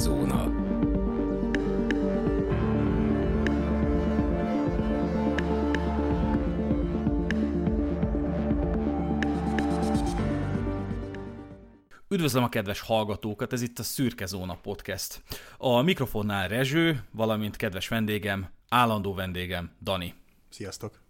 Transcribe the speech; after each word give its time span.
zóna. 0.00 0.68
Üdvözlöm 12.08 12.42
a 12.42 12.48
kedves 12.48 12.80
hallgatókat, 12.80 13.52
ez 13.52 13.62
itt 13.62 13.78
a 13.78 13.82
Szürke 13.82 14.26
Zóna 14.26 14.58
Podcast. 14.62 15.22
A 15.58 15.80
mikrofonnál 15.80 16.48
Rezső, 16.48 17.04
valamint 17.10 17.56
kedves 17.56 17.88
vendégem, 17.88 18.48
állandó 18.68 19.14
vendégem, 19.14 19.70
Dani. 19.82 20.14
Sziasztok! 20.48 21.09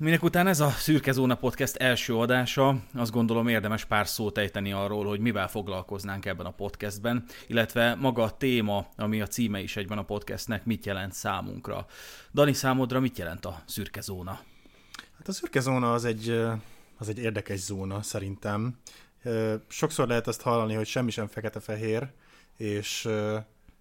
Minek 0.00 0.22
után 0.22 0.46
ez 0.46 0.60
a 0.60 0.70
Szürke 0.70 1.12
Zóna 1.12 1.34
Podcast 1.34 1.76
első 1.76 2.16
adása, 2.16 2.82
azt 2.94 3.10
gondolom 3.10 3.48
érdemes 3.48 3.84
pár 3.84 4.08
szót 4.08 4.38
ejteni 4.38 4.72
arról, 4.72 5.06
hogy 5.06 5.20
mivel 5.20 5.48
foglalkoznánk 5.48 6.26
ebben 6.26 6.46
a 6.46 6.50
podcastben, 6.50 7.24
illetve 7.46 7.94
maga 7.94 8.22
a 8.22 8.36
téma, 8.36 8.86
ami 8.96 9.20
a 9.20 9.26
címe 9.26 9.60
is 9.60 9.76
egyben 9.76 9.98
a 9.98 10.04
podcastnek, 10.04 10.64
mit 10.64 10.86
jelent 10.86 11.12
számunkra. 11.12 11.86
Dani, 12.32 12.52
számodra 12.52 13.00
mit 13.00 13.18
jelent 13.18 13.44
a 13.44 13.62
Szürke 13.66 14.00
Zóna? 14.00 14.40
Hát 15.18 15.28
a 15.28 15.32
Szürke 15.32 15.60
Zóna 15.60 15.92
az 15.92 16.04
egy, 16.04 16.30
az 16.98 17.08
egy 17.08 17.18
érdekes 17.18 17.58
zóna 17.58 18.02
szerintem. 18.02 18.78
Sokszor 19.68 20.08
lehet 20.08 20.26
azt 20.26 20.42
hallani, 20.42 20.74
hogy 20.74 20.86
semmi 20.86 21.10
sem 21.10 21.26
fekete-fehér, 21.26 22.08
és 22.56 23.08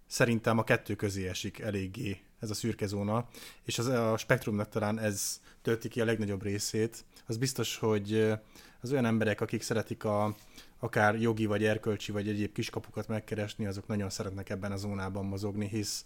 szerintem 0.07 0.57
a 0.57 0.63
kettő 0.63 0.95
közé 0.95 1.27
esik 1.27 1.59
eléggé 1.59 2.21
ez 2.39 2.49
a 2.49 2.53
szürke 2.53 2.85
zóna, 2.87 3.27
és 3.63 3.79
az, 3.79 3.87
a 3.87 4.17
spektrumnak 4.17 4.69
talán 4.69 4.99
ez 4.99 5.39
tölti 5.69 5.87
ki 5.87 6.01
a 6.01 6.05
legnagyobb 6.05 6.43
részét. 6.43 7.05
Az 7.25 7.37
biztos, 7.37 7.77
hogy 7.77 8.33
az 8.81 8.91
olyan 8.91 9.05
emberek, 9.05 9.41
akik 9.41 9.61
szeretik 9.61 10.03
a, 10.03 10.35
akár 10.79 11.15
jogi, 11.21 11.45
vagy 11.45 11.63
erkölcsi, 11.63 12.11
vagy 12.11 12.27
egyéb 12.27 12.51
kiskapukat 12.51 13.07
megkeresni, 13.07 13.65
azok 13.65 13.87
nagyon 13.87 14.09
szeretnek 14.09 14.49
ebben 14.49 14.71
a 14.71 14.77
zónában 14.77 15.25
mozogni, 15.25 15.67
hisz, 15.67 16.05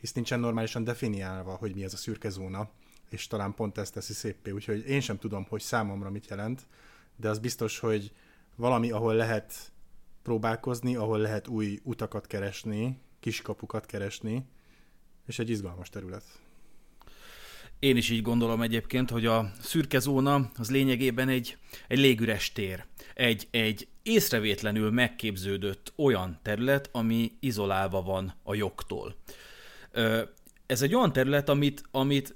hisz 0.00 0.12
nincsen 0.12 0.40
normálisan 0.40 0.84
definiálva, 0.84 1.54
hogy 1.54 1.74
mi 1.74 1.84
ez 1.84 1.92
a 1.92 1.96
szürke 1.96 2.28
zóna, 2.28 2.70
és 3.08 3.26
talán 3.26 3.54
pont 3.54 3.78
ezt 3.78 3.92
teszi 3.92 4.12
szépé, 4.12 4.50
úgyhogy 4.50 4.88
én 4.88 5.00
sem 5.00 5.18
tudom, 5.18 5.46
hogy 5.48 5.60
számomra 5.60 6.10
mit 6.10 6.28
jelent, 6.28 6.66
de 7.16 7.28
az 7.28 7.38
biztos, 7.38 7.78
hogy 7.78 8.12
valami, 8.56 8.90
ahol 8.90 9.14
lehet 9.14 9.72
próbálkozni, 10.22 10.96
ahol 10.96 11.18
lehet 11.18 11.48
új 11.48 11.80
utakat 11.82 12.26
keresni, 12.26 12.98
kiskapukat 13.20 13.86
keresni, 13.86 14.44
és 15.26 15.38
egy 15.38 15.50
izgalmas 15.50 15.88
terület. 15.88 16.24
Én 17.80 17.96
is 17.96 18.10
így 18.10 18.22
gondolom 18.22 18.62
egyébként, 18.62 19.10
hogy 19.10 19.26
a 19.26 19.52
szürke 19.60 19.98
zóna 19.98 20.50
az 20.56 20.70
lényegében 20.70 21.28
egy, 21.28 21.56
egy 21.88 21.98
légüres 21.98 22.52
tér. 22.52 22.84
Egy, 23.14 23.48
egy 23.50 23.88
észrevétlenül 24.02 24.90
megképződött 24.90 25.92
olyan 25.96 26.38
terület, 26.42 26.88
ami 26.92 27.32
izolálva 27.40 28.02
van 28.02 28.34
a 28.42 28.54
jogtól. 28.54 29.14
Ez 30.66 30.82
egy 30.82 30.94
olyan 30.94 31.12
terület, 31.12 31.48
amit, 31.48 31.82
amit 31.90 32.34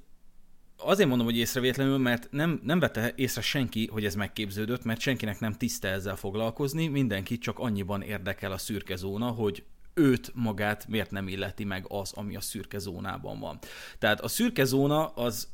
azért 0.77 1.09
mondom, 1.09 1.27
hogy 1.27 1.37
észrevétlenül, 1.37 1.99
mert 1.99 2.29
nem, 2.31 2.61
nem 2.63 2.79
vette 2.79 3.13
észre 3.17 3.41
senki, 3.41 3.87
hogy 3.93 4.05
ez 4.05 4.15
megképződött, 4.15 4.85
mert 4.85 5.01
senkinek 5.01 5.41
nem 5.41 5.53
tiszte 5.53 5.89
ezzel 5.89 6.17
foglalkozni, 6.17 6.87
mindenki 6.87 7.39
csak 7.39 7.59
annyiban 7.59 8.03
érdekel 8.03 8.53
a 8.53 8.59
szürke 8.59 8.97
zóna, 8.97 9.27
hogy 9.27 9.63
őt 9.95 10.31
magát 10.35 10.87
miért 10.89 11.11
nem 11.11 11.29
illeti 11.29 11.65
meg 11.65 11.85
az, 11.89 12.13
ami 12.13 12.37
a 12.37 12.41
szürke 12.41 12.79
zónában 12.79 13.41
van. 13.41 13.59
Tehát 13.99 14.21
a 14.21 14.29
szürke 14.29 14.65
zóna 14.65 15.07
az 15.07 15.49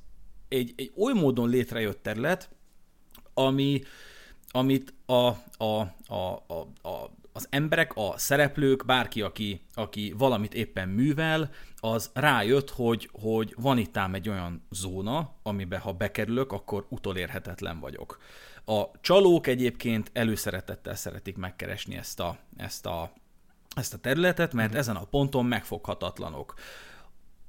egy, 0.49 0.73
egy 0.77 0.93
oly 0.97 1.13
módon 1.13 1.49
létrejött 1.49 2.03
terület, 2.03 2.51
ami, 3.35 3.83
amit 4.49 4.95
a, 5.07 5.29
a, 5.57 5.81
a, 6.07 6.45
a, 6.47 6.89
a, 6.89 7.11
az 7.33 7.47
emberek, 7.51 7.93
a 7.95 8.15
szereplők, 8.17 8.85
bárki, 8.85 9.23
aki, 9.23 9.61
aki 9.75 10.15
valamit 10.19 10.55
éppen 10.55 10.89
művel, 10.89 11.51
az 11.77 12.11
rájött, 12.15 12.71
hogy, 12.71 13.09
hogy 13.13 13.55
van 13.57 13.79
itt 13.79 13.97
ám 13.97 14.15
egy 14.15 14.29
olyan 14.29 14.67
zóna, 14.71 15.35
amiben 15.43 15.81
ha 15.81 15.93
bekerülök, 15.93 16.53
akkor 16.53 16.87
utolérhetetlen 16.89 17.81
vagyok. 17.81 18.19
A 18.65 19.01
csalók 19.01 19.47
egyébként 19.47 20.11
előszeretettel 20.13 20.95
szeretik 20.95 21.37
megkeresni 21.37 21.97
ezt 21.97 22.21
a, 22.21 22.39
ezt 22.57 22.87
a 22.87 23.13
ezt 23.77 23.95
a 23.95 23.99
területet, 23.99 24.53
mert 24.53 24.75
ezen 24.75 24.97
a 24.97 25.05
ponton 25.05 25.47
megfoghatatlanok. 25.47 26.55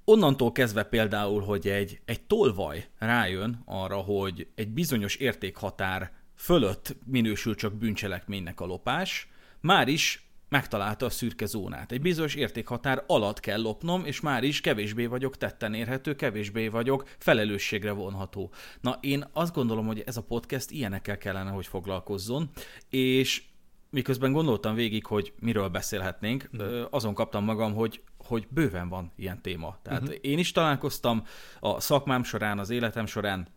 Onnantól 0.05 0.51
kezdve 0.51 0.83
például, 0.83 1.41
hogy 1.41 1.67
egy, 1.67 2.01
egy 2.05 2.21
tolvaj 2.21 2.87
rájön 2.97 3.61
arra, 3.65 3.97
hogy 3.97 4.47
egy 4.55 4.69
bizonyos 4.69 5.15
értékhatár 5.15 6.11
fölött 6.35 6.95
minősül 7.05 7.55
csak 7.55 7.73
bűncselekménynek 7.73 8.59
a 8.59 8.65
lopás, 8.65 9.29
már 9.59 9.87
is 9.87 10.31
megtalálta 10.49 11.05
a 11.05 11.09
szürke 11.09 11.45
zónát. 11.45 11.91
Egy 11.91 12.01
bizonyos 12.01 12.35
értékhatár 12.35 13.03
alatt 13.07 13.39
kell 13.39 13.61
lopnom, 13.61 14.05
és 14.05 14.19
már 14.19 14.43
is 14.43 14.61
kevésbé 14.61 15.05
vagyok 15.05 15.37
tetten 15.37 15.73
érhető, 15.73 16.15
kevésbé 16.15 16.67
vagyok 16.67 17.09
felelősségre 17.17 17.91
vonható. 17.91 18.51
Na, 18.81 18.97
én 19.01 19.25
azt 19.33 19.53
gondolom, 19.53 19.85
hogy 19.85 20.03
ez 20.05 20.17
a 20.17 20.23
podcast 20.23 20.71
ilyenekkel 20.71 21.17
kellene, 21.17 21.49
hogy 21.49 21.67
foglalkozzon, 21.67 22.49
és 22.89 23.43
miközben 23.91 24.31
gondoltam 24.31 24.75
végig, 24.75 25.05
hogy 25.05 25.33
miről 25.39 25.67
beszélhetnénk, 25.67 26.49
uh-huh. 26.53 26.87
azon 26.89 27.13
kaptam 27.13 27.43
magam, 27.43 27.73
hogy 27.73 28.01
hogy 28.17 28.47
bőven 28.49 28.89
van 28.89 29.11
ilyen 29.15 29.41
téma. 29.41 29.77
Tehát 29.81 30.01
uh-huh. 30.01 30.17
én 30.21 30.39
is 30.39 30.51
találkoztam 30.51 31.23
a 31.59 31.79
szakmám 31.79 32.23
során, 32.23 32.59
az 32.59 32.69
életem 32.69 33.05
során 33.05 33.47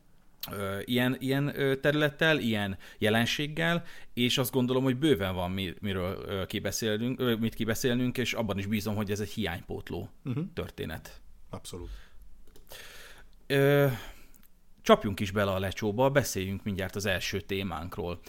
ö, 0.51 0.79
ilyen, 0.85 1.17
ilyen 1.19 1.61
ö, 1.61 1.77
területtel, 1.77 2.39
ilyen 2.39 2.79
jelenséggel, 2.99 3.85
és 4.15 4.39
azt 4.39 4.53
gondolom, 4.53 4.83
hogy 4.83 4.97
bőven 4.97 5.35
van 5.35 5.51
mi, 5.51 5.75
miről 5.81 6.25
ö, 6.27 6.47
kibeszélnünk, 6.47 7.21
ö, 7.21 7.35
mit 7.35 7.55
kibeszélnünk, 7.55 8.19
és 8.19 8.33
abban 8.33 8.59
is 8.59 8.67
bízom, 8.67 8.95
hogy 8.95 9.11
ez 9.11 9.21
egy 9.21 9.31
hiánypótló 9.31 10.09
uh-huh. 10.25 10.45
történet. 10.55 11.21
Abszolút. 11.51 11.91
Ö, 13.47 13.87
csapjunk 14.83 15.21
is 15.21 15.31
bele 15.31 15.51
a 15.51 15.59
lecsóba, 15.59 16.11
beszéljünk 16.11 16.63
mindjárt 16.63 16.97
az 16.97 17.07
első 17.07 17.41
témánkról 17.41 18.21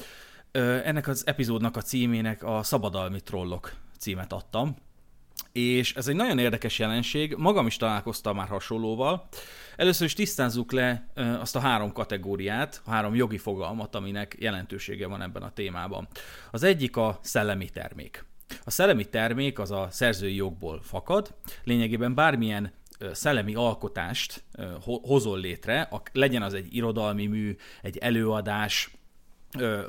ennek 0.55 1.07
az 1.07 1.27
epizódnak 1.27 1.77
a 1.77 1.81
címének 1.81 2.43
a 2.43 2.63
Szabadalmi 2.63 3.21
Trollok 3.21 3.73
címet 3.99 4.33
adtam, 4.33 4.75
és 5.51 5.95
ez 5.95 6.07
egy 6.07 6.15
nagyon 6.15 6.39
érdekes 6.39 6.79
jelenség, 6.79 7.35
magam 7.37 7.67
is 7.67 7.77
találkoztam 7.77 8.35
már 8.35 8.47
hasonlóval. 8.47 9.27
Először 9.75 10.05
is 10.05 10.13
tisztázzuk 10.13 10.71
le 10.71 11.07
azt 11.39 11.55
a 11.55 11.59
három 11.59 11.91
kategóriát, 11.91 12.81
a 12.85 12.91
három 12.91 13.15
jogi 13.15 13.37
fogalmat, 13.37 13.95
aminek 13.95 14.35
jelentősége 14.39 15.07
van 15.07 15.21
ebben 15.21 15.41
a 15.43 15.53
témában. 15.53 16.07
Az 16.51 16.63
egyik 16.63 16.97
a 16.97 17.19
szellemi 17.21 17.69
termék. 17.69 18.25
A 18.63 18.71
szellemi 18.71 19.05
termék 19.09 19.59
az 19.59 19.71
a 19.71 19.87
szerzői 19.91 20.35
jogból 20.35 20.81
fakad, 20.81 21.35
lényegében 21.63 22.15
bármilyen 22.15 22.73
szellemi 23.11 23.55
alkotást 23.55 24.43
hozol 24.81 25.39
létre, 25.39 25.89
legyen 26.11 26.41
az 26.41 26.53
egy 26.53 26.75
irodalmi 26.75 27.25
mű, 27.25 27.55
egy 27.81 27.97
előadás, 27.97 28.91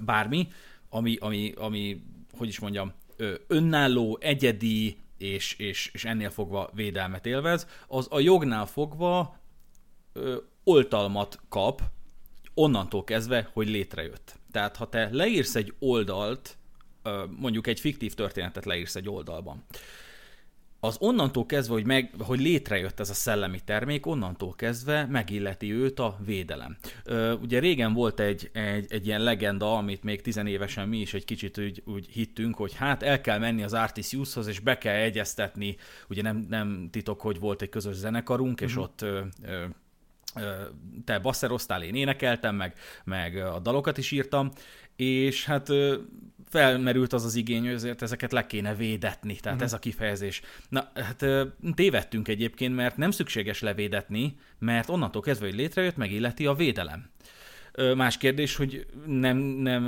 bármi, 0.04 0.48
ami, 0.88 1.16
ami, 1.20 1.52
ami, 1.56 2.02
hogy 2.36 2.48
is 2.48 2.58
mondjam, 2.58 2.92
önálló, 3.46 4.18
egyedi, 4.20 4.96
és, 5.18 5.54
és, 5.54 5.90
és 5.92 6.04
ennél 6.04 6.30
fogva 6.30 6.70
védelmet 6.74 7.26
élvez, 7.26 7.66
az 7.86 8.06
a 8.10 8.20
jognál 8.20 8.66
fogva 8.66 9.38
ö, 10.12 10.36
oltalmat 10.64 11.40
kap, 11.48 11.82
onnantól 12.54 13.04
kezdve, 13.04 13.48
hogy 13.52 13.68
létrejött. 13.68 14.38
Tehát 14.50 14.76
ha 14.76 14.88
te 14.88 15.08
leírsz 15.12 15.54
egy 15.54 15.74
oldalt, 15.78 16.56
ö, 17.02 17.24
mondjuk 17.36 17.66
egy 17.66 17.80
fiktív 17.80 18.14
történetet 18.14 18.64
leírsz 18.64 18.96
egy 18.96 19.08
oldalban, 19.08 19.64
az 20.80 20.96
onnantól 21.00 21.46
kezdve, 21.46 21.74
hogy, 21.74 21.86
meg, 21.86 22.10
hogy 22.18 22.40
létrejött 22.40 23.00
ez 23.00 23.10
a 23.10 23.14
szellemi 23.14 23.60
termék, 23.64 24.06
onnantól 24.06 24.54
kezdve 24.54 25.06
megilleti 25.06 25.72
őt 25.72 25.98
a 25.98 26.16
védelem. 26.24 26.76
Ö, 27.04 27.32
ugye 27.32 27.58
régen 27.58 27.92
volt 27.92 28.20
egy, 28.20 28.50
egy, 28.52 28.86
egy 28.88 29.06
ilyen 29.06 29.22
legenda, 29.22 29.76
amit 29.76 30.02
még 30.02 30.22
tizenévesen 30.22 30.88
mi 30.88 30.98
is 30.98 31.14
egy 31.14 31.24
kicsit 31.24 31.58
úgy, 31.58 31.82
úgy 31.86 32.06
hittünk, 32.06 32.56
hogy 32.56 32.74
hát 32.74 33.02
el 33.02 33.20
kell 33.20 33.38
menni 33.38 33.62
az 33.62 33.72
Artisiushoz, 33.72 34.46
és 34.46 34.60
be 34.60 34.78
kell 34.78 34.94
egyeztetni, 34.94 35.76
ugye 36.08 36.22
nem, 36.22 36.46
nem 36.48 36.88
titok, 36.90 37.20
hogy 37.20 37.38
volt 37.38 37.62
egy 37.62 37.68
közös 37.68 37.94
zenekarunk, 37.94 38.60
és 38.60 38.70
uh-huh. 38.70 38.84
ott 38.84 39.02
ö, 39.02 39.20
ö, 39.44 39.64
te 41.04 41.18
basszeroztál, 41.18 41.82
én 41.82 41.94
énekeltem, 41.94 42.54
meg, 42.54 42.74
meg 43.04 43.36
a 43.36 43.58
dalokat 43.58 43.98
is 43.98 44.10
írtam, 44.10 44.50
és 44.96 45.44
hát 45.44 45.68
felmerült 46.48 47.12
az 47.12 47.24
az 47.24 47.34
igény, 47.34 47.64
hogy 47.64 47.74
azért 47.74 48.02
ezeket 48.02 48.32
le 48.32 48.46
kéne 48.46 48.74
védetni, 48.74 49.34
tehát 49.34 49.46
uh-huh. 49.46 49.62
ez 49.62 49.72
a 49.72 49.78
kifejezés. 49.78 50.42
Na, 50.68 50.90
hát 50.94 51.24
tévedtünk 51.74 52.28
egyébként, 52.28 52.74
mert 52.74 52.96
nem 52.96 53.10
szükséges 53.10 53.60
levédetni, 53.60 54.36
mert 54.58 54.88
onnantól 54.88 55.22
kezdve, 55.22 55.46
hogy 55.46 55.56
létrejött, 55.56 55.96
megilleti 55.96 56.46
a 56.46 56.54
védelem. 56.54 57.10
Más 57.96 58.16
kérdés, 58.16 58.56
hogy 58.56 58.86
nem, 59.06 59.36
nem 59.36 59.84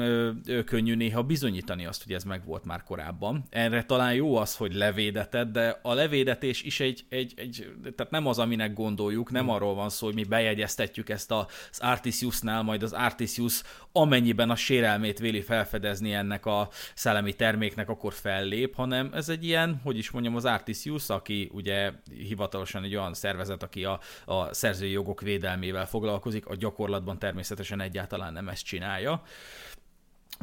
könnyű 0.64 0.94
néha 0.94 1.22
bizonyítani 1.22 1.86
azt, 1.86 2.02
hogy 2.02 2.12
ez 2.12 2.24
meg 2.24 2.44
volt 2.44 2.64
már 2.64 2.82
korábban. 2.82 3.44
Erre 3.50 3.84
talán 3.84 4.14
jó 4.14 4.36
az, 4.36 4.56
hogy 4.56 4.74
levédeted, 4.74 5.48
de 5.48 5.78
a 5.82 5.92
levédetés 5.92 6.62
is 6.62 6.80
egy, 6.80 7.04
egy, 7.08 7.32
egy 7.36 7.66
tehát 7.96 8.12
nem 8.12 8.26
az, 8.26 8.38
aminek 8.38 8.72
gondoljuk, 8.72 9.30
nem 9.30 9.44
hmm. 9.44 9.54
arról 9.54 9.74
van 9.74 9.88
szó, 9.88 10.06
hogy 10.06 10.14
mi 10.14 10.24
bejegyeztetjük 10.24 11.08
ezt 11.08 11.30
az 11.30 11.46
Artisiusnál, 11.78 12.62
majd 12.62 12.82
az 12.82 12.92
Artisius 12.92 13.62
amennyiben 13.92 14.50
a 14.50 14.56
sérelmét 14.56 15.18
véli 15.18 15.40
felfedezni 15.40 16.12
ennek 16.12 16.46
a 16.46 16.68
szellemi 16.94 17.32
terméknek, 17.32 17.88
akkor 17.88 18.12
fellép, 18.12 18.74
hanem 18.74 19.10
ez 19.14 19.28
egy 19.28 19.44
ilyen, 19.44 19.80
hogy 19.84 19.98
is 19.98 20.10
mondjam, 20.10 20.36
az 20.36 20.44
Artisius, 20.44 21.08
aki 21.08 21.50
ugye 21.52 21.92
hivatalosan 22.28 22.84
egy 22.84 22.96
olyan 22.96 23.14
szervezet, 23.14 23.62
aki 23.62 23.84
a, 23.84 24.00
a 24.24 24.54
szerzői 24.54 24.90
jogok 24.90 25.20
védelmével 25.20 25.86
foglalkozik, 25.86 26.46
a 26.46 26.56
gyakorlatban 26.56 27.18
természetesen 27.18 27.77
egyáltalán 27.80 28.32
nem 28.32 28.48
ezt 28.48 28.64
csinálja. 28.64 29.22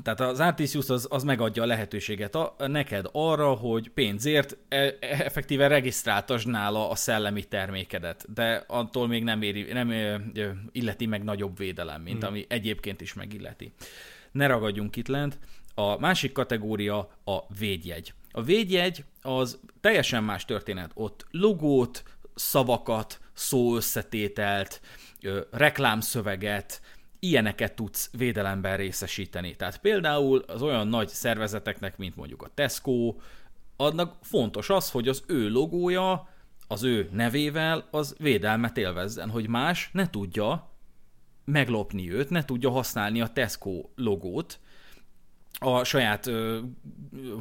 Tehát 0.04 0.20
az 0.20 0.40
Artisius 0.40 0.90
az, 0.90 1.08
az 1.10 1.24
megadja 1.24 1.64
a 1.64 1.66
lehetőséget 1.66 2.36
a, 2.36 2.56
neked 2.58 3.10
arra, 3.12 3.54
hogy 3.54 3.90
pénzért 3.90 4.58
e, 4.68 4.96
effektíve 5.00 5.68
regisztráltasd 5.68 6.48
nála 6.48 6.90
a 6.90 6.96
szellemi 6.96 7.44
termékedet, 7.44 8.34
de 8.34 8.64
attól 8.68 9.08
még 9.08 9.24
nem, 9.24 9.42
éri, 9.42 9.74
nem 9.74 9.94
illeti 10.72 11.06
meg 11.06 11.24
nagyobb 11.24 11.58
védelem, 11.58 12.02
mint 12.02 12.20
hmm. 12.20 12.28
ami 12.28 12.46
egyébként 12.50 13.02
is 13.02 13.14
megilleti. 13.14 13.74
Ne 14.32 14.48
ragadjunk 14.48 14.96
itt 14.96 15.08
lent. 15.08 15.40
A 15.76 16.00
másik 16.00 16.32
kategória 16.32 16.98
a 17.26 17.40
védjegy. 17.60 18.14
A 18.32 18.42
védjegy 18.42 19.04
az 19.22 19.60
teljesen 19.82 20.24
más 20.24 20.46
történet. 20.46 20.92
Ott 20.94 21.26
logót, 21.32 22.04
szavakat, 22.36 23.20
szóösszetételt, 23.34 24.82
reklámszöveget, 25.52 26.82
ilyeneket 27.20 27.74
tudsz 27.74 28.10
védelemben 28.18 28.78
részesíteni. 28.78 29.56
Tehát 29.56 29.78
például 29.78 30.40
az 30.48 30.62
olyan 30.62 30.88
nagy 30.88 31.08
szervezeteknek, 31.08 31.98
mint 31.98 32.16
mondjuk 32.16 32.42
a 32.42 32.52
Tesco, 32.54 33.16
annak 33.76 34.16
fontos 34.22 34.70
az, 34.70 34.92
hogy 34.92 35.08
az 35.08 35.24
ő 35.28 35.50
logója, 35.50 36.30
az 36.68 36.84
ő 36.84 37.10
nevével 37.12 37.88
az 37.92 38.16
védelmet 38.20 38.78
élvezzen, 38.78 39.30
hogy 39.30 39.48
más 39.48 39.90
ne 39.94 40.10
tudja 40.10 40.70
meglopni 41.46 42.12
őt, 42.12 42.30
ne 42.30 42.46
tudja 42.46 42.70
használni 42.70 43.22
a 43.22 43.28
Tesco 43.28 43.90
logót 43.96 44.60
a 45.60 45.84
saját, 45.84 46.26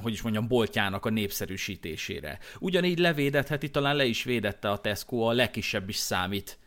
hogy 0.03 0.13
is 0.13 0.23
mondjam, 0.23 0.49
boltjának 0.49 1.07
a 1.07 1.11
népszerűsítésére. 1.11 2.39
Ugyanígy 2.59 2.99
levédetheti, 2.99 3.71
talán 3.71 3.97
le 3.97 4.05
is 4.05 4.25
védette 4.25 4.71
a 4.71 4.79
Tesco 4.79 5.17
a 5.17 5.33
legkisebb 5.33 5.89
is 5.89 5.97
számít 5.97 6.59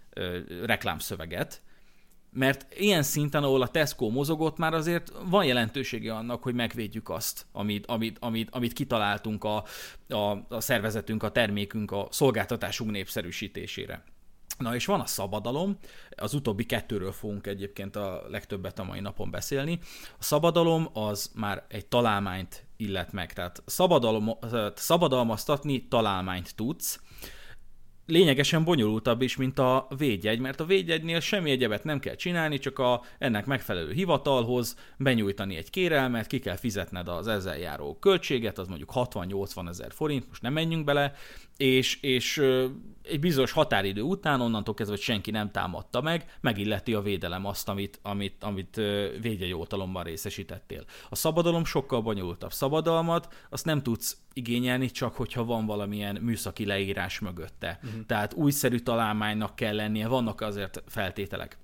reklámszöveget, 0.63 1.62
mert 2.38 2.66
ilyen 2.75 3.04
szinten, 3.04 3.44
ahol 3.44 3.62
a 3.62 3.68
Tesco 3.68 4.10
mozogott, 4.10 4.57
már 4.57 4.74
azért 4.74 5.12
van 5.25 5.45
jelentősége 5.45 6.13
annak, 6.13 6.44
hogy 6.44 6.54
megvédjük 6.54 7.10
azt, 7.10 7.45
amit, 7.51 7.86
amit, 7.86 8.18
amit, 8.19 8.50
amit 8.51 8.74
kitaláltunk 8.74 9.44
a, 9.44 9.63
a, 10.10 10.45
a 10.50 10.60
szervezetünk, 10.60 11.24
a 11.24 11.31
termékünk, 11.31 11.92
a 11.92 12.07
szolgáltatásunk 12.12 12.92
népszerűsítésére. 12.92 14.04
Na 14.57 14.75
és 14.75 14.86
van 14.86 15.00
a 15.00 15.06
szabadalom, 15.06 15.78
az 16.16 16.34
utóbbi 16.34 16.66
kettőről 16.66 17.12
fogunk 17.12 17.48
egyébként 17.48 17.95
a 17.95 18.24
legtöbbet 18.30 18.80
a 18.80 18.83
mai 18.83 19.00
napon 19.00 19.31
beszélni. 19.31 19.80
A 20.19 20.24
szabadalom 20.24 20.90
az 20.94 21.31
már 21.36 21.66
egy 21.68 21.86
találmányt 21.86 22.66
illet 22.75 23.12
meg, 23.12 23.33
tehát 23.33 23.63
szabadalom, 23.66 24.30
szabadalmaztatni 24.75 25.88
találmányt 25.88 26.56
tudsz, 26.56 27.00
lényegesen 28.07 28.63
bonyolultabb 28.63 29.21
is, 29.21 29.36
mint 29.36 29.59
a 29.59 29.88
védjegy, 29.98 30.39
mert 30.39 30.59
a 30.59 30.65
védjegynél 30.65 31.19
semmi 31.19 31.51
egyebet 31.51 31.83
nem 31.83 32.00
kell 32.00 32.15
csinálni, 32.15 32.57
csak 32.57 32.80
a 32.80 33.01
ennek 33.18 33.45
megfelelő 33.45 33.92
hivatalhoz 33.92 34.75
benyújtani 34.98 35.56
egy 35.56 35.69
kérelmet, 35.69 36.27
ki 36.27 36.39
kell 36.39 36.56
fizetned 36.56 37.07
az 37.07 37.27
ezzel 37.27 37.57
járó 37.57 37.98
költséget, 38.00 38.57
az 38.57 38.68
mondjuk 38.68 38.92
60-80 38.94 39.68
ezer 39.68 39.92
forint, 39.92 40.27
most 40.27 40.42
nem 40.42 40.54
menjünk 40.54 40.86
bele, 40.86 41.13
és, 41.57 42.01
és 42.01 42.38
egy 43.04 43.19
bizonyos 43.19 43.51
határidő 43.51 44.01
után, 44.01 44.42
onnantól 44.42 44.74
kezdve, 44.74 44.95
hogy 44.95 45.06
senki 45.06 45.31
nem 45.31 45.51
támadta 45.51 46.01
meg, 46.01 46.38
megilleti 46.42 46.94
a 46.94 47.01
védelem 47.01 47.45
azt, 47.45 47.69
amit, 47.69 48.00
amit, 48.01 48.44
amit 48.44 48.75
védjegyoltalomban 49.21 50.04
részesítettél. 50.04 50.83
A 51.09 51.15
szabadalom 51.15 51.65
sokkal 51.65 52.01
bonyolultabb. 52.01 52.51
Szabadalmat 52.51 53.33
azt 53.50 53.65
nem 53.65 53.83
tudsz 53.83 54.18
igényelni, 54.33 54.92
csak 54.92 55.15
hogyha 55.15 55.45
van 55.45 55.65
valamilyen 55.65 56.18
műszaki 56.21 56.65
leírás 56.65 57.19
mögötte. 57.19 57.80
Uh-huh. 57.83 58.06
Tehát 58.06 58.33
újszerű 58.33 58.77
találmánynak 58.77 59.56
kell 59.56 59.75
lennie, 59.75 60.07
vannak 60.07 60.42
azért 60.42 60.83
feltételek, 60.88 61.57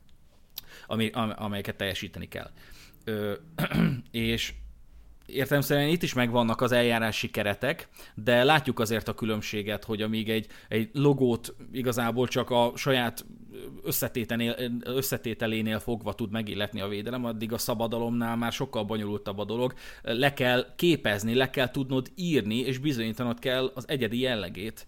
ami, 0.87 1.09
amelyeket 1.35 1.75
teljesíteni 1.75 2.27
kell. 2.27 2.51
Ö, 3.03 3.33
és 4.11 4.53
értelemszerűen 5.25 5.87
itt 5.87 6.03
is 6.03 6.13
megvannak 6.13 6.61
az 6.61 6.71
eljárási 6.71 7.29
keretek, 7.29 7.87
de 8.15 8.43
látjuk 8.43 8.79
azért 8.79 9.07
a 9.07 9.13
különbséget, 9.13 9.83
hogy 9.83 10.01
amíg 10.01 10.29
egy, 10.29 10.47
egy 10.67 10.89
logót 10.93 11.55
igazából 11.71 12.27
csak 12.27 12.49
a 12.49 12.71
saját 12.75 13.25
összetételénél 14.83 15.80
fogva 15.80 16.13
tud 16.13 16.31
megilletni 16.31 16.81
a 16.81 16.88
védelem, 16.88 17.25
addig 17.25 17.54
a 17.54 17.57
szabadalomnál 17.57 18.36
már 18.36 18.51
sokkal 18.51 18.83
bonyolultabb 18.83 19.39
a 19.39 19.45
dolog. 19.45 19.74
Le 20.01 20.33
kell 20.33 20.65
képezni, 20.75 21.33
le 21.33 21.50
kell 21.50 21.71
tudnod 21.71 22.12
írni, 22.15 22.57
és 22.57 22.77
bizonyítanod 22.77 23.39
kell 23.39 23.71
az 23.75 23.88
egyedi 23.88 24.19
jellegét 24.19 24.88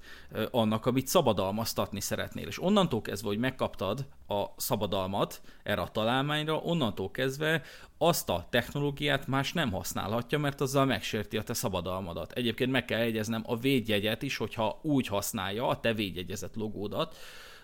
annak, 0.52 0.86
amit 0.86 1.08
szabadalmaztatni 1.08 2.00
szeretnél. 2.00 2.48
És 2.48 2.62
onnantól 2.62 3.02
kezdve, 3.02 3.28
hogy 3.28 3.38
megkaptad 3.38 4.06
a 4.28 4.44
szabadalmat 4.58 5.42
erre 5.64 5.82
a 5.82 5.88
találmányra, 5.88 6.56
onnantól 6.56 7.12
kezdve 7.12 7.62
azt 7.98 8.30
a 8.30 8.48
technológiát 8.50 9.28
más 9.28 9.54
nem 9.54 9.72
használhatja, 9.72 10.40
mert 10.40 10.62
azzal 10.62 10.86
megsérti 10.86 11.38
a 11.38 11.44
te 11.44 11.54
szabadalmadat. 11.54 12.32
Egyébként 12.32 12.72
meg 12.72 12.86
kell 12.86 13.00
jegyeznem 13.00 13.44
a 13.46 13.58
védjegyet 13.58 14.22
is, 14.22 14.38
hogyha 14.38 14.80
úgy 14.82 15.08
használja 15.08 15.68
a 15.68 15.80
te 15.80 15.94
védjegyezett 15.94 16.56
logódat, 16.56 17.16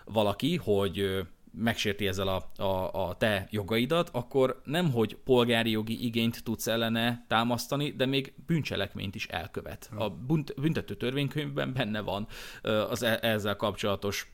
valaki, 0.04 0.56
hogy 0.56 1.26
megsérti 1.54 2.06
ezzel 2.06 2.28
a, 2.28 2.62
a, 2.62 3.08
a 3.08 3.16
te 3.16 3.46
jogaidat, 3.50 4.08
akkor 4.12 4.60
nem, 4.64 4.90
hogy 4.90 5.16
polgári 5.24 5.70
jogi 5.70 6.04
igényt 6.04 6.44
tudsz 6.44 6.66
ellene 6.66 7.24
támasztani, 7.28 7.90
de 7.90 8.06
még 8.06 8.34
bűncselekményt 8.46 9.14
is 9.14 9.26
elkövet. 9.26 9.90
A 9.96 10.10
büntető 10.60 10.94
törvénykönyvben 10.94 11.72
benne 11.72 12.00
van 12.00 12.26
az 12.62 13.02
e, 13.02 13.18
ezzel 13.22 13.56
kapcsolatos 13.56 14.32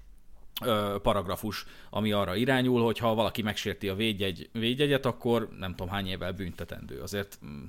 paragrafus, 1.03 1.67
ami 1.91 2.13
arra 2.13 2.37
irányul, 2.37 2.85
hogy 2.85 2.99
ha 2.99 3.15
valaki 3.15 3.43
megsérti 3.43 3.89
a 3.89 3.95
védjegy, 3.95 4.49
védjegyet, 4.53 5.07
akkor 5.07 5.49
nem 5.59 5.71
tudom 5.75 5.93
hány 5.93 6.07
évvel 6.07 6.33
büntetendő. 6.33 7.01
Azért 7.01 7.39
mm, 7.45 7.65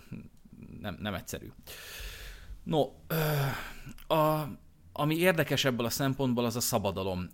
nem, 0.81 0.97
nem 0.99 1.13
egyszerű. 1.13 1.51
No, 2.63 2.89
a, 4.07 4.47
ami 4.99 5.15
érdekes 5.15 5.65
ebből 5.65 5.85
a 5.85 5.89
szempontból, 5.89 6.45
az 6.45 6.55
a 6.55 6.59
szabadalom. 6.59 7.29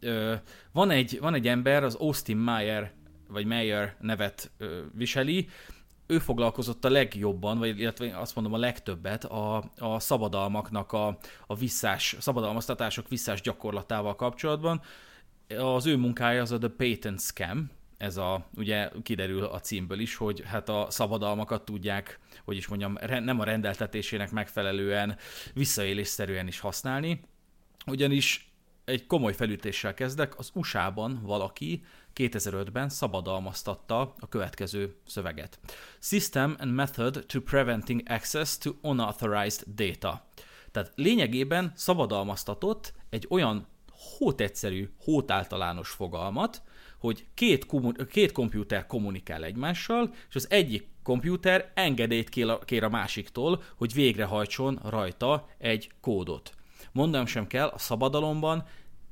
Van 0.71 0.89
egy, 0.89 1.17
van 1.19 1.33
egy 1.33 1.47
ember, 1.47 1.83
az 1.83 1.95
Austin 1.95 2.38
Meyer, 2.38 2.91
vagy 3.27 3.45
Meyer 3.45 3.95
nevet 4.00 4.51
viseli, 4.94 5.47
ő 6.07 6.19
foglalkozott 6.19 6.85
a 6.85 6.89
legjobban, 6.89 7.57
vagy 7.57 7.79
illetve 7.79 8.19
azt 8.19 8.36
mondom 8.36 8.53
a 8.53 8.57
legtöbbet 8.57 9.24
a, 9.24 9.63
a 9.77 10.00
szabadalmaknak 10.00 10.91
a, 10.91 11.17
a 11.48 11.55
visszás, 11.55 12.15
szabadalmaztatások 12.19 13.07
visszás 13.07 13.41
gyakorlatával 13.41 14.15
kapcsolatban. 14.15 14.81
Az 15.57 15.86
ő 15.86 15.98
munkája 15.98 16.41
az 16.41 16.51
a 16.51 16.57
The 16.57 16.69
Patent 16.77 17.19
Scam, 17.19 17.69
ez 17.98 18.17
a, 18.17 18.45
ugye 18.55 18.89
kiderül 19.03 19.43
a 19.43 19.60
címből 19.60 20.00
is, 20.00 20.15
hogy 20.15 20.43
hát 20.45 20.69
a 20.69 20.88
szabadalmakat 20.89 21.65
tudják, 21.65 22.19
hogy 22.43 22.57
is 22.57 22.67
mondjam, 22.67 22.98
nem 23.07 23.39
a 23.39 23.43
rendeltetésének 23.43 24.31
megfelelően 24.31 25.17
visszaélésszerűen 25.53 26.48
is 26.48 26.60
használni 26.60 27.22
ugyanis 27.86 28.54
egy 28.86 29.08
komoly 29.08 29.34
felütéssel 29.34 29.94
kezdek, 29.94 30.39
az 30.39 30.51
USA-ban 30.54 31.20
valaki 31.24 31.84
2005-ben 32.15 32.89
szabadalmaztatta 32.89 34.13
a 34.20 34.27
következő 34.30 34.96
szöveget. 35.08 35.60
System 36.00 36.56
and 36.60 36.74
method 36.74 37.24
to 37.27 37.42
preventing 37.42 38.01
access 38.06 38.58
to 38.58 38.72
unauthorized 38.82 39.63
data. 39.75 40.27
Tehát 40.72 40.92
lényegében 40.96 41.72
szabadalmaztatott 41.75 42.94
egy 43.10 43.25
olyan 43.30 43.68
hótegyszerű, 44.18 44.89
hótáltalános 45.00 45.89
fogalmat, 45.89 46.62
hogy 47.00 47.25
két, 47.34 47.65
kommun- 47.65 48.08
két 48.08 48.32
komputer 48.32 48.86
kommunikál 48.86 49.44
egymással, 49.44 50.13
és 50.30 50.36
az 50.36 50.50
egyik 50.50 50.88
komputer 51.04 51.72
engedélyt 51.74 52.30
kér 52.65 52.84
a 52.84 52.89
másiktól, 52.89 53.63
hogy 53.75 53.94
végrehajtson 53.94 54.80
rajta 54.84 55.48
egy 55.58 55.92
kódot. 56.01 56.54
Mondanom 56.95 57.25
sem 57.25 57.47
kell, 57.47 57.67
a 57.67 57.77
szabadalomban, 57.77 58.63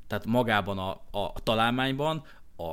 tehát 0.08 0.26
magában 0.26 0.78
a, 0.78 0.90
a 1.12 1.34
találmányban, 1.44 2.24
a, 2.56 2.64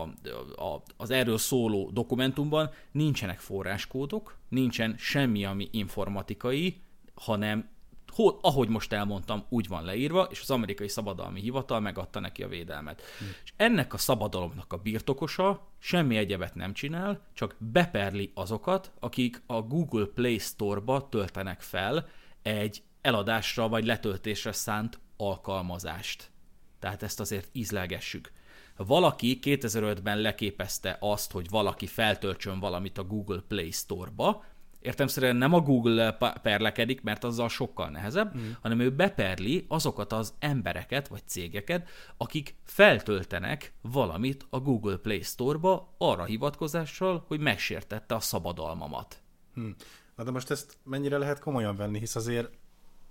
a, 0.65 0.83
az 0.97 1.11
erről 1.11 1.39
szóló 1.39 1.91
dokumentumban 1.93 2.71
nincsenek 2.93 3.39
forráskódok, 3.39 4.37
nincsen 4.49 4.95
semmi, 4.99 5.45
ami 5.45 5.69
informatikai, 5.73 6.81
hanem 7.15 7.69
Hol, 8.11 8.39
ahogy 8.43 8.69
most 8.69 8.93
elmondtam, 8.93 9.45
úgy 9.49 9.69
van 9.69 9.85
leírva, 9.85 10.29
és 10.31 10.41
az 10.41 10.51
amerikai 10.51 10.89
szabadalmi 10.89 11.41
hivatal 11.41 11.81
megadta 11.81 12.21
neki 12.21 12.43
a 12.43 12.49
védelmet. 12.49 13.03
Hmm. 13.19 13.29
És 13.45 13.53
ennek 13.57 13.95
a 13.95 13.99
szabadalomnak 13.99 14.73
a 14.73 14.77
birtokosa 14.77 15.69
semmi 15.79 16.17
egyebet 16.17 16.55
nem 16.55 16.73
csinál, 16.73 17.21
csak 17.33 17.57
beperli 17.59 18.33
azokat, 18.35 18.93
akik 19.01 19.43
a 19.47 19.63
Google 19.63 20.05
Play 20.05 20.39
Store-ba 20.39 21.09
töltenek 21.09 21.61
fel 21.61 22.09
egy 22.43 22.83
eladásra 23.01 23.69
vagy 23.69 23.85
letöltésre 23.85 24.53
szánt 24.53 24.99
alkalmazást. 25.17 26.31
Tehát 26.79 27.03
ezt 27.03 27.21
azért 27.21 27.49
ízlelgessük. 27.53 28.33
Valaki 28.77 29.39
2005-ben 29.43 30.19
leképezte 30.19 30.97
azt, 31.01 31.33
hogy 31.33 31.49
valaki 31.51 31.87
feltöltsön 31.87 32.61
valamit 32.61 32.99
a 32.99 33.05
Google 33.05 33.43
Play 33.49 33.71
Store-ba, 33.71 34.45
értemszerűen 34.81 35.37
nem 35.37 35.55
a 35.55 35.61
Google 35.61 36.17
perlekedik, 36.43 37.03
mert 37.03 37.25
azzal 37.25 37.49
sokkal 37.49 37.89
nehezebb, 37.89 38.37
mm. 38.37 38.51
hanem 38.61 38.81
ő 38.81 38.91
beperli 38.91 39.65
azokat 39.69 40.13
az 40.13 40.35
embereket 40.39 41.09
vagy 41.09 41.23
cégeket, 41.27 41.89
akik 42.17 42.55
feltöltenek 42.65 43.73
valamit 43.81 44.47
a 44.51 44.61
Google 44.61 44.97
Play 44.97 45.23
Store-ba 45.23 45.95
arra 45.99 46.25
hivatkozással, 46.25 47.25
hogy 47.27 47.41
megsértette 47.41 48.15
a 48.15 48.21
szabadalmamat. 48.21 49.23
Hmm. 49.55 49.75
Na 50.17 50.25
de 50.25 50.31
most 50.31 50.51
ezt 50.51 50.77
mennyire 50.83 51.19
lehet 51.19 51.39
komolyan 51.39 51.77
venni, 51.77 51.99
hisz 51.99 52.17
azért 52.17 52.51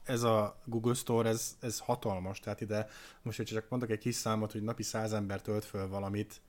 ez 0.10 0.24
a 0.24 0.60
Google 0.66 0.94
Store, 0.94 1.30
ez, 1.30 1.58
ez 1.60 1.80
hatalmas, 1.80 2.40
tehát 2.40 2.62
ide 2.62 2.88
most, 3.22 3.38
hogy 3.38 3.46
csak 3.46 3.70
mondok 3.70 3.90
egy 3.90 3.98
kis 3.98 4.16
számot, 4.16 4.52
hogy 4.52 4.64
napi 4.64 4.84
száz 4.84 5.14
ember 5.14 5.42
tölt 5.42 5.66
föl 5.66 5.88
valamit, 5.88 6.42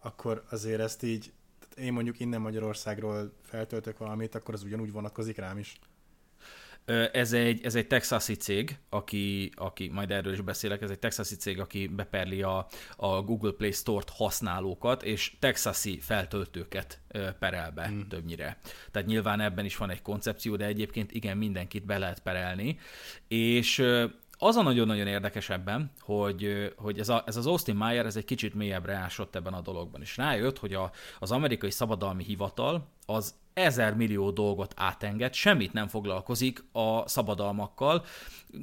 akkor 0.00 0.44
azért 0.50 0.80
ezt 0.80 1.02
így, 1.02 1.32
tehát 1.58 1.78
én 1.78 1.92
mondjuk 1.92 2.20
innen 2.20 2.40
Magyarországról 2.40 3.32
feltöltök 3.42 3.98
valamit, 3.98 4.34
akkor 4.34 4.54
az 4.54 4.62
ugyanúgy 4.62 4.92
vonatkozik 4.92 5.36
rám 5.36 5.58
is. 5.58 5.78
Ez 7.12 7.32
egy, 7.32 7.64
ez 7.64 7.74
egy 7.74 7.86
texasi 7.86 8.34
cég, 8.34 8.78
aki, 8.88 9.52
aki, 9.54 9.88
majd 9.88 10.10
erről 10.10 10.32
is 10.32 10.40
beszélek, 10.40 10.82
ez 10.82 10.90
egy 10.90 10.98
texasi 10.98 11.36
cég, 11.36 11.60
aki 11.60 11.86
beperli 11.86 12.42
a, 12.42 12.66
a 12.96 13.22
Google 13.22 13.52
Play 13.52 13.70
Store-t 13.70 14.10
használókat, 14.10 15.02
és 15.02 15.36
texasi 15.38 16.00
feltöltőket 16.00 17.00
perel 17.38 17.70
be 17.70 17.86
hmm. 17.86 18.08
többnyire. 18.08 18.58
Tehát 18.90 19.08
nyilván 19.08 19.40
ebben 19.40 19.64
is 19.64 19.76
van 19.76 19.90
egy 19.90 20.02
koncepció, 20.02 20.56
de 20.56 20.64
egyébként 20.64 21.12
igen, 21.12 21.36
mindenkit 21.36 21.84
be 21.84 21.98
lehet 21.98 22.20
perelni. 22.22 22.78
És 23.28 23.84
az 24.38 24.56
a 24.56 24.62
nagyon-nagyon 24.62 25.06
érdekes 25.06 25.50
ebben, 25.50 25.90
hogy, 26.00 26.72
hogy 26.76 26.98
ez, 26.98 27.08
a, 27.08 27.22
ez 27.26 27.36
az 27.36 27.46
Austin 27.46 27.76
Meyer 27.76 28.06
ez 28.06 28.16
egy 28.16 28.24
kicsit 28.24 28.54
mélyebbre 28.54 28.94
ásott 28.94 29.36
ebben 29.36 29.52
a 29.52 29.60
dologban, 29.60 30.00
és 30.00 30.16
rájött, 30.16 30.58
hogy 30.58 30.74
a, 30.74 30.90
az 31.18 31.30
amerikai 31.30 31.70
szabadalmi 31.70 32.24
hivatal 32.24 32.88
az 33.10 33.34
ezer 33.54 33.94
millió 33.94 34.30
dolgot 34.30 34.74
átenged, 34.76 35.34
semmit 35.34 35.72
nem 35.72 35.88
foglalkozik 35.88 36.64
a 36.72 37.08
szabadalmakkal, 37.08 38.04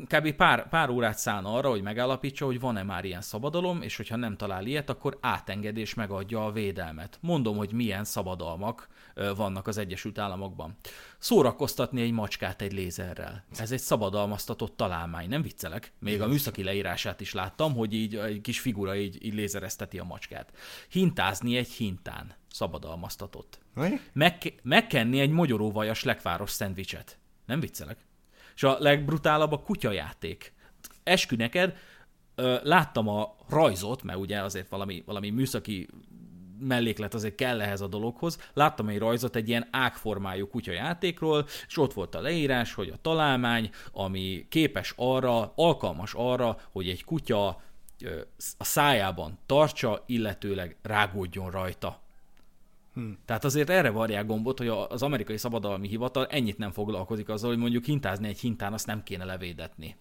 kb. 0.07 0.31
pár, 0.31 0.69
pár 0.69 0.89
órát 0.89 1.17
szán 1.17 1.45
arra, 1.45 1.69
hogy 1.69 1.81
megállapítsa, 1.81 2.45
hogy 2.45 2.59
van-e 2.59 2.83
már 2.83 3.05
ilyen 3.05 3.21
szabadalom, 3.21 3.81
és 3.81 3.95
hogyha 3.97 4.15
nem 4.15 4.37
talál 4.37 4.65
ilyet, 4.65 4.89
akkor 4.89 5.17
átenged 5.21 5.77
és 5.77 5.93
megadja 5.93 6.45
a 6.45 6.51
védelmet. 6.51 7.17
Mondom, 7.21 7.57
hogy 7.57 7.71
milyen 7.73 8.03
szabadalmak 8.03 8.87
vannak 9.35 9.67
az 9.67 9.77
Egyesült 9.77 10.19
Államokban. 10.19 10.75
Szórakoztatni 11.17 12.01
egy 12.01 12.11
macskát 12.11 12.61
egy 12.61 12.73
lézerrel. 12.73 13.43
Ez 13.57 13.71
egy 13.71 13.79
szabadalmaztatott 13.79 14.77
találmány, 14.77 15.29
nem 15.29 15.41
viccelek. 15.41 15.93
Még 15.99 16.21
a 16.21 16.27
műszaki 16.27 16.63
leírását 16.63 17.21
is 17.21 17.33
láttam, 17.33 17.73
hogy 17.75 17.93
így 17.93 18.15
egy 18.15 18.41
kis 18.41 18.59
figura 18.59 18.95
így, 18.95 19.25
így 19.25 19.33
lézerezteti 19.33 19.99
a 19.99 20.03
macskát. 20.03 20.51
Hintázni 20.89 21.57
egy 21.57 21.69
hintán 21.69 22.35
szabadalmaztatott. 22.55 23.59
Meg, 24.13 24.53
megkenni 24.63 25.19
egy 25.19 25.29
mogyoróvajas 25.29 26.03
lekváros 26.03 26.51
szendvicset. 26.51 27.17
Nem 27.45 27.59
viccelek. 27.59 27.97
És 28.55 28.63
a 28.63 28.75
legbrutálabb 28.79 29.51
a 29.51 29.61
kutyajáték. 29.61 30.53
Eskü 31.03 31.35
neked, 31.35 31.77
láttam 32.63 33.07
a 33.07 33.35
rajzot, 33.49 34.03
mert 34.03 34.19
ugye 34.19 34.41
azért 34.41 34.69
valami, 34.69 35.03
valami 35.05 35.29
műszaki 35.29 35.87
melléklet 36.59 37.13
azért 37.13 37.35
kell 37.35 37.61
ehhez 37.61 37.81
a 37.81 37.87
dologhoz. 37.87 38.39
Láttam 38.53 38.89
egy 38.89 38.97
rajzot 38.97 39.35
egy 39.35 39.49
ilyen 39.49 39.67
ágformájú 39.71 40.47
kutyajátékról, 40.47 41.45
és 41.67 41.77
ott 41.77 41.93
volt 41.93 42.15
a 42.15 42.21
leírás, 42.21 42.73
hogy 42.73 42.89
a 42.89 43.01
találmány, 43.01 43.69
ami 43.91 44.45
képes 44.49 44.93
arra, 44.95 45.53
alkalmas 45.55 46.13
arra, 46.13 46.57
hogy 46.71 46.89
egy 46.89 47.03
kutya 47.03 47.47
a 48.57 48.63
szájában 48.63 49.39
tartsa, 49.45 50.03
illetőleg 50.05 50.77
rágódjon 50.81 51.51
rajta. 51.51 52.03
Hmm. 52.95 53.17
Tehát 53.25 53.43
azért 53.43 53.69
erre 53.69 53.89
varják 53.89 54.25
gombot, 54.25 54.57
hogy 54.57 54.67
az 54.67 55.01
amerikai 55.03 55.37
szabadalmi 55.37 55.87
hivatal 55.87 56.25
ennyit 56.25 56.57
nem 56.57 56.71
foglalkozik 56.71 57.29
azzal, 57.29 57.49
hogy 57.49 57.59
mondjuk 57.59 57.85
hintázni 57.85 58.27
egy 58.27 58.39
hintán, 58.39 58.73
azt 58.73 58.85
nem 58.85 59.03
kéne 59.03 59.25
levédetni. 59.25 59.95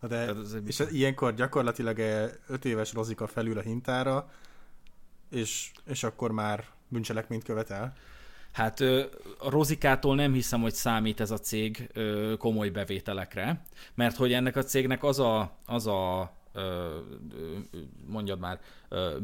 Na 0.00 0.08
de, 0.08 0.32
és 0.66 0.82
ilyenkor 0.90 1.34
gyakorlatilag 1.34 1.98
5 2.46 2.64
éves 2.64 2.92
rozika 2.92 3.26
felül 3.26 3.58
a 3.58 3.60
hintára, 3.60 4.30
és, 5.30 5.70
és 5.86 6.02
akkor 6.02 6.30
már 6.30 6.64
bűncselekményt 6.88 7.44
követel? 7.44 7.94
Hát 8.52 8.80
a 9.38 9.50
Rozikától 9.50 10.14
nem 10.14 10.32
hiszem, 10.32 10.60
hogy 10.60 10.74
számít 10.74 11.20
ez 11.20 11.30
a 11.30 11.38
cég 11.38 11.90
komoly 12.38 12.68
bevételekre, 12.68 13.62
mert 13.94 14.16
hogy 14.16 14.32
ennek 14.32 14.56
a 14.56 14.62
cégnek 14.62 15.04
az 15.04 15.18
a, 15.18 15.56
az 15.66 15.86
a 15.86 16.32
mondjad 18.06 18.38
már, 18.38 18.60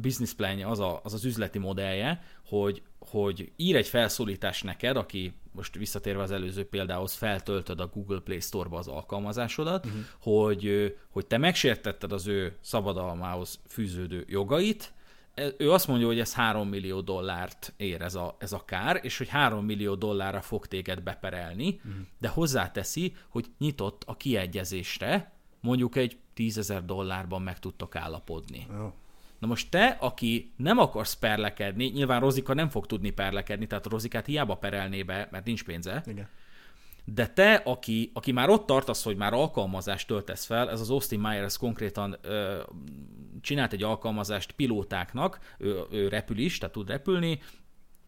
business 0.00 0.32
plan 0.32 0.62
az, 0.62 0.78
a, 0.80 1.00
az 1.02 1.14
az 1.14 1.24
üzleti 1.24 1.58
modellje, 1.58 2.22
hogy, 2.46 2.82
hogy 3.10 3.52
ír 3.56 3.76
egy 3.76 3.86
felszólítás 3.86 4.62
neked, 4.62 4.96
aki 4.96 5.32
most 5.52 5.74
visszatérve 5.74 6.22
az 6.22 6.30
előző 6.30 6.64
példához, 6.64 7.14
feltöltöd 7.14 7.80
a 7.80 7.86
Google 7.86 8.20
Play 8.20 8.40
Store-ba 8.40 8.78
az 8.78 8.88
alkalmazásodat, 8.88 9.86
uh-huh. 9.86 10.00
hogy, 10.20 10.94
hogy 11.10 11.26
te 11.26 11.38
megsértetted 11.38 12.12
az 12.12 12.26
ő 12.26 12.56
szabadalmához 12.60 13.60
fűződő 13.68 14.24
jogait, 14.28 14.92
ő 15.56 15.72
azt 15.72 15.88
mondja, 15.88 16.06
hogy 16.06 16.18
ez 16.20 16.34
3 16.34 16.68
millió 16.68 17.00
dollárt 17.00 17.72
ér 17.76 18.02
ez 18.02 18.14
a, 18.14 18.36
ez 18.38 18.52
a 18.52 18.64
kár, 18.64 19.00
és 19.02 19.18
hogy 19.18 19.28
3 19.28 19.64
millió 19.64 19.94
dollárra 19.94 20.40
fog 20.40 20.66
téged 20.66 21.02
beperelni, 21.02 21.68
uh-huh. 21.68 22.02
de 22.18 22.28
hozzáteszi, 22.28 23.16
hogy 23.28 23.46
nyitott 23.58 24.02
a 24.06 24.16
kiegyezésre, 24.16 25.32
mondjuk 25.60 25.96
egy 25.96 26.18
10 26.34 26.58
ezer 26.58 26.84
dollárban 26.84 27.42
meg 27.42 27.58
tudtok 27.58 27.96
állapodni. 27.96 28.66
Oh. 28.70 28.92
Na 29.42 29.48
most 29.48 29.70
te, 29.70 29.96
aki 30.00 30.52
nem 30.56 30.78
akarsz 30.78 31.14
perlekedni, 31.14 31.84
nyilván 31.84 32.20
Rozika 32.20 32.54
nem 32.54 32.68
fog 32.68 32.86
tudni 32.86 33.10
perlekedni, 33.10 33.66
tehát 33.66 33.86
Rozikát 33.86 34.26
hiába 34.26 34.54
perelné 34.54 35.02
be, 35.02 35.28
mert 35.30 35.44
nincs 35.44 35.64
pénze. 35.64 36.02
Igen. 36.06 36.28
De 37.04 37.26
te, 37.26 37.54
aki, 37.54 38.10
aki 38.14 38.32
már 38.32 38.48
ott 38.48 38.66
tartasz, 38.66 39.04
hogy 39.04 39.16
már 39.16 39.32
alkalmazást 39.32 40.06
töltesz 40.06 40.44
fel, 40.44 40.70
ez 40.70 40.80
az 40.80 40.90
Austin 40.90 41.20
Myers 41.20 41.58
konkrétan 41.58 42.16
ö, 42.20 42.62
csinált 43.40 43.72
egy 43.72 43.82
alkalmazást 43.82 44.52
pilótáknak, 44.52 45.38
ő, 45.58 45.80
ő 45.90 46.08
repül 46.08 46.38
is, 46.38 46.58
tehát 46.58 46.74
tud 46.74 46.88
repülni, 46.88 47.40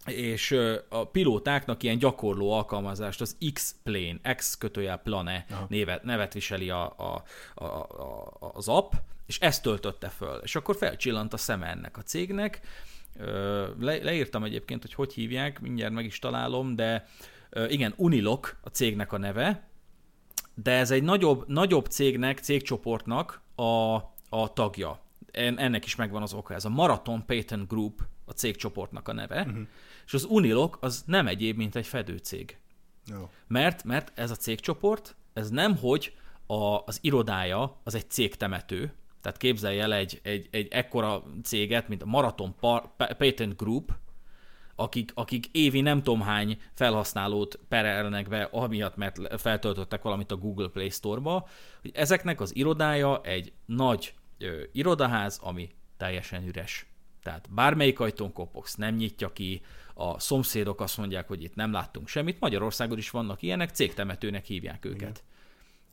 és 0.06 0.56
a 0.88 1.08
pilótáknak 1.08 1.82
ilyen 1.82 1.98
gyakorló 1.98 2.52
alkalmazást, 2.52 3.20
az 3.20 3.36
X-Plane, 3.52 4.34
X 4.34 4.58
kötőjel 4.58 4.98
plane 4.98 5.46
nevet, 5.68 6.02
nevet 6.02 6.32
viseli 6.32 6.70
a, 6.70 6.94
a, 6.96 7.22
a, 7.54 7.64
a, 7.64 8.50
az 8.54 8.68
app, 8.68 8.92
és 9.26 9.38
ezt 9.38 9.62
töltötte 9.62 10.08
föl. 10.08 10.40
És 10.42 10.56
akkor 10.56 10.76
felcsillant 10.76 11.32
a 11.32 11.36
szeme 11.36 11.66
ennek 11.66 11.96
a 11.96 12.02
cégnek. 12.02 12.60
Le, 13.78 13.96
leírtam 14.02 14.44
egyébként, 14.44 14.82
hogy 14.82 14.94
hogy 14.94 15.12
hívják, 15.12 15.60
mindjárt 15.60 15.92
meg 15.92 16.04
is 16.04 16.18
találom, 16.18 16.76
de 16.76 17.08
igen, 17.68 17.94
Unilok 17.96 18.56
a 18.62 18.68
cégnek 18.68 19.12
a 19.12 19.18
neve, 19.18 19.68
de 20.54 20.72
ez 20.72 20.90
egy 20.90 21.02
nagyobb, 21.02 21.44
nagyobb 21.48 21.86
cégnek, 21.86 22.38
cégcsoportnak 22.38 23.40
a, 23.54 23.94
a 24.28 24.52
tagja. 24.54 25.02
Ennek 25.32 25.84
is 25.84 25.96
megvan 25.96 26.22
az 26.22 26.32
oka. 26.32 26.54
Ez 26.54 26.64
a 26.64 26.68
Marathon 26.68 27.26
Patent 27.26 27.68
Group 27.68 28.02
a 28.24 28.32
cégcsoportnak 28.32 29.08
a 29.08 29.12
neve. 29.12 29.40
Uh-huh 29.40 29.66
és 30.06 30.14
az 30.14 30.24
Unilok 30.24 30.78
az 30.80 31.02
nem 31.06 31.26
egyéb, 31.26 31.56
mint 31.56 31.76
egy 31.76 31.86
fedőcég. 31.86 32.58
Jó. 33.06 33.30
Mert, 33.46 33.84
mert 33.84 34.12
ez 34.14 34.30
a 34.30 34.36
cégcsoport, 34.36 35.16
ez 35.32 35.50
nem, 35.50 35.76
hogy 35.76 36.12
a, 36.46 36.78
az 36.84 36.98
irodája 37.00 37.80
az 37.84 37.94
egy 37.94 38.10
cégtemető, 38.10 38.94
tehát 39.20 39.38
képzelj 39.38 39.80
el 39.80 39.94
egy, 39.94 40.20
egy, 40.22 40.48
egy 40.50 40.68
ekkora 40.70 41.22
céget, 41.42 41.88
mint 41.88 42.02
a 42.02 42.06
Marathon 42.06 42.54
Patent 42.96 43.56
Group, 43.56 43.92
akik, 44.76 45.12
akik 45.14 45.46
évi 45.52 45.80
nem 45.80 46.02
tudom 46.02 46.20
hány 46.20 46.60
felhasználót 46.74 47.58
perelnek 47.68 48.28
be, 48.28 48.42
amiatt, 48.42 48.96
mert 48.96 49.40
feltöltöttek 49.40 50.02
valamit 50.02 50.30
a 50.30 50.36
Google 50.36 50.68
Play 50.68 50.90
Store-ba, 50.90 51.48
hogy 51.80 51.90
ezeknek 51.94 52.40
az 52.40 52.56
irodája 52.56 53.20
egy 53.20 53.52
nagy 53.66 54.14
ö, 54.38 54.62
irodaház, 54.72 55.38
ami 55.42 55.70
teljesen 55.96 56.46
üres. 56.46 56.86
Tehát 57.22 57.48
bármelyik 57.50 58.00
ajtón 58.00 58.32
kopogsz, 58.32 58.74
nem 58.74 58.94
nyitja 58.94 59.32
ki, 59.32 59.62
a 59.94 60.20
szomszédok 60.20 60.80
azt 60.80 60.96
mondják, 60.96 61.28
hogy 61.28 61.42
itt 61.42 61.54
nem 61.54 61.72
láttunk 61.72 62.08
semmit. 62.08 62.40
Magyarországon 62.40 62.98
is 62.98 63.10
vannak 63.10 63.42
ilyenek, 63.42 63.70
cégtemetőnek 63.70 64.44
hívják 64.44 64.84
őket. 64.84 65.00
Igen. 65.00 65.32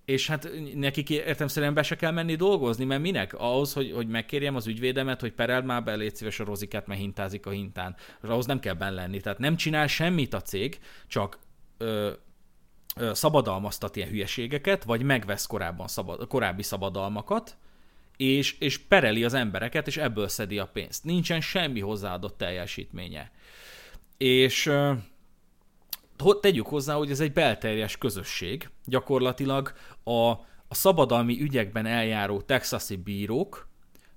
És 0.05 0.27
hát 0.27 0.50
nekik 0.74 1.10
értemszerűen 1.10 1.74
be 1.74 1.84
se 1.84 1.96
kell 1.96 2.12
menni 2.12 2.36
dolgozni, 2.36 2.86
mert 2.86 3.01
minek? 3.01 3.34
Ahhoz, 3.34 3.74
hogy, 3.74 3.91
hogy 3.91 4.08
megkérjem 4.08 4.55
az 4.55 4.67
ügyvédemet, 4.67 5.22
hogy 5.22 5.34
pereld 5.34 5.65
már 5.65 5.84
be, 5.84 5.96
légy 5.96 6.15
szíves 6.15 6.39
a 6.39 6.43
rozikát, 6.43 6.88
mert 6.88 7.00
hintázik 7.00 7.46
a 7.46 7.50
hintán. 7.50 7.96
És 8.24 8.29
ahhoz 8.29 8.46
nem 8.46 8.60
kell 8.60 8.74
benn 8.74 8.93
lenni. 8.93 9.20
Tehát 9.20 9.39
nem 9.39 9.55
csinál 9.55 9.88
semmit 9.88 10.34
a 10.34 10.41
cég, 10.41 10.79
csak 11.08 11.39
ö, 11.77 12.12
szabadalmaztat 13.12 13.96
ilyen 13.96 14.10
hülyeségeket, 14.10 14.84
vagy 14.84 15.03
megvesz 15.03 15.46
korábban 15.46 15.88
szabad, 15.88 16.27
korábbi 16.27 16.63
szabadalmakat, 16.63 17.58
és, 18.17 18.60
és 18.60 18.77
pereli 18.77 19.24
az 19.24 19.34
embereket, 19.34 19.88
és 19.88 19.98
ebből 19.98 20.27
szedi 20.27 20.60
a 20.60 20.65
pénzt. 20.65 21.03
Nincsen 21.03 21.41
semmi 21.41 21.79
hozzáadott 21.79 22.38
teljesítménye. 22.38 23.31
És 24.22 24.72
tegyük 26.42 26.68
hozzá, 26.68 26.96
hogy 26.96 27.12
ez 27.12 27.20
egy 27.20 27.34
belterjes 27.34 27.98
közösség. 27.98 28.70
Gyakorlatilag 28.86 29.74
a, 30.04 30.30
a 30.68 30.75
szabadalmi 30.75 31.42
ügyekben 31.42 31.86
eljáró 31.86 32.42
texasi 32.42 32.96
bírók, 32.96 33.68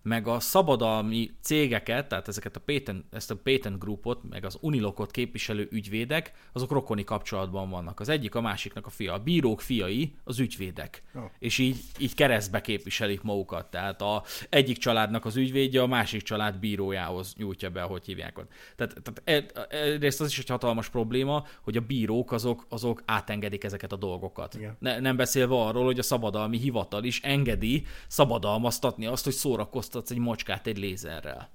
meg 0.04 0.26
a 0.28 0.40
szabadalmi 0.40 1.30
cégeket, 1.40 2.08
tehát 2.08 2.28
ezeket 2.28 2.56
a 2.56 2.60
patent, 2.60 3.04
ezt 3.10 3.30
a 3.30 3.36
patent 3.36 3.78
groupot, 3.78 4.28
meg 4.28 4.44
az 4.44 4.58
unilokot 4.60 5.10
képviselő 5.10 5.68
ügyvédek, 5.70 6.32
azok 6.52 6.70
rokoni 6.70 7.04
kapcsolatban 7.04 7.70
vannak. 7.70 8.00
Az 8.00 8.08
egyik 8.08 8.34
a 8.34 8.40
másiknak 8.40 8.86
a 8.86 8.90
fia. 8.90 9.12
A 9.12 9.18
bírók 9.18 9.60
fiai 9.60 10.14
az 10.24 10.38
ügyvédek. 10.38 11.02
Oh. 11.14 11.22
És 11.38 11.58
így, 11.58 11.76
így 11.98 12.14
keresztbe 12.14 12.60
képviselik 12.60 13.22
magukat. 13.22 13.70
Tehát 13.70 14.02
a 14.02 14.22
egyik 14.48 14.78
családnak 14.78 15.24
az 15.24 15.36
ügyvédje 15.36 15.82
a 15.82 15.86
másik 15.86 16.22
család 16.22 16.58
bírójához 16.58 17.34
nyújtja 17.36 17.70
be, 17.70 17.82
ahogy 17.82 18.04
hívják 18.04 18.38
ott. 18.38 18.50
Tehát, 18.76 18.96
tehát 19.02 19.48
e, 19.48 19.76
egyrészt 19.76 20.20
az 20.20 20.28
is 20.28 20.38
egy 20.38 20.48
hatalmas 20.48 20.88
probléma, 20.88 21.46
hogy 21.62 21.76
a 21.76 21.80
bírók 21.80 22.32
azok, 22.32 22.66
azok 22.68 23.02
átengedik 23.04 23.64
ezeket 23.64 23.92
a 23.92 23.96
dolgokat. 23.96 24.58
Ne, 24.78 25.00
nem 25.00 25.16
beszélve 25.16 25.54
arról, 25.54 25.84
hogy 25.84 25.98
a 25.98 26.02
szabadalmi 26.02 26.58
hivatal 26.58 27.04
is 27.04 27.20
engedi 27.20 27.86
szabadalmaztatni 28.06 29.06
azt, 29.06 29.24
hogy 29.24 29.32
szórakoztatni 29.32 29.92
megváltoztatsz 29.94 30.10
egy 30.10 30.18
mocskát 30.18 30.66
egy 30.66 30.78
lézerrel. 30.78 31.50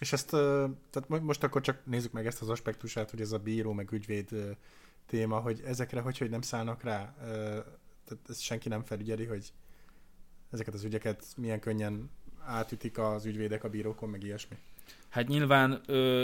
És 0.00 0.12
ezt, 0.12 0.30
tehát 0.30 1.08
most 1.08 1.42
akkor 1.42 1.60
csak 1.60 1.86
nézzük 1.86 2.12
meg 2.12 2.26
ezt 2.26 2.42
az 2.42 2.48
aspektusát, 2.48 3.10
hogy 3.10 3.20
ez 3.20 3.32
a 3.32 3.38
bíró 3.38 3.72
meg 3.72 3.92
ügyvéd 3.92 4.56
téma, 5.06 5.40
hogy 5.40 5.62
ezekre 5.64 6.00
hogy, 6.00 6.18
hogy 6.18 6.30
nem 6.30 6.42
szállnak 6.42 6.82
rá, 6.82 7.14
tehát 8.04 8.28
ezt 8.28 8.40
senki 8.40 8.68
nem 8.68 8.84
felügyeli, 8.84 9.24
hogy 9.24 9.52
ezeket 10.50 10.74
az 10.74 10.84
ügyeket 10.84 11.24
milyen 11.36 11.60
könnyen 11.60 12.10
átütik 12.44 12.98
az 12.98 13.24
ügyvédek 13.24 13.64
a 13.64 13.68
bírókon, 13.68 14.08
meg 14.08 14.22
ilyesmi. 14.22 14.56
Hát 15.08 15.28
nyilván 15.28 15.80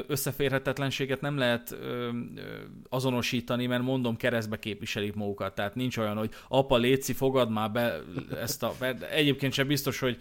összeférhetetlenséget 0.06 1.20
nem 1.20 1.38
lehet 1.38 1.76
azonosítani, 2.88 3.66
mert 3.66 3.82
mondom, 3.82 4.16
keresztbe 4.16 4.58
képviselik 4.58 5.14
magukat. 5.14 5.54
Tehát 5.54 5.75
nincs 5.75 5.96
olyan, 5.96 6.16
hogy 6.16 6.30
apa, 6.48 6.76
léci, 6.76 7.12
fogad 7.12 7.50
már 7.50 7.70
be 7.70 8.00
ezt 8.40 8.62
a... 8.62 8.75
Egyébként 9.10 9.52
sem 9.52 9.66
biztos, 9.66 9.98
hogy 9.98 10.18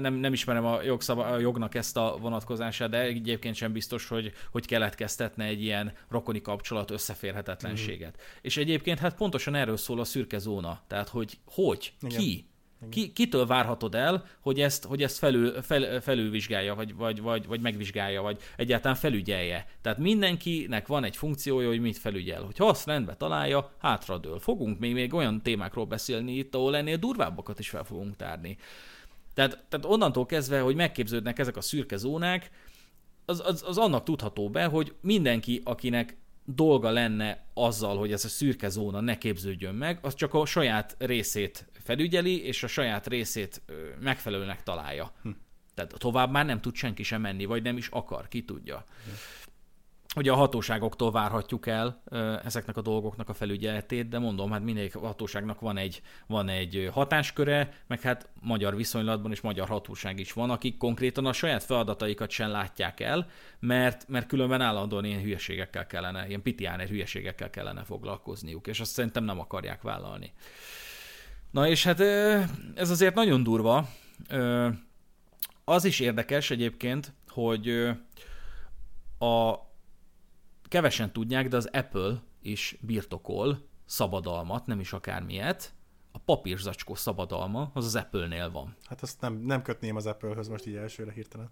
nem, 0.00 0.14
nem 0.14 0.32
ismerem 0.32 0.64
a, 0.64 0.82
jogszaba, 0.82 1.24
a 1.24 1.38
jognak 1.38 1.74
ezt 1.74 1.96
a 1.96 2.16
vonatkozását, 2.20 2.90
de 2.90 3.00
egyébként 3.00 3.54
sem 3.54 3.72
biztos, 3.72 4.08
hogy, 4.08 4.32
hogy 4.50 4.66
keletkeztetne 4.66 5.44
egy 5.44 5.62
ilyen 5.62 5.92
rokoni 6.08 6.40
kapcsolat 6.40 6.90
összeférhetetlenséget. 6.90 8.16
Mm. 8.16 8.24
És 8.40 8.56
egyébként 8.56 8.98
hát 8.98 9.16
pontosan 9.16 9.54
erről 9.54 9.76
szól 9.76 10.00
a 10.00 10.04
szürke 10.04 10.38
zóna. 10.38 10.80
Tehát, 10.86 11.08
hogy 11.08 11.38
hogy, 11.46 11.92
Igen. 12.02 12.18
ki, 12.18 12.46
ki, 12.90 13.12
kitől 13.12 13.46
várhatod 13.46 13.94
el, 13.94 14.24
hogy 14.40 14.60
ezt, 14.60 14.84
hogy 14.84 15.02
ezt 15.02 15.18
felül, 15.18 15.62
fel, 15.62 16.00
felülvizsgálja, 16.00 16.74
vagy, 16.74 16.94
vagy, 16.94 17.20
vagy, 17.20 17.46
vagy 17.46 17.60
megvizsgálja, 17.60 18.22
vagy 18.22 18.40
egyáltalán 18.56 18.96
felügyelje. 18.96 19.66
Tehát 19.80 19.98
mindenkinek 19.98 20.86
van 20.86 21.04
egy 21.04 21.16
funkciója, 21.16 21.68
hogy 21.68 21.80
mit 21.80 21.98
felügyel. 21.98 22.42
Hogyha 22.42 22.66
azt 22.66 22.86
rendbe 22.86 23.14
találja, 23.14 23.72
hátradől. 23.78 24.38
Fogunk 24.38 24.78
még, 24.78 24.92
még 24.92 25.14
olyan 25.14 25.42
témákról 25.42 25.86
beszélni 25.86 26.32
itt, 26.32 26.54
ahol 26.54 26.76
ennél 26.76 26.96
durvábbakat 26.96 27.58
is 27.58 27.68
fel 27.68 27.84
fogunk 27.84 28.16
tárni. 28.16 28.56
Tehát, 29.34 29.64
tehát 29.68 29.86
onnantól 29.86 30.26
kezdve, 30.26 30.60
hogy 30.60 30.74
megképződnek 30.74 31.38
ezek 31.38 31.56
a 31.56 31.60
szürke 31.60 31.96
zónák, 31.96 32.50
az, 33.24 33.42
az, 33.46 33.64
az 33.66 33.78
annak 33.78 34.04
tudható 34.04 34.50
be, 34.50 34.64
hogy 34.64 34.94
mindenki, 35.00 35.60
akinek 35.64 36.16
dolga 36.44 36.90
lenne 36.90 37.44
azzal, 37.54 37.98
hogy 37.98 38.12
ez 38.12 38.24
a 38.24 38.28
szürke 38.28 38.68
zóna 38.68 39.00
ne 39.00 39.18
képződjön 39.18 39.74
meg, 39.74 39.98
az 40.02 40.14
csak 40.14 40.34
a 40.34 40.44
saját 40.44 40.96
részét 40.98 41.66
felügyeli, 41.82 42.44
és 42.44 42.62
a 42.62 42.66
saját 42.66 43.06
részét 43.06 43.62
megfelelőnek 44.00 44.62
találja. 44.62 45.12
Hm. 45.22 45.30
Tehát 45.74 45.94
tovább 45.98 46.30
már 46.30 46.44
nem 46.44 46.60
tud 46.60 46.74
senki 46.74 47.02
sem 47.02 47.20
menni, 47.20 47.44
vagy 47.44 47.62
nem 47.62 47.76
is 47.76 47.88
akar, 47.88 48.28
ki 48.28 48.44
tudja. 48.44 48.84
Hm. 49.04 49.10
Ugye 50.16 50.30
a 50.30 50.34
hatóságoktól 50.34 51.10
várhatjuk 51.10 51.66
el 51.66 52.02
ezeknek 52.44 52.76
a 52.76 52.80
dolgoknak 52.80 53.28
a 53.28 53.34
felügyeletét, 53.34 54.08
de 54.08 54.18
mondom, 54.18 54.50
hát 54.50 54.62
mindegyik 54.62 54.94
hatóságnak 54.94 55.60
van 55.60 55.76
egy, 55.76 56.02
van 56.26 56.48
egy 56.48 56.88
hatásköre, 56.92 57.72
meg 57.86 58.00
hát 58.00 58.28
magyar 58.40 58.76
viszonylatban 58.76 59.32
is 59.32 59.40
magyar 59.40 59.68
hatóság 59.68 60.18
is 60.18 60.32
van, 60.32 60.50
akik 60.50 60.76
konkrétan 60.76 61.26
a 61.26 61.32
saját 61.32 61.62
feladataikat 61.62 62.30
sem 62.30 62.50
látják 62.50 63.00
el, 63.00 63.28
mert, 63.58 64.08
mert 64.08 64.26
különben 64.26 64.60
állandóan 64.60 65.04
ilyen 65.04 65.22
hülyeségekkel 65.22 65.86
kellene, 65.86 66.28
ilyen 66.28 66.42
pitiáner 66.42 66.88
hülyeségekkel 66.88 67.50
kellene 67.50 67.84
foglalkozniuk, 67.84 68.66
és 68.66 68.80
azt 68.80 68.92
szerintem 68.92 69.24
nem 69.24 69.40
akarják 69.40 69.82
vállalni. 69.82 70.32
Na 71.52 71.68
és 71.68 71.84
hát 71.84 72.00
ez 72.74 72.90
azért 72.90 73.14
nagyon 73.14 73.42
durva. 73.42 73.88
Az 75.64 75.84
is 75.84 76.00
érdekes 76.00 76.50
egyébként, 76.50 77.12
hogy 77.28 77.68
a 79.18 79.56
kevesen 80.68 81.12
tudják, 81.12 81.48
de 81.48 81.56
az 81.56 81.68
Apple 81.72 82.22
is 82.42 82.76
birtokol 82.80 83.68
szabadalmat, 83.84 84.66
nem 84.66 84.80
is 84.80 84.92
akármilyet. 84.92 85.72
A 86.12 86.18
papírzacskó 86.18 86.94
szabadalma, 86.94 87.70
az 87.74 87.84
az 87.84 87.96
Apple-nél 87.96 88.50
van. 88.50 88.76
Hát 88.84 89.02
azt 89.02 89.20
nem, 89.20 89.34
nem 89.34 89.62
kötném 89.62 89.96
az 89.96 90.06
Apple-höz 90.06 90.48
most 90.48 90.66
így 90.66 90.74
elsőre 90.74 91.12
hirtelen. 91.12 91.50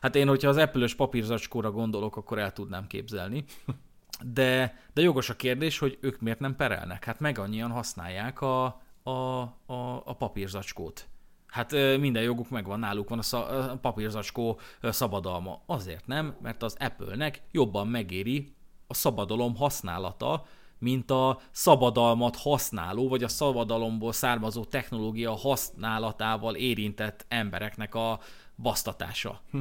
Hát 0.00 0.14
én, 0.14 0.28
hogyha 0.28 0.48
az 0.48 0.56
Apple-ös 0.56 0.94
papírzacskóra 0.94 1.70
gondolok, 1.70 2.16
akkor 2.16 2.38
el 2.38 2.52
tudnám 2.52 2.86
képzelni. 2.86 3.44
De, 4.22 4.78
de 4.92 5.02
jogos 5.02 5.30
a 5.30 5.36
kérdés, 5.36 5.78
hogy 5.78 5.98
ők 6.00 6.20
miért 6.20 6.38
nem 6.40 6.56
perelnek. 6.56 7.04
Hát 7.04 7.20
meg 7.20 7.38
annyian 7.38 7.70
használják 7.70 8.40
a, 8.40 8.82
a, 9.10 9.40
a, 9.66 10.02
a 10.04 10.14
papírzacskót. 10.18 11.08
Hát 11.46 11.72
minden 11.98 12.22
joguk 12.22 12.50
megvan, 12.50 12.78
náluk 12.78 13.08
van 13.08 13.18
a, 13.18 13.22
szab, 13.22 13.50
a 13.50 13.76
papírzacskó 13.76 14.58
szabadalma. 14.82 15.62
Azért 15.66 16.06
nem, 16.06 16.36
mert 16.42 16.62
az 16.62 16.76
Apple-nek 16.78 17.42
jobban 17.50 17.88
megéri 17.88 18.54
a 18.86 18.94
szabadalom 18.94 19.56
használata, 19.56 20.46
mint 20.78 21.10
a 21.10 21.40
szabadalmat 21.50 22.36
használó, 22.36 23.08
vagy 23.08 23.22
a 23.22 23.28
szabadalomból 23.28 24.12
származó 24.12 24.64
technológia 24.64 25.32
használatával 25.32 26.54
érintett 26.54 27.24
embereknek 27.28 27.94
a 27.94 28.20
basztatása. 28.56 29.40
Hm. 29.50 29.58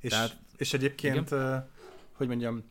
És, 0.00 0.10
Tehát, 0.10 0.36
és 0.56 0.72
egyébként, 0.72 1.30
igen? 1.30 1.70
hogy 2.12 2.26
mondjam, 2.26 2.64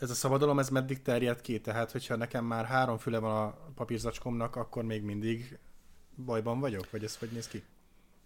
ez 0.00 0.10
a 0.10 0.14
szabadalom, 0.14 0.58
ez 0.58 0.68
meddig 0.68 1.02
terjed 1.02 1.40
ki? 1.40 1.60
Tehát, 1.60 1.90
hogyha 1.92 2.16
nekem 2.16 2.44
már 2.44 2.64
három 2.64 2.98
füle 2.98 3.18
van 3.18 3.46
a 3.46 3.56
papírzacskomnak, 3.74 4.56
akkor 4.56 4.84
még 4.84 5.02
mindig 5.02 5.58
bajban 6.24 6.60
vagyok? 6.60 6.90
Vagy 6.90 7.04
ez 7.04 7.16
hogy 7.16 7.28
néz 7.32 7.48
ki? 7.48 7.62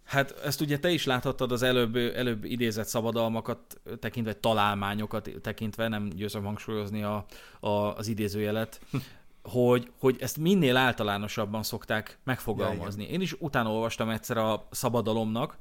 Hát 0.04 0.30
ezt 0.44 0.60
ugye 0.60 0.78
te 0.78 0.90
is 0.90 1.04
láthattad 1.04 1.52
az 1.52 1.62
előbb, 1.62 1.96
előbb 1.96 2.44
idézett 2.44 2.86
szabadalmakat 2.86 3.80
tekintve, 4.00 4.34
találmányokat 4.34 5.30
tekintve, 5.40 5.88
nem 5.88 6.08
győzöm 6.08 6.44
hangsúlyozni 6.44 7.02
a, 7.02 7.26
a, 7.60 7.68
az 7.68 8.06
idézőjelet, 8.06 8.80
hogy, 9.44 9.90
hogy 9.98 10.16
ezt 10.20 10.38
minél 10.38 10.76
általánosabban 10.76 11.62
szokták 11.62 12.18
megfogalmazni. 12.24 13.02
Ja, 13.02 13.08
Én 13.08 13.20
is 13.20 13.32
utána 13.38 13.72
olvastam 13.72 14.08
egyszer 14.08 14.36
a 14.36 14.68
szabadalomnak, 14.70 15.58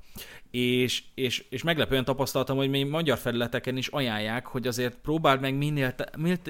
és, 0.51 1.03
és, 1.13 1.45
és 1.49 1.63
meglepően 1.63 2.05
tapasztaltam, 2.05 2.57
hogy 2.57 2.69
még 2.69 2.89
magyar 2.89 3.17
felületeken 3.17 3.77
is 3.77 3.87
ajánlják, 3.87 4.47
hogy 4.47 4.67
azért 4.67 4.97
próbáld 4.97 5.41
meg 5.41 5.57
minél, 5.57 5.95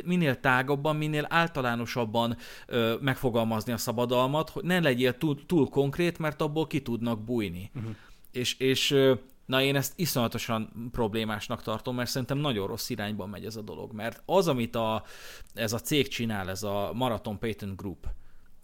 minél 0.06 0.40
tágabban, 0.40 0.96
minél 0.96 1.26
általánosabban 1.30 2.38
ö, 2.68 2.96
megfogalmazni 3.02 3.74
a 3.74 3.78
szabadalmat, 3.78 4.50
hogy 4.50 4.64
ne 4.64 4.80
legyél 4.80 5.18
túl, 5.18 5.46
túl 5.46 5.70
konkrét, 5.70 6.18
mert 6.18 6.42
abból 6.42 6.68
ki 6.68 6.82
tudnak 6.82 7.24
bújni. 7.24 7.72
Uh-huh. 7.76 7.96
És, 8.32 8.60
és 8.60 8.96
Na 9.46 9.62
én 9.62 9.76
ezt 9.76 9.94
iszonyatosan 9.96 10.90
problémásnak 10.92 11.62
tartom, 11.62 11.96
mert 11.96 12.10
szerintem 12.10 12.38
nagyon 12.38 12.68
rossz 12.68 12.90
irányban 12.90 13.30
megy 13.30 13.46
ez 13.46 13.56
a 13.56 13.62
dolog, 13.62 13.94
mert 13.94 14.22
az, 14.26 14.48
amit 14.48 14.76
a, 14.76 15.04
ez 15.54 15.74
a 15.74 15.80
cég 15.80 16.08
csinál, 16.08 16.50
ez 16.50 16.64
a 16.64 16.92
Marathon 16.94 17.40
Patent 17.40 17.76
Group, 17.76 18.08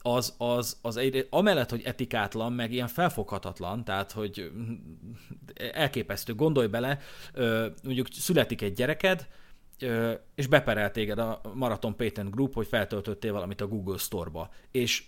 az, 0.02 0.36
az, 0.38 0.78
az 0.82 0.98
egy, 0.98 1.28
amellett, 1.30 1.70
hogy 1.70 1.82
etikátlan, 1.84 2.54
meg 2.54 2.72
ilyen 2.72 2.88
felfoghatatlan, 2.88 3.84
tehát, 3.84 4.12
hogy 4.12 4.52
elképesztő, 5.74 6.36
gondolj 6.36 6.68
bele, 6.68 7.00
mondjuk 7.84 8.08
születik 8.12 8.62
egy 8.62 8.74
gyereked, 8.74 9.28
és 10.36 10.48
beperel 10.48 10.92
téged 10.92 11.20
a 11.20 11.42
Marathon 11.54 11.96
Patent 11.96 12.32
Group, 12.32 12.54
hogy 12.54 12.68
feltöltöttél 12.68 13.34
valamit 13.34 13.62
a 13.62 13.68
Google 13.68 13.98
Store-ba, 13.98 14.50
és 14.72 15.04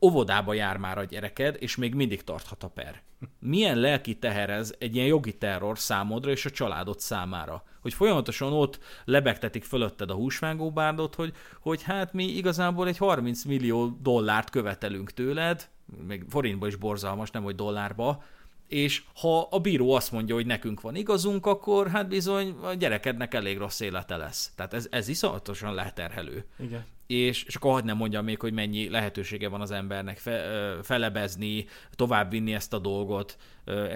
óvodába 0.00 0.54
jár 0.54 0.76
már 0.76 0.98
a 0.98 1.04
gyereked, 1.04 1.56
és 1.58 1.76
még 1.76 1.94
mindig 1.94 2.24
tarthat 2.24 2.62
a 2.62 2.68
per. 2.68 3.02
Milyen 3.38 3.78
lelki 3.78 4.18
teher 4.18 4.50
ez 4.50 4.74
egy 4.78 4.94
ilyen 4.94 5.06
jogi 5.06 5.36
terror 5.36 5.78
számodra 5.78 6.30
és 6.30 6.44
a 6.46 6.50
családod 6.50 7.00
számára? 7.00 7.62
Hogy 7.80 7.94
folyamatosan 7.94 8.52
ott 8.52 8.78
lebegtetik 9.04 9.64
fölötted 9.64 10.10
a 10.10 10.14
húsvágóbárdot, 10.14 11.14
hogy, 11.14 11.32
hogy 11.60 11.82
hát 11.82 12.12
mi 12.12 12.24
igazából 12.24 12.88
egy 12.88 12.96
30 12.96 13.44
millió 13.44 13.98
dollárt 14.02 14.50
követelünk 14.50 15.12
tőled, 15.12 15.68
még 16.06 16.24
forintba 16.28 16.66
is 16.66 16.76
borzalmas, 16.76 17.30
nem 17.30 17.42
hogy 17.42 17.54
dollárba, 17.54 18.22
és 18.68 19.02
ha 19.20 19.40
a 19.50 19.58
bíró 19.58 19.92
azt 19.92 20.12
mondja, 20.12 20.34
hogy 20.34 20.46
nekünk 20.46 20.80
van 20.80 20.94
igazunk, 20.94 21.46
akkor 21.46 21.88
hát 21.88 22.08
bizony 22.08 22.56
a 22.62 22.74
gyerekednek 22.74 23.34
elég 23.34 23.58
rossz 23.58 23.80
élete 23.80 24.16
lesz. 24.16 24.52
Tehát 24.54 24.74
ez, 24.74 24.86
ez 24.90 25.08
iszonyatosan 25.08 25.74
leterhelő. 25.74 26.44
Igen. 26.58 26.84
És, 27.06 27.44
és 27.44 27.54
akkor 27.54 27.72
hagyd 27.72 27.84
nem 27.84 27.96
mondjam 27.96 28.24
még, 28.24 28.40
hogy 28.40 28.52
mennyi 28.52 28.88
lehetősége 28.88 29.48
van 29.48 29.60
az 29.60 29.70
embernek 29.70 30.18
fe, 30.18 30.76
felebezni, 30.82 31.66
továbbvinni 31.90 32.54
ezt 32.54 32.72
a 32.72 32.78
dolgot, 32.78 33.36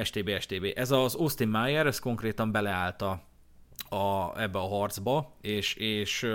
STB, 0.02 0.30
STB. 0.40 0.66
Ez 0.74 0.90
az 0.90 1.14
Austin 1.14 1.48
Meyer, 1.48 1.86
ez 1.86 1.98
konkrétan 1.98 2.52
beleállt 2.52 3.02
a, 3.02 3.22
a, 3.88 4.32
ebbe 4.40 4.58
a 4.58 4.68
harcba, 4.68 5.36
és, 5.40 5.74
és, 5.74 6.26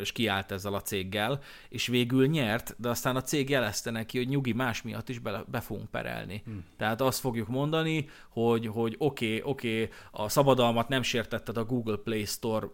és 0.00 0.12
kiállt 0.12 0.52
ezzel 0.52 0.74
a 0.74 0.82
céggel, 0.82 1.40
és 1.68 1.86
végül 1.86 2.26
nyert, 2.26 2.74
de 2.78 2.88
aztán 2.88 3.16
a 3.16 3.22
cég 3.22 3.48
jelezte 3.48 3.90
neki, 3.90 4.18
hogy 4.18 4.28
nyugi 4.28 4.52
más 4.52 4.82
miatt 4.82 5.08
is 5.08 5.18
be, 5.18 5.44
be 5.46 5.60
fogunk 5.60 5.90
perelni. 5.90 6.42
Hmm. 6.44 6.64
Tehát 6.76 7.00
azt 7.00 7.20
fogjuk 7.20 7.48
mondani, 7.48 8.08
hogy 8.28 8.66
hogy 8.66 8.94
oké, 8.98 9.26
okay, 9.26 9.50
oké, 9.50 9.82
okay, 9.82 9.94
a 10.10 10.28
szabadalmat 10.28 10.88
nem 10.88 11.02
sértetted 11.02 11.56
a 11.56 11.64
Google 11.64 11.96
Play 11.96 12.24
Store 12.24 12.66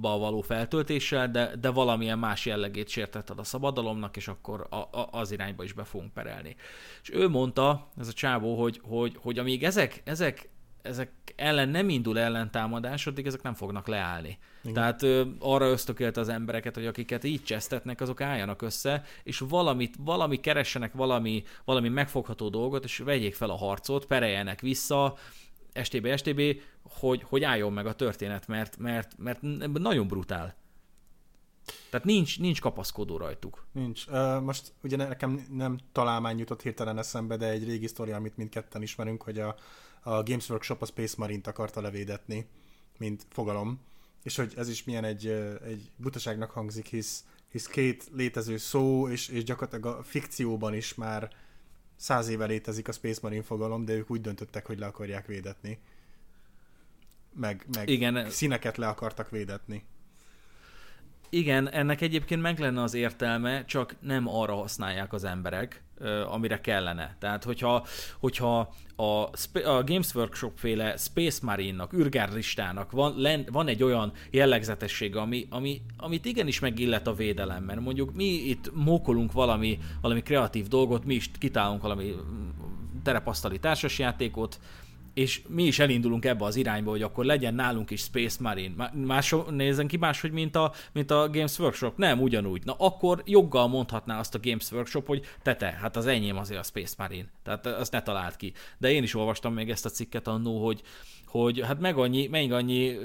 való 0.00 0.40
feltöltéssel, 0.40 1.30
de, 1.30 1.56
de 1.56 1.70
valamilyen 1.70 2.18
más 2.18 2.46
jellegét 2.46 2.88
sértetted 2.88 3.38
a 3.38 3.44
szabadalomnak, 3.44 4.16
és 4.16 4.28
akkor 4.28 4.66
a, 4.70 4.76
a, 4.76 5.08
az 5.10 5.30
irányba 5.30 5.64
is 5.64 5.72
be 5.72 5.84
fogunk 5.84 6.12
perelni. 6.12 6.56
És 7.02 7.10
ő 7.12 7.28
mondta, 7.28 7.88
ez 7.98 8.08
a 8.08 8.12
csávó, 8.12 8.60
hogy, 8.60 8.80
hogy, 8.82 9.16
hogy 9.20 9.38
amíg 9.38 9.64
ezek, 9.64 10.02
ezek 10.04 10.48
ezek 10.84 11.10
ellen 11.36 11.68
nem 11.68 11.88
indul 11.88 12.18
ellentámadás, 12.18 13.06
addig 13.06 13.26
ezek 13.26 13.42
nem 13.42 13.54
fognak 13.54 13.86
leállni. 13.86 14.38
Igen. 14.62 14.74
Tehát 14.74 15.02
ö, 15.02 15.24
arra 15.38 15.68
ösztökélte 15.68 16.20
az 16.20 16.28
embereket, 16.28 16.74
hogy 16.74 16.86
akiket 16.86 17.24
így 17.24 17.44
csesztetnek, 17.44 18.00
azok 18.00 18.20
álljanak 18.20 18.62
össze, 18.62 19.04
és 19.22 19.38
valamit, 19.38 19.96
valami 19.98 20.40
keressenek 20.40 20.92
valami, 20.92 21.42
valami 21.64 21.88
megfogható 21.88 22.48
dolgot, 22.48 22.84
és 22.84 22.98
vegyék 22.98 23.34
fel 23.34 23.50
a 23.50 23.56
harcot, 23.56 24.06
pereljenek 24.06 24.60
vissza, 24.60 25.16
STB, 25.82 26.16
STB, 26.16 26.40
hogy, 26.82 27.22
hogy 27.22 27.42
álljon 27.42 27.72
meg 27.72 27.86
a 27.86 27.94
történet, 27.94 28.46
mert, 28.46 28.78
mert, 28.78 29.16
mert 29.16 29.42
nagyon 29.72 30.06
brutál. 30.06 30.54
Tehát 31.90 32.06
nincs, 32.06 32.40
nincs 32.40 32.60
kapaszkodó 32.60 33.16
rajtuk. 33.16 33.66
Nincs. 33.72 34.06
Most 34.42 34.72
ugye 34.82 34.96
nekem 34.96 35.46
nem 35.50 35.78
találmány 35.92 36.38
jutott 36.38 36.62
hirtelen 36.62 36.98
eszembe, 36.98 37.36
de 37.36 37.48
egy 37.48 37.64
régi 37.64 37.86
sztori, 37.86 38.12
amit 38.12 38.36
mindketten 38.36 38.82
ismerünk, 38.82 39.22
hogy 39.22 39.38
a 39.38 39.56
a 40.04 40.22
Games 40.22 40.48
Workshop 40.48 40.82
a 40.82 40.86
Space 40.86 41.14
Marine-t 41.18 41.46
akarta 41.46 41.80
levédetni, 41.80 42.46
mint 42.98 43.26
fogalom, 43.30 43.80
és 44.22 44.36
hogy 44.36 44.52
ez 44.56 44.68
is 44.68 44.84
milyen 44.84 45.04
egy, 45.04 45.26
egy 45.64 45.90
butaságnak 45.96 46.50
hangzik, 46.50 46.86
hisz, 46.86 47.24
hisz 47.48 47.66
két 47.66 48.10
létező 48.12 48.56
szó, 48.56 49.08
és, 49.08 49.28
és 49.28 49.44
gyakorlatilag 49.44 49.98
a 49.98 50.02
fikcióban 50.02 50.74
is 50.74 50.94
már 50.94 51.30
száz 52.04 52.28
éve 52.28 52.46
létezik 52.46 52.88
a 52.88 52.92
Space 52.92 53.18
Marine 53.22 53.42
fogalom, 53.42 53.84
de 53.84 53.92
ők 53.92 54.10
úgy 54.10 54.20
döntöttek, 54.20 54.66
hogy 54.66 54.78
le 54.78 54.86
akarják 54.86 55.26
védetni. 55.26 55.78
Meg, 57.32 57.66
meg 57.74 57.88
Igen. 57.88 58.30
színeket 58.30 58.76
le 58.76 58.88
akartak 58.88 59.30
védetni. 59.30 59.84
Igen, 61.28 61.70
ennek 61.70 62.00
egyébként 62.00 62.42
meg 62.42 62.58
lenne 62.58 62.82
az 62.82 62.94
értelme, 62.94 63.64
csak 63.64 63.96
nem 64.00 64.28
arra 64.28 64.54
használják 64.54 65.12
az 65.12 65.24
emberek, 65.24 65.82
amire 66.26 66.60
kellene. 66.60 67.16
Tehát, 67.18 67.44
hogyha, 67.44 67.86
hogyha 68.18 68.74
a, 68.96 69.02
a 69.64 69.84
Games 69.84 70.14
Workshop 70.14 70.52
féle 70.56 70.96
Space 70.96 71.38
Marine-nak, 71.42 71.92
űrgárdistának 71.92 72.90
van, 72.90 73.26
van 73.50 73.68
egy 73.68 73.82
olyan 73.82 74.12
jellegzetessége, 74.30 75.20
ami, 75.20 75.46
ami, 75.50 75.82
amit 75.96 76.24
igenis 76.24 76.58
megillet 76.58 77.06
a 77.06 77.14
védelem, 77.14 77.64
mert 77.64 77.80
mondjuk 77.80 78.14
mi 78.14 78.24
itt 78.24 78.70
mókolunk 78.74 79.32
valami, 79.32 79.78
valami 80.00 80.22
kreatív 80.22 80.68
dolgot, 80.68 81.04
mi 81.04 81.14
is 81.14 81.30
kitálunk 81.38 81.82
valami 81.82 82.04
mm, 82.04 82.48
terepasztali 83.02 83.58
társasjátékot, 83.58 84.60
és 85.14 85.42
mi 85.48 85.62
is 85.62 85.78
elindulunk 85.78 86.24
ebbe 86.24 86.44
az 86.44 86.56
irányba, 86.56 86.90
hogy 86.90 87.02
akkor 87.02 87.24
legyen 87.24 87.54
nálunk 87.54 87.90
is 87.90 88.00
Space 88.00 88.38
Marine. 88.40 88.90
Más, 88.92 89.34
nézzen 89.50 89.86
ki 89.86 89.96
máshogy, 89.96 90.30
mint 90.30 90.56
a, 90.56 90.72
mint 90.92 91.10
a 91.10 91.30
Games 91.30 91.58
Workshop? 91.58 91.96
Nem, 91.96 92.20
ugyanúgy. 92.20 92.64
Na 92.64 92.74
akkor 92.78 93.22
joggal 93.24 93.68
mondhatná 93.68 94.18
azt 94.18 94.34
a 94.34 94.38
Games 94.42 94.72
Workshop, 94.72 95.06
hogy 95.06 95.24
te, 95.42 95.56
te, 95.56 95.66
hát 95.66 95.96
az 95.96 96.06
enyém 96.06 96.36
azért 96.36 96.60
a 96.60 96.62
Space 96.62 96.94
Marine. 96.98 97.28
Tehát 97.42 97.66
azt 97.66 97.92
ne 97.92 98.02
talált 98.02 98.36
ki. 98.36 98.52
De 98.78 98.90
én 98.90 99.02
is 99.02 99.14
olvastam 99.14 99.54
még 99.54 99.70
ezt 99.70 99.84
a 99.84 99.88
cikket 99.88 100.26
annó, 100.26 100.64
hogy, 100.64 100.82
hogy 101.26 101.60
hát 101.60 101.80
meg 101.80 101.98
annyi, 101.98 102.26
meg 102.26 102.52
annyi 102.52 102.96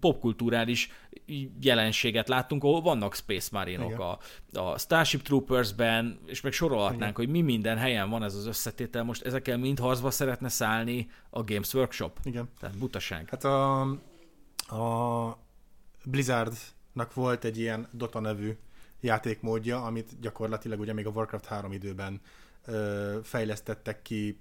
popkulturális 0.00 0.90
jelenséget 1.60 2.28
láttunk, 2.28 2.64
ahol 2.64 2.80
vannak 2.80 3.14
Space 3.14 3.48
Marine-ok 3.52 3.98
a, 3.98 4.18
a 4.60 4.78
Starship 4.78 5.22
Troopers-ben, 5.22 6.18
és 6.26 6.40
meg 6.40 6.52
sorolhatnánk, 6.52 7.00
Igen. 7.00 7.14
hogy 7.14 7.28
mi 7.28 7.40
minden 7.40 7.76
helyen 7.76 8.10
van 8.10 8.22
ez 8.22 8.34
az 8.34 8.46
összetétel. 8.46 9.04
Most 9.04 9.22
ezekkel 9.22 9.58
mind 9.58 9.78
harcba 9.78 10.10
szeretne 10.10 10.48
szállni 10.48 11.07
a 11.30 11.44
Games 11.44 11.74
Workshop. 11.74 12.18
Igen. 12.22 12.48
Tehát 12.60 12.78
butaság. 12.78 13.28
Hát 13.28 13.44
a, 13.44 13.80
a 14.76 15.38
Blizzardnak 16.04 17.14
volt 17.14 17.44
egy 17.44 17.58
ilyen 17.58 17.88
Dota 17.92 18.20
nevű 18.20 18.56
játékmódja, 19.00 19.84
amit 19.84 20.20
gyakorlatilag 20.20 20.80
ugye 20.80 20.92
még 20.92 21.06
a 21.06 21.10
Warcraft 21.10 21.46
3 21.46 21.72
időben 21.72 22.20
ö, 22.64 23.18
fejlesztettek 23.22 24.02
ki 24.02 24.38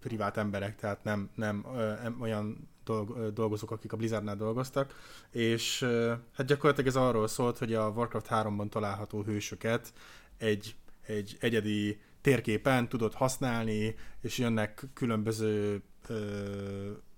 privát 0.00 0.36
emberek, 0.36 0.76
tehát 0.76 1.04
nem, 1.04 1.30
nem 1.34 1.64
ö, 1.74 1.94
olyan 2.20 2.68
dolg, 2.84 3.32
dolgozók, 3.32 3.70
akik 3.70 3.92
a 3.92 3.96
Blizzardnál 3.96 4.36
dolgoztak, 4.36 4.94
és 5.30 5.82
ö, 5.82 6.14
hát 6.32 6.46
gyakorlatilag 6.46 6.88
ez 6.88 6.96
arról 6.96 7.28
szólt, 7.28 7.58
hogy 7.58 7.74
a 7.74 7.88
Warcraft 7.88 8.26
3-ban 8.30 8.68
található 8.68 9.22
hősöket 9.22 9.92
egy, 10.36 10.74
egy 11.06 11.36
egyedi 11.40 12.00
térképen 12.28 12.88
tudod 12.88 13.14
használni, 13.14 13.94
és 14.20 14.38
jönnek 14.38 14.84
különböző 14.94 15.82
ö, 16.08 16.14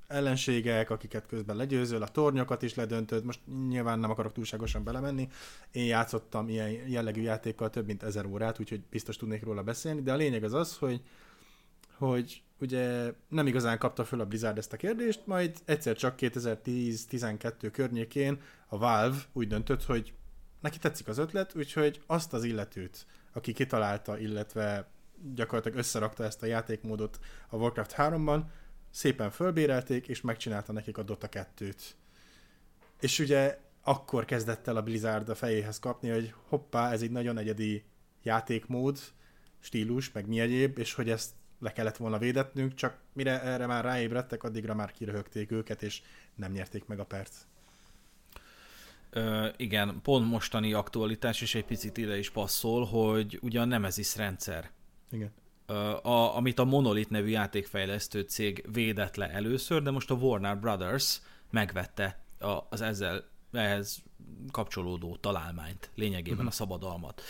ellenségek, 0.06 0.90
akiket 0.90 1.26
közben 1.26 1.56
legyőzöl, 1.56 2.02
a 2.02 2.08
tornyokat 2.08 2.62
is 2.62 2.74
ledöntöd, 2.74 3.24
most 3.24 3.40
nyilván 3.68 3.98
nem 3.98 4.10
akarok 4.10 4.32
túlságosan 4.32 4.84
belemenni, 4.84 5.28
én 5.70 5.84
játszottam 5.84 6.48
ilyen 6.48 6.70
jellegű 6.70 7.22
játékkal 7.22 7.70
több 7.70 7.86
mint 7.86 8.02
ezer 8.02 8.26
órát, 8.26 8.60
úgyhogy 8.60 8.80
biztos 8.90 9.16
tudnék 9.16 9.42
róla 9.42 9.62
beszélni, 9.62 10.02
de 10.02 10.12
a 10.12 10.16
lényeg 10.16 10.44
az 10.44 10.52
az, 10.52 10.76
hogy, 10.76 11.02
hogy 11.96 12.42
ugye 12.60 13.12
nem 13.28 13.46
igazán 13.46 13.78
kapta 13.78 14.04
föl 14.04 14.20
a 14.20 14.26
Blizzard 14.26 14.58
ezt 14.58 14.72
a 14.72 14.76
kérdést, 14.76 15.26
majd 15.26 15.58
egyszer 15.64 15.96
csak 15.96 16.14
2010-12 16.18 17.68
környékén 17.72 18.40
a 18.66 18.78
Valve 18.78 19.16
úgy 19.32 19.48
döntött, 19.48 19.84
hogy 19.84 20.12
neki 20.60 20.78
tetszik 20.78 21.08
az 21.08 21.18
ötlet, 21.18 21.56
úgyhogy 21.56 22.02
azt 22.06 22.32
az 22.32 22.44
illetőt, 22.44 23.06
aki 23.32 23.52
kitalálta, 23.52 24.18
illetve 24.18 24.88
gyakorlatilag 25.34 25.78
összerakta 25.78 26.24
ezt 26.24 26.42
a 26.42 26.46
játékmódot 26.46 27.18
a 27.48 27.56
Warcraft 27.56 27.94
3-ban, 27.96 28.42
szépen 28.90 29.30
fölbérelték, 29.30 30.08
és 30.08 30.20
megcsinálta 30.20 30.72
nekik 30.72 30.98
a 30.98 31.02
Dota 31.02 31.28
2-t. 31.30 31.82
És 33.00 33.18
ugye 33.18 33.58
akkor 33.82 34.24
kezdett 34.24 34.66
el 34.66 34.76
a 34.76 34.82
Blizzard 34.82 35.28
a 35.28 35.34
fejéhez 35.34 35.78
kapni, 35.78 36.08
hogy 36.08 36.34
hoppá, 36.48 36.92
ez 36.92 37.02
egy 37.02 37.10
nagyon 37.10 37.38
egyedi 37.38 37.84
játékmód, 38.22 38.98
stílus, 39.58 40.12
meg 40.12 40.26
mi 40.26 40.40
egyéb, 40.40 40.78
és 40.78 40.94
hogy 40.94 41.10
ezt 41.10 41.30
le 41.58 41.72
kellett 41.72 41.96
volna 41.96 42.18
védetnünk, 42.18 42.74
csak 42.74 42.98
mire 43.12 43.42
erre 43.42 43.66
már 43.66 43.84
ráébredtek, 43.84 44.42
addigra 44.42 44.74
már 44.74 44.92
kiröhögték 44.92 45.50
őket, 45.50 45.82
és 45.82 46.02
nem 46.34 46.52
nyerték 46.52 46.86
meg 46.86 46.98
a 46.98 47.04
perc. 47.04 47.36
Ö, 49.10 49.48
igen, 49.56 50.00
pont 50.02 50.30
mostani 50.30 50.72
aktualitás, 50.72 51.40
és 51.40 51.54
egy 51.54 51.64
picit 51.64 51.96
ide 51.96 52.18
is 52.18 52.30
passzol, 52.30 52.84
hogy 52.84 53.38
ugye 53.42 53.60
a 53.60 53.64
Nemesis 53.64 54.16
rendszer, 54.16 54.70
igen. 55.10 55.32
A, 56.02 56.36
amit 56.36 56.58
a 56.58 56.64
Monolith 56.64 57.10
nevű 57.10 57.28
játékfejlesztő 57.28 58.20
cég 58.20 58.64
védett 58.72 59.16
le 59.16 59.30
először, 59.30 59.82
de 59.82 59.90
most 59.90 60.10
a 60.10 60.14
Warner 60.14 60.58
Brothers 60.58 61.20
megvette 61.50 62.24
az 62.68 62.80
ezzel 62.80 63.24
ehhez 63.52 64.02
kapcsolódó 64.50 65.16
találmányt, 65.16 65.90
lényegében 65.94 66.32
uh-huh. 66.32 66.48
a 66.48 66.54
szabadalmat. 66.54 67.22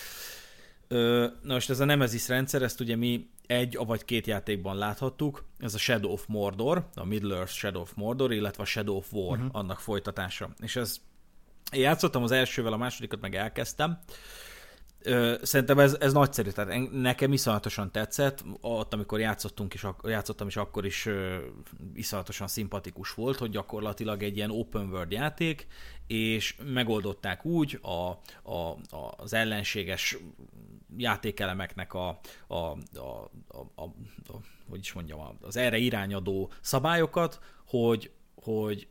Na 1.42 1.52
most 1.52 1.70
ez 1.70 1.80
a 1.80 1.84
Nemesis 1.84 2.28
rendszer, 2.28 2.62
ezt 2.62 2.80
ugye 2.80 2.96
mi 2.96 3.30
egy 3.46 3.76
vagy 3.76 4.04
két 4.04 4.26
játékban 4.26 4.76
láthattuk, 4.76 5.44
ez 5.58 5.74
a 5.74 5.78
Shadow 5.78 6.12
of 6.12 6.26
Mordor, 6.26 6.88
a 6.94 7.04
Middle-earth 7.04 7.52
Shadow 7.52 7.80
of 7.80 7.92
Mordor, 7.94 8.32
illetve 8.32 8.62
a 8.62 8.66
Shadow 8.66 8.96
of 8.96 9.12
War, 9.12 9.38
uh-huh. 9.38 9.56
annak 9.56 9.80
folytatása. 9.80 10.50
És 10.58 10.76
ez, 10.76 11.00
én 11.72 11.80
játszottam 11.80 12.22
az 12.22 12.30
elsővel, 12.30 12.72
a 12.72 12.76
másodikat 12.76 13.20
meg 13.20 13.34
elkezdtem, 13.34 13.98
Szerintem 15.42 15.78
ez, 15.78 15.96
ez 16.00 16.12
nagyszerű, 16.12 16.50
tehát 16.50 16.90
nekem 16.92 17.32
iszonyatosan 17.32 17.92
tetszett, 17.92 18.44
ott 18.60 18.94
amikor 18.94 19.20
játszottunk 19.20 19.74
is, 19.74 19.86
játszottam 20.04 20.46
is, 20.46 20.56
akkor 20.56 20.86
is 20.86 21.08
iszonyatosan 21.94 22.48
szimpatikus 22.48 23.14
volt, 23.14 23.38
hogy 23.38 23.50
gyakorlatilag 23.50 24.22
egy 24.22 24.36
ilyen 24.36 24.50
open 24.50 24.88
world 24.88 25.10
játék, 25.10 25.66
és 26.06 26.56
megoldották 26.72 27.44
úgy 27.44 27.78
a, 27.82 28.10
a, 28.50 28.70
a, 28.96 29.14
az 29.16 29.32
ellenséges 29.32 30.18
játékelemeknek 30.96 31.94
a, 31.94 32.20
a, 32.46 32.54
a, 32.54 32.76
a, 33.48 33.58
a, 33.74 33.82
a 33.82 34.40
hogy 34.68 34.78
is 34.78 34.92
mondjam, 34.92 35.38
az 35.40 35.56
erre 35.56 35.78
irányadó 35.78 36.52
szabályokat, 36.60 37.40
hogy, 37.66 38.10
hogy 38.34 38.88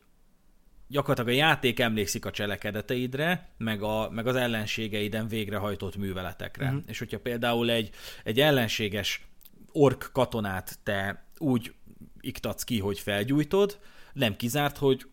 gyakorlatilag 0.90 1.38
a 1.38 1.46
játék 1.46 1.80
emlékszik 1.80 2.24
a 2.24 2.30
cselekedeteidre, 2.30 3.48
meg, 3.56 3.82
a, 3.82 4.10
meg 4.10 4.26
az 4.26 4.36
ellenségeiden 4.36 5.28
végrehajtott 5.28 5.96
műveletekre. 5.96 6.66
Uh-huh. 6.66 6.82
És 6.86 6.98
hogyha 6.98 7.18
például 7.18 7.70
egy, 7.70 7.90
egy 8.24 8.40
ellenséges 8.40 9.28
ork 9.72 10.10
katonát 10.12 10.78
te 10.82 11.24
úgy 11.38 11.74
iktatsz 12.20 12.64
ki, 12.64 12.78
hogy 12.78 12.98
felgyújtod, 12.98 13.78
nem 14.12 14.36
kizárt, 14.36 14.76
hogy 14.76 15.06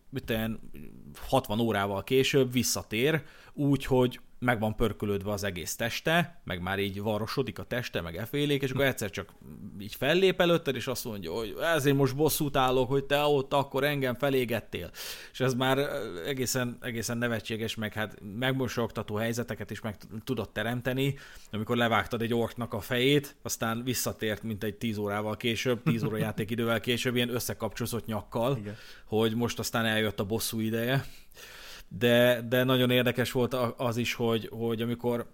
60 1.28 1.60
órával 1.60 2.04
később 2.04 2.52
visszatér, 2.52 3.24
úgy, 3.54 3.86
hogy 3.86 4.20
meg 4.39 4.60
van 4.60 4.76
pörkölődve 4.76 5.32
az 5.32 5.43
egész 5.43 5.76
teste, 5.76 6.41
meg 6.43 6.62
már 6.62 6.80
így 6.80 7.02
varrosodik 7.02 7.60
a 7.60 7.63
teste, 7.63 8.02
meg 8.02 8.15
efélék, 8.15 8.62
és 8.62 8.71
akkor 8.71 8.86
egyszer 8.86 9.10
csak 9.10 9.34
így 9.80 9.95
fellép 9.95 10.41
előtted, 10.41 10.76
és 10.76 10.88
azt 10.88 11.06
mondja, 11.06 11.32
hogy 11.32 11.56
ezért 11.76 11.95
most 11.95 12.15
bosszút 12.15 12.58
állok, 12.58 12.89
hogy 12.89 13.04
te 13.04 13.21
ott 13.21 13.54
akkor 13.54 13.84
engem 13.84 14.15
felégettél. 14.15 14.89
És 15.32 15.39
ez 15.39 15.54
már 15.54 15.78
egészen, 16.26 16.78
egészen 16.82 17.17
nevetséges, 17.17 17.76
meg 17.76 17.93
hát 17.93 18.17
megmosogtató 18.38 19.15
helyzeteket 19.15 19.71
is 19.71 19.82
meg 19.82 19.97
tudott 20.23 20.54
teremteni, 20.54 21.17
amikor 21.52 21.78
levágtad 21.78 22.21
egy 22.21 22.34
orknak 22.34 22.73
a 22.73 22.80
fejét, 22.80 23.36
aztán 23.41 23.84
visszatért, 23.84 24.43
mint 24.43 24.63
egy 24.63 24.76
10 24.76 24.97
órával 24.97 25.38
később, 25.38 25.84
10 25.84 26.04
óra 26.04 26.17
játékidővel 26.17 26.80
később, 26.80 27.15
ilyen 27.15 27.34
összekapcsolódott 27.34 28.06
nyakkal, 28.06 28.58
Igen. 28.58 28.76
hogy 29.06 29.36
most 29.36 29.60
aztán 29.60 29.86
eljött 29.86 30.19
a 30.19 30.26
bosszú 30.26 30.60
ideje 30.60 31.06
de, 31.88 32.41
de 32.41 32.63
nagyon 32.63 32.89
érdekes 32.89 33.32
volt 33.32 33.54
az 33.78 33.97
is, 33.97 34.13
hogy, 34.13 34.50
hogy 34.52 34.82
amikor 34.82 35.28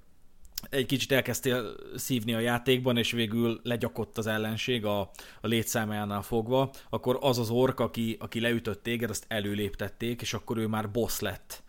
egy 0.69 0.85
kicsit 0.85 1.11
elkezdtél 1.11 1.75
szívni 1.95 2.33
a 2.33 2.39
játékban, 2.39 2.97
és 2.97 3.11
végül 3.11 3.59
legyakott 3.63 4.17
az 4.17 4.27
ellenség 4.27 4.85
a, 4.85 4.99
a 5.41 5.47
létszámánál 5.47 6.21
fogva, 6.21 6.71
akkor 6.89 7.17
az 7.21 7.37
az 7.37 7.49
ork, 7.49 7.79
aki, 7.79 8.17
aki 8.19 8.39
leütött 8.39 8.83
téged, 8.83 9.09
azt 9.09 9.25
előléptették, 9.27 10.21
és 10.21 10.33
akkor 10.33 10.57
ő 10.57 10.67
már 10.67 10.91
boss 10.91 11.19
lett 11.19 11.63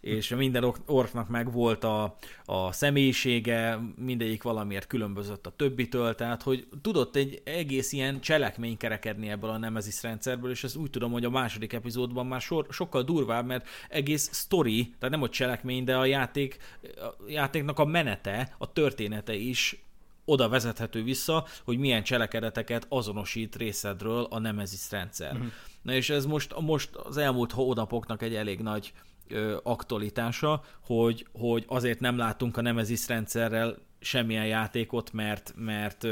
és 0.00 0.28
minden 0.28 0.74
orknak 0.86 1.28
meg 1.28 1.52
volt 1.52 1.84
a, 1.84 2.16
a 2.44 2.72
személyisége, 2.72 3.78
mindegyik 3.96 4.42
valamiért 4.42 4.86
különbözött 4.86 5.46
a 5.46 5.52
többitől, 5.56 6.14
tehát 6.14 6.42
hogy 6.42 6.66
tudott 6.82 7.16
egy 7.16 7.42
egész 7.44 7.92
ilyen 7.92 8.20
cselekmény 8.20 8.76
kerekedni 8.76 9.28
ebből 9.28 9.50
a 9.50 9.58
Nemesis 9.58 10.02
rendszerből, 10.02 10.50
és 10.50 10.64
ez 10.64 10.76
úgy 10.76 10.90
tudom, 10.90 11.12
hogy 11.12 11.24
a 11.24 11.30
második 11.30 11.72
epizódban 11.72 12.26
már 12.26 12.40
sor, 12.40 12.66
sokkal 12.70 13.02
durvább, 13.02 13.46
mert 13.46 13.68
egész 13.88 14.30
story, 14.32 14.82
tehát 14.82 15.10
nem 15.10 15.20
hogy 15.20 15.30
cselekmény, 15.30 15.84
de 15.84 15.96
a 15.96 16.04
játék, 16.04 16.56
a 16.82 17.24
játéknak 17.26 17.78
a 17.78 17.84
menete, 17.84 18.54
a 18.58 18.72
története 18.72 19.34
is 19.34 19.84
oda 20.24 20.48
vezethető 20.48 21.02
vissza, 21.02 21.46
hogy 21.64 21.78
milyen 21.78 22.02
cselekedeteket 22.02 22.86
azonosít 22.88 23.56
részedről 23.56 24.26
a 24.30 24.38
Nemesis 24.38 24.90
rendszer. 24.90 25.32
Uh-huh. 25.32 25.52
Na 25.82 25.92
és 25.92 26.10
ez 26.10 26.26
most, 26.26 26.60
most 26.60 26.94
az 26.94 27.16
elmúlt 27.16 27.52
hónapoknak 27.52 28.22
egy 28.22 28.34
elég 28.34 28.60
nagy 28.60 28.92
ö, 29.28 29.56
aktualitása, 29.62 30.62
hogy, 30.80 31.26
hogy 31.32 31.64
azért 31.66 32.00
nem 32.00 32.16
látunk 32.16 32.56
a 32.56 32.60
Nemesis 32.60 33.08
rendszerrel 33.08 33.76
semmilyen 34.00 34.46
játékot, 34.46 35.12
mert, 35.12 35.54
mert 35.56 36.06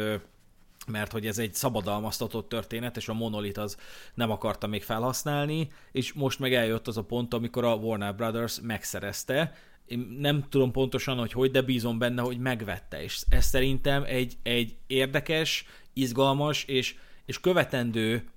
mert 0.86 1.12
hogy 1.12 1.26
ez 1.26 1.38
egy 1.38 1.54
szabadalmaztatott 1.54 2.48
történet, 2.48 2.96
és 2.96 3.08
a 3.08 3.14
Monolith 3.14 3.60
az 3.60 3.76
nem 4.14 4.30
akarta 4.30 4.66
még 4.66 4.82
felhasználni, 4.82 5.70
és 5.92 6.12
most 6.12 6.38
meg 6.38 6.54
eljött 6.54 6.88
az 6.88 6.96
a 6.96 7.04
pont, 7.04 7.34
amikor 7.34 7.64
a 7.64 7.74
Warner 7.74 8.14
Brothers 8.14 8.60
megszerezte, 8.60 9.54
én 9.86 10.16
nem 10.18 10.44
tudom 10.48 10.70
pontosan, 10.70 11.18
hogy 11.18 11.32
hogy, 11.32 11.50
de 11.50 11.62
bízom 11.62 11.98
benne, 11.98 12.22
hogy 12.22 12.38
megvette, 12.38 13.02
és 13.02 13.22
ez 13.28 13.44
szerintem 13.44 14.04
egy, 14.06 14.36
egy 14.42 14.76
érdekes, 14.86 15.66
izgalmas 15.92 16.64
és, 16.64 16.94
és 17.24 17.40
követendő 17.40 18.30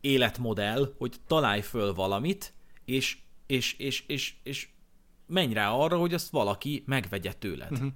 életmodell, 0.00 0.94
hogy 0.98 1.14
találj 1.26 1.60
föl 1.60 1.94
valamit, 1.94 2.52
és 2.84 3.16
és, 3.46 3.72
és, 3.72 4.04
és, 4.06 4.34
és 4.42 4.68
menj 5.26 5.52
rá 5.52 5.70
arra, 5.70 5.98
hogy 5.98 6.14
azt 6.14 6.30
valaki 6.30 6.82
megvegye 6.86 7.32
tőled. 7.32 7.72
Uh-huh. 7.72 7.92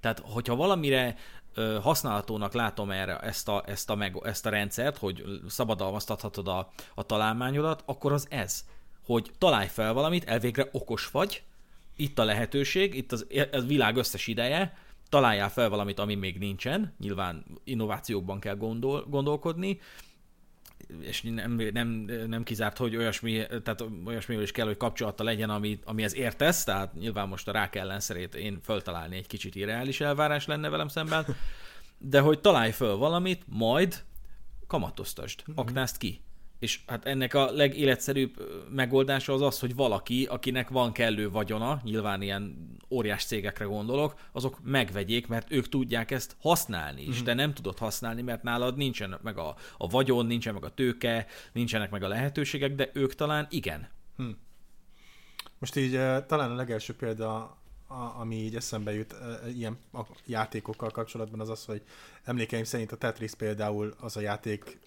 Tehát, 0.00 0.18
hogyha 0.18 0.56
valamire 0.56 1.16
ö, 1.54 1.78
használhatónak 1.82 2.52
látom 2.52 2.90
erre 2.90 3.18
ezt 3.18 3.48
a, 3.48 3.62
ezt, 3.66 3.90
a 3.90 3.94
meg, 3.94 4.20
ezt 4.22 4.46
a 4.46 4.50
rendszert, 4.50 4.96
hogy 4.96 5.24
szabadalmaztathatod 5.48 6.48
a, 6.48 6.70
a 6.94 7.02
találmányodat, 7.02 7.82
akkor 7.86 8.12
az 8.12 8.26
ez, 8.30 8.64
hogy 9.06 9.30
találj 9.38 9.68
fel 9.68 9.92
valamit, 9.92 10.24
elvégre 10.24 10.68
okos 10.72 11.10
vagy, 11.10 11.42
itt 11.96 12.18
a 12.18 12.24
lehetőség, 12.24 12.94
itt 12.94 13.12
az, 13.12 13.26
az 13.52 13.66
világ 13.66 13.96
összes 13.96 14.26
ideje, 14.26 14.76
találjál 15.08 15.50
fel 15.50 15.68
valamit, 15.68 15.98
ami 15.98 16.14
még 16.14 16.38
nincsen, 16.38 16.94
nyilván 16.98 17.44
innovációkban 17.64 18.40
kell 18.40 18.56
gondol, 18.56 19.04
gondolkodni, 19.08 19.80
és 21.00 21.22
nem, 21.22 21.60
nem, 21.72 21.88
nem 22.26 22.42
kizárt, 22.42 22.78
hogy 22.78 22.96
olyasmi, 22.96 23.46
tehát 23.62 23.84
olyasmivel 24.04 24.42
is 24.42 24.52
kell, 24.52 24.66
hogy 24.66 24.76
kapcsolata 24.76 25.24
legyen, 25.24 25.50
ami, 25.50 25.78
amihez 25.84 26.14
értesz, 26.14 26.64
tehát 26.64 26.94
nyilván 26.94 27.28
most 27.28 27.48
a 27.48 27.52
rák 27.52 27.74
ellenszerét 27.74 28.34
én 28.34 28.60
föltalálni 28.62 29.16
egy 29.16 29.26
kicsit 29.26 29.54
irreális 29.54 30.00
elvárás 30.00 30.46
lenne 30.46 30.68
velem 30.68 30.88
szemben, 30.88 31.26
de 31.98 32.20
hogy 32.20 32.40
találj 32.40 32.70
föl 32.70 32.96
valamit, 32.96 33.42
majd 33.46 34.04
kamatoztasd, 34.66 35.42
mhm. 35.46 35.58
aknázd 35.58 35.96
ki. 35.96 36.23
És 36.64 36.80
hát 36.86 37.06
ennek 37.06 37.34
a 37.34 37.50
legéletszerűbb 37.50 38.32
megoldása 38.70 39.32
az 39.32 39.40
az, 39.40 39.58
hogy 39.58 39.74
valaki, 39.74 40.24
akinek 40.24 40.68
van 40.68 40.92
kellő 40.92 41.30
vagyona, 41.30 41.80
nyilván 41.82 42.22
ilyen 42.22 42.74
óriás 42.90 43.24
cégekre 43.24 43.64
gondolok, 43.64 44.14
azok 44.32 44.58
megvegyék, 44.62 45.26
mert 45.26 45.50
ők 45.50 45.68
tudják 45.68 46.10
ezt 46.10 46.36
használni 46.40 47.02
is. 47.02 47.20
Mm. 47.20 47.24
De 47.24 47.34
nem 47.34 47.54
tudod 47.54 47.78
használni, 47.78 48.22
mert 48.22 48.42
nálad 48.42 48.76
nincsen 48.76 49.18
meg 49.22 49.38
a, 49.38 49.56
a 49.78 49.86
vagyon, 49.86 50.26
nincsen 50.26 50.54
meg 50.54 50.64
a 50.64 50.74
tőke, 50.74 51.26
nincsenek 51.52 51.90
meg 51.90 52.02
a 52.02 52.08
lehetőségek, 52.08 52.74
de 52.74 52.90
ők 52.92 53.14
talán 53.14 53.46
igen. 53.50 53.88
Hm. 54.16 54.30
Most 55.58 55.76
így 55.76 55.92
talán 56.26 56.50
a 56.50 56.54
legelső 56.54 56.94
példa 56.94 57.34
a, 57.86 58.20
ami 58.20 58.36
így 58.36 58.56
eszembe 58.56 58.94
jut 58.94 59.14
ilyen 59.54 59.78
játékokkal 60.26 60.90
kapcsolatban 60.90 61.40
az 61.40 61.48
az, 61.48 61.64
hogy 61.64 61.82
emlékeim 62.22 62.64
szerint 62.64 62.92
a 62.92 62.96
Tetris 62.96 63.34
például 63.34 63.94
az 64.00 64.16
a 64.16 64.20
játék 64.20 64.78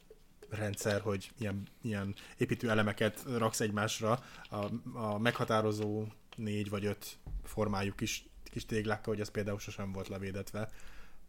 rendszer, 0.50 1.02
hogy 1.02 1.32
ilyen, 1.38 1.68
ilyen 1.82 2.16
építő 2.38 2.70
elemeket 2.70 3.24
raksz 3.38 3.60
egymásra, 3.60 4.24
a, 4.50 4.66
a 4.94 5.18
meghatározó 5.18 6.06
négy 6.36 6.70
vagy 6.70 6.86
öt 6.86 7.18
formájú 7.44 7.94
kis, 7.96 8.26
kis 8.44 8.66
téglákkal, 8.66 9.14
hogy 9.14 9.22
az 9.22 9.30
például 9.30 9.60
sosem 9.60 9.92
volt 9.92 10.08
levédetve, 10.08 10.70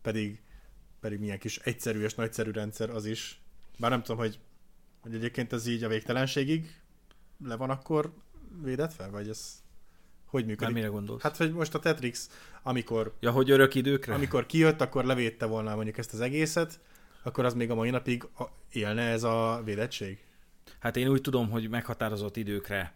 pedig, 0.03 0.43
pedig 1.01 1.19
milyen 1.19 1.39
kis 1.39 1.59
egyszerű 1.59 2.03
és 2.03 2.15
nagyszerű 2.15 2.51
rendszer 2.51 2.91
az 2.91 3.05
is. 3.05 3.41
Bár 3.79 3.91
nem 3.91 4.03
tudom, 4.03 4.21
hogy, 4.21 4.39
hogy 5.01 5.15
egyébként 5.15 5.53
ez 5.53 5.67
így 5.67 5.85
a 5.85 5.89
végtelenségig 5.89 6.81
le 7.45 7.57
van 7.57 7.71
akkor 7.71 8.13
védetve, 8.63 9.07
vagy 9.07 9.29
ez 9.29 9.63
hogy 10.25 10.47
működik? 10.47 10.65
Már 10.65 10.73
mire 10.73 10.87
gondolsz? 10.87 11.23
Hát, 11.23 11.37
hogy 11.37 11.53
most 11.53 11.75
a 11.75 11.79
Tetrix, 11.79 12.31
amikor... 12.63 13.17
Ja, 13.21 13.31
hogy 13.31 13.51
örök 13.51 13.75
időkre? 13.75 14.15
Amikor 14.15 14.47
kijött, 14.47 14.81
akkor 14.81 15.05
levédte 15.05 15.47
volna 15.47 15.75
mondjuk 15.75 15.99
ezt 15.99 16.13
az 16.13 16.21
egészet, 16.21 16.81
akkor 17.23 17.45
az 17.45 17.55
még 17.55 17.71
a 17.71 17.75
mai 17.75 17.91
napig 17.91 18.29
élne 18.73 19.03
ez 19.03 19.23
a 19.23 19.63
védettség? 19.65 20.19
Hát 20.79 20.97
én 20.97 21.09
úgy 21.09 21.21
tudom, 21.21 21.51
hogy 21.51 21.69
meghatározott 21.69 22.37
időkre 22.37 22.93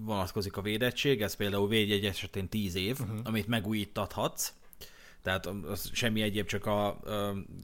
vonatkozik 0.00 0.56
a 0.56 0.62
védettség, 0.62 1.22
ez 1.22 1.34
például 1.34 1.68
védjegy 1.68 2.04
esetén 2.04 2.48
10 2.48 2.74
év, 2.74 3.00
uh-huh. 3.00 3.18
amit 3.24 3.46
megújítathatsz, 3.46 4.52
tehát 5.26 5.46
az 5.46 5.90
semmi 5.92 6.22
egyéb, 6.22 6.46
csak 6.46 6.66
a, 6.66 6.98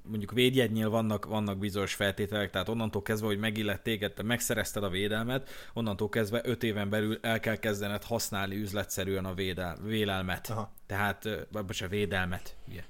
mondjuk 0.04 0.32
védjegynél 0.32 0.90
vannak, 0.90 1.24
vannak 1.26 1.58
bizonyos 1.58 1.94
feltételek, 1.94 2.50
tehát 2.50 2.68
onnantól 2.68 3.02
kezdve, 3.02 3.26
hogy 3.26 3.38
megillett 3.38 3.82
téged, 3.82 4.12
te 4.12 4.22
megszerezted 4.22 4.84
a 4.84 4.88
védelmet, 4.88 5.50
onnantól 5.72 6.08
kezdve 6.08 6.40
5 6.44 6.62
éven 6.62 6.88
belül 6.88 7.18
el 7.20 7.40
kell 7.40 7.56
kezdened 7.56 8.02
használni 8.02 8.56
üzletszerűen 8.56 9.24
a 9.24 9.34
védel, 9.34 9.76
vélelmet. 9.82 10.50
Aha. 10.50 10.72
Tehát, 10.86 11.24
a 11.54 11.88
védelmet. 11.88 12.56
Yeah. 12.68 12.84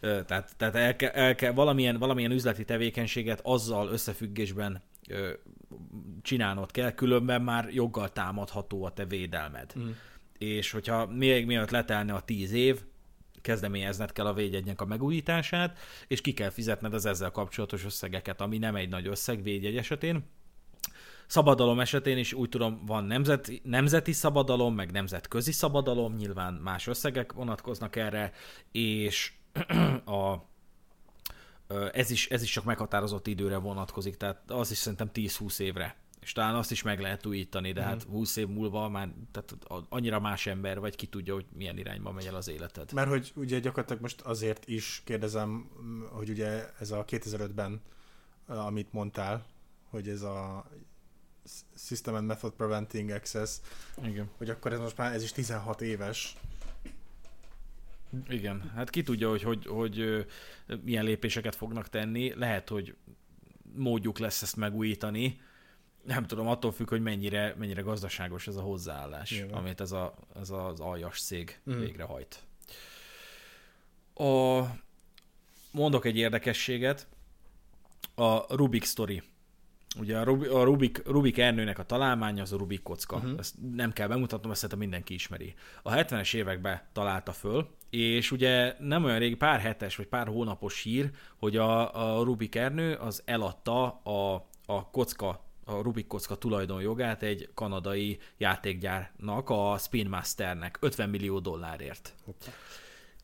Tehát, 0.00 0.56
tehát 0.56 0.74
el 0.74 0.96
kell, 0.96 1.10
el 1.10 1.34
kell 1.34 1.52
valamilyen, 1.52 1.98
valamilyen 1.98 2.30
üzleti 2.30 2.64
tevékenységet 2.64 3.40
azzal 3.42 3.88
összefüggésben 3.88 4.82
csinálnod 6.22 6.70
kell, 6.70 6.90
különben 6.92 7.42
már 7.42 7.68
joggal 7.70 8.12
támadható 8.12 8.84
a 8.84 8.92
te 8.92 9.04
védelmed. 9.04 9.72
Mm. 9.78 9.88
És 10.38 10.70
hogyha 10.70 11.06
még 11.06 11.46
mielőtt 11.46 11.70
letelne 11.70 12.14
a 12.14 12.20
tíz 12.20 12.52
év, 12.52 12.80
kezdeményezned 13.40 14.12
kell 14.12 14.26
a 14.26 14.32
védjegynek 14.32 14.80
a 14.80 14.84
megújítását, 14.84 15.78
és 16.06 16.20
ki 16.20 16.32
kell 16.32 16.50
fizetned 16.50 16.94
az 16.94 17.06
ezzel 17.06 17.30
kapcsolatos 17.30 17.84
összegeket, 17.84 18.40
ami 18.40 18.58
nem 18.58 18.76
egy 18.76 18.88
nagy 18.88 19.06
összeg 19.06 19.42
védjegy 19.42 19.76
esetén. 19.76 20.24
Szabadalom 21.26 21.80
esetén 21.80 22.18
is 22.18 22.32
úgy 22.32 22.48
tudom, 22.48 22.82
van 22.86 23.04
nemzeti, 23.04 23.60
nemzeti 23.64 24.12
szabadalom, 24.12 24.74
meg 24.74 24.90
nemzetközi 24.90 25.52
szabadalom, 25.52 26.14
nyilván 26.14 26.54
más 26.54 26.86
összegek 26.86 27.32
vonatkoznak 27.32 27.96
erre, 27.96 28.32
és 28.72 29.32
a, 30.04 30.48
ez, 31.92 32.10
is, 32.10 32.28
ez 32.28 32.42
is 32.42 32.50
csak 32.50 32.64
meghatározott 32.64 33.26
időre 33.26 33.56
vonatkozik, 33.56 34.16
tehát 34.16 34.50
az 34.50 34.70
is 34.70 34.78
szerintem 34.78 35.10
10-20 35.14 35.58
évre. 35.58 35.96
És 36.20 36.32
talán 36.32 36.54
azt 36.54 36.70
is 36.70 36.82
meg 36.82 37.00
lehet 37.00 37.26
újítani, 37.26 37.72
de 37.72 37.80
mm. 37.80 37.84
hát 37.84 38.02
20 38.02 38.36
év 38.36 38.48
múlva 38.48 38.88
már 38.88 39.08
tehát 39.32 39.54
annyira 39.88 40.20
más 40.20 40.46
ember 40.46 40.80
vagy, 40.80 40.96
ki 40.96 41.06
tudja, 41.06 41.34
hogy 41.34 41.46
milyen 41.52 41.78
irányba 41.78 42.12
megy 42.12 42.26
el 42.26 42.34
az 42.34 42.48
életed. 42.48 42.92
Mert 42.92 43.08
hogy 43.08 43.32
ugye 43.34 43.58
gyakorlatilag 43.58 44.02
most 44.02 44.20
azért 44.20 44.68
is 44.68 45.02
kérdezem, 45.04 45.70
hogy 46.12 46.30
ugye 46.30 46.70
ez 46.78 46.90
a 46.90 47.04
2005-ben, 47.04 47.80
amit 48.46 48.92
mondtál, 48.92 49.46
hogy 49.90 50.08
ez 50.08 50.22
a 50.22 50.66
System 51.74 52.14
and 52.14 52.26
Method 52.26 52.52
Preventing 52.52 53.10
Access, 53.10 53.56
Igen. 54.02 54.30
hogy 54.36 54.50
akkor 54.50 54.72
ez 54.72 54.78
most 54.78 54.96
már 54.96 55.12
ez 55.12 55.22
is 55.22 55.32
16 55.32 55.82
éves, 55.82 56.36
igen, 58.28 58.70
hát 58.74 58.90
ki 58.90 59.02
tudja, 59.02 59.28
hogy, 59.28 59.42
hogy, 59.42 59.66
hogy 59.66 60.26
milyen 60.82 61.04
lépéseket 61.04 61.54
fognak 61.54 61.88
tenni. 61.88 62.34
Lehet, 62.34 62.68
hogy 62.68 62.96
módjuk 63.74 64.18
lesz 64.18 64.42
ezt 64.42 64.56
megújítani. 64.56 65.40
Nem 66.04 66.24
tudom, 66.24 66.46
attól 66.46 66.72
függ, 66.72 66.88
hogy 66.88 67.00
mennyire, 67.00 67.54
mennyire 67.58 67.80
gazdaságos 67.80 68.46
ez 68.46 68.56
a 68.56 68.60
hozzáállás, 68.60 69.30
Nyilván. 69.30 69.58
amit 69.58 69.80
ez, 69.80 69.92
a, 69.92 70.14
ez 70.40 70.50
az 70.50 70.80
aljas 70.80 71.20
cég 71.20 71.60
mm. 71.70 71.78
végrehajt. 71.78 72.42
A, 74.14 74.62
mondok 75.70 76.04
egy 76.04 76.16
érdekességet, 76.16 77.06
a 78.14 78.54
Rubik 78.56 78.84
Story. 78.84 79.22
Ugye 79.98 80.18
a, 80.18 80.24
Rubik, 80.24 80.50
a 80.50 80.62
Rubik, 80.62 81.02
Rubik 81.06 81.38
Ernőnek 81.38 81.78
a 81.78 81.84
találmánya 81.84 82.42
az 82.42 82.52
a 82.52 82.56
Rubik 82.56 82.82
kocka. 82.82 83.16
Uh-huh. 83.16 83.38
Ezt 83.38 83.54
nem 83.74 83.92
kell 83.92 84.08
bemutatnom, 84.08 84.50
ezt 84.50 84.60
szerintem 84.60 84.88
mindenki 84.88 85.14
ismeri. 85.14 85.54
A 85.82 85.92
70-es 85.92 86.34
években 86.34 86.80
találta 86.92 87.32
föl, 87.32 87.68
és 87.90 88.30
ugye 88.30 88.74
nem 88.78 89.04
olyan 89.04 89.18
rég, 89.18 89.36
pár 89.36 89.60
hetes 89.60 89.96
vagy 89.96 90.06
pár 90.06 90.26
hónapos 90.26 90.82
hír, 90.82 91.10
hogy 91.36 91.56
a, 91.56 91.94
a 92.18 92.22
Rubik 92.22 92.54
Ernő 92.54 92.94
az 92.94 93.22
eladta 93.24 93.86
a, 93.86 94.46
a 94.66 94.90
kocka 94.90 95.46
a 95.64 95.82
Rubik 95.82 96.06
kocka 96.06 96.36
tulajdonjogát 96.36 97.22
egy 97.22 97.48
kanadai 97.54 98.18
játékgyárnak, 98.36 99.50
a 99.50 99.76
Spin 99.78 100.08
Masternek 100.08 100.78
50 100.80 101.08
millió 101.08 101.38
dollárért. 101.38 102.14
Okay. 102.24 102.52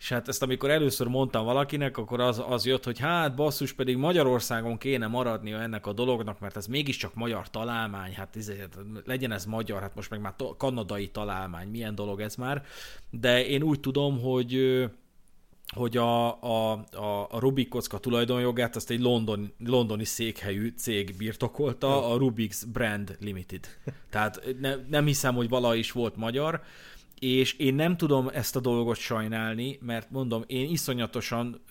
És 0.05 0.11
hát 0.11 0.29
ezt 0.29 0.43
amikor 0.43 0.71
először 0.71 1.07
mondtam 1.07 1.45
valakinek, 1.45 1.97
akkor 1.97 2.21
az, 2.21 2.43
az 2.49 2.67
jött, 2.67 2.85
hogy 2.85 2.99
hát 2.99 3.35
basszus, 3.35 3.73
pedig 3.73 3.97
Magyarországon 3.97 4.79
kéne 4.79 5.07
maradnia 5.07 5.61
ennek 5.61 5.87
a 5.87 5.93
dolognak, 5.93 6.41
mert 6.41 6.57
ez 6.57 6.67
mégiscsak 6.67 7.15
magyar 7.15 7.51
találmány, 7.51 8.15
hát 8.15 8.37
ezért, 8.37 8.79
legyen 9.05 9.33
ez 9.33 9.45
magyar, 9.45 9.81
hát 9.81 9.95
most 9.95 10.11
meg 10.11 10.21
már 10.21 10.35
kanadai 10.57 11.09
találmány, 11.09 11.69
milyen 11.69 11.95
dolog 11.95 12.21
ez 12.21 12.35
már. 12.35 12.65
De 13.11 13.47
én 13.47 13.63
úgy 13.63 13.81
tudom, 13.81 14.21
hogy 14.21 14.85
hogy 15.75 15.97
a, 15.97 16.43
a, 16.43 16.73
a, 16.93 17.29
a 17.31 17.39
Rubik 17.39 17.69
kocka 17.69 17.99
tulajdonjogát 17.99 18.77
azt 18.77 18.91
egy 18.91 19.01
London, 19.01 19.53
londoni 19.59 20.05
székhelyű 20.05 20.73
cég 20.77 21.15
birtokolta, 21.17 22.11
a 22.13 22.19
Rubik's 22.19 22.63
Brand 22.73 23.17
Limited. 23.21 23.67
Tehát 24.11 24.45
ne, 24.61 24.75
nem 24.89 25.07
hiszem, 25.07 25.35
hogy 25.35 25.49
vala 25.49 25.75
is 25.75 25.93
volt 25.93 26.17
magyar, 26.17 26.63
és 27.25 27.53
én 27.53 27.75
nem 27.75 27.97
tudom 27.97 28.29
ezt 28.33 28.57
a 28.57 28.61
dolgot 28.61 28.97
sajnálni, 28.97 29.79
mert 29.83 30.11
mondom, 30.11 30.43
én 30.47 30.71
iszonyatosan 30.71 31.65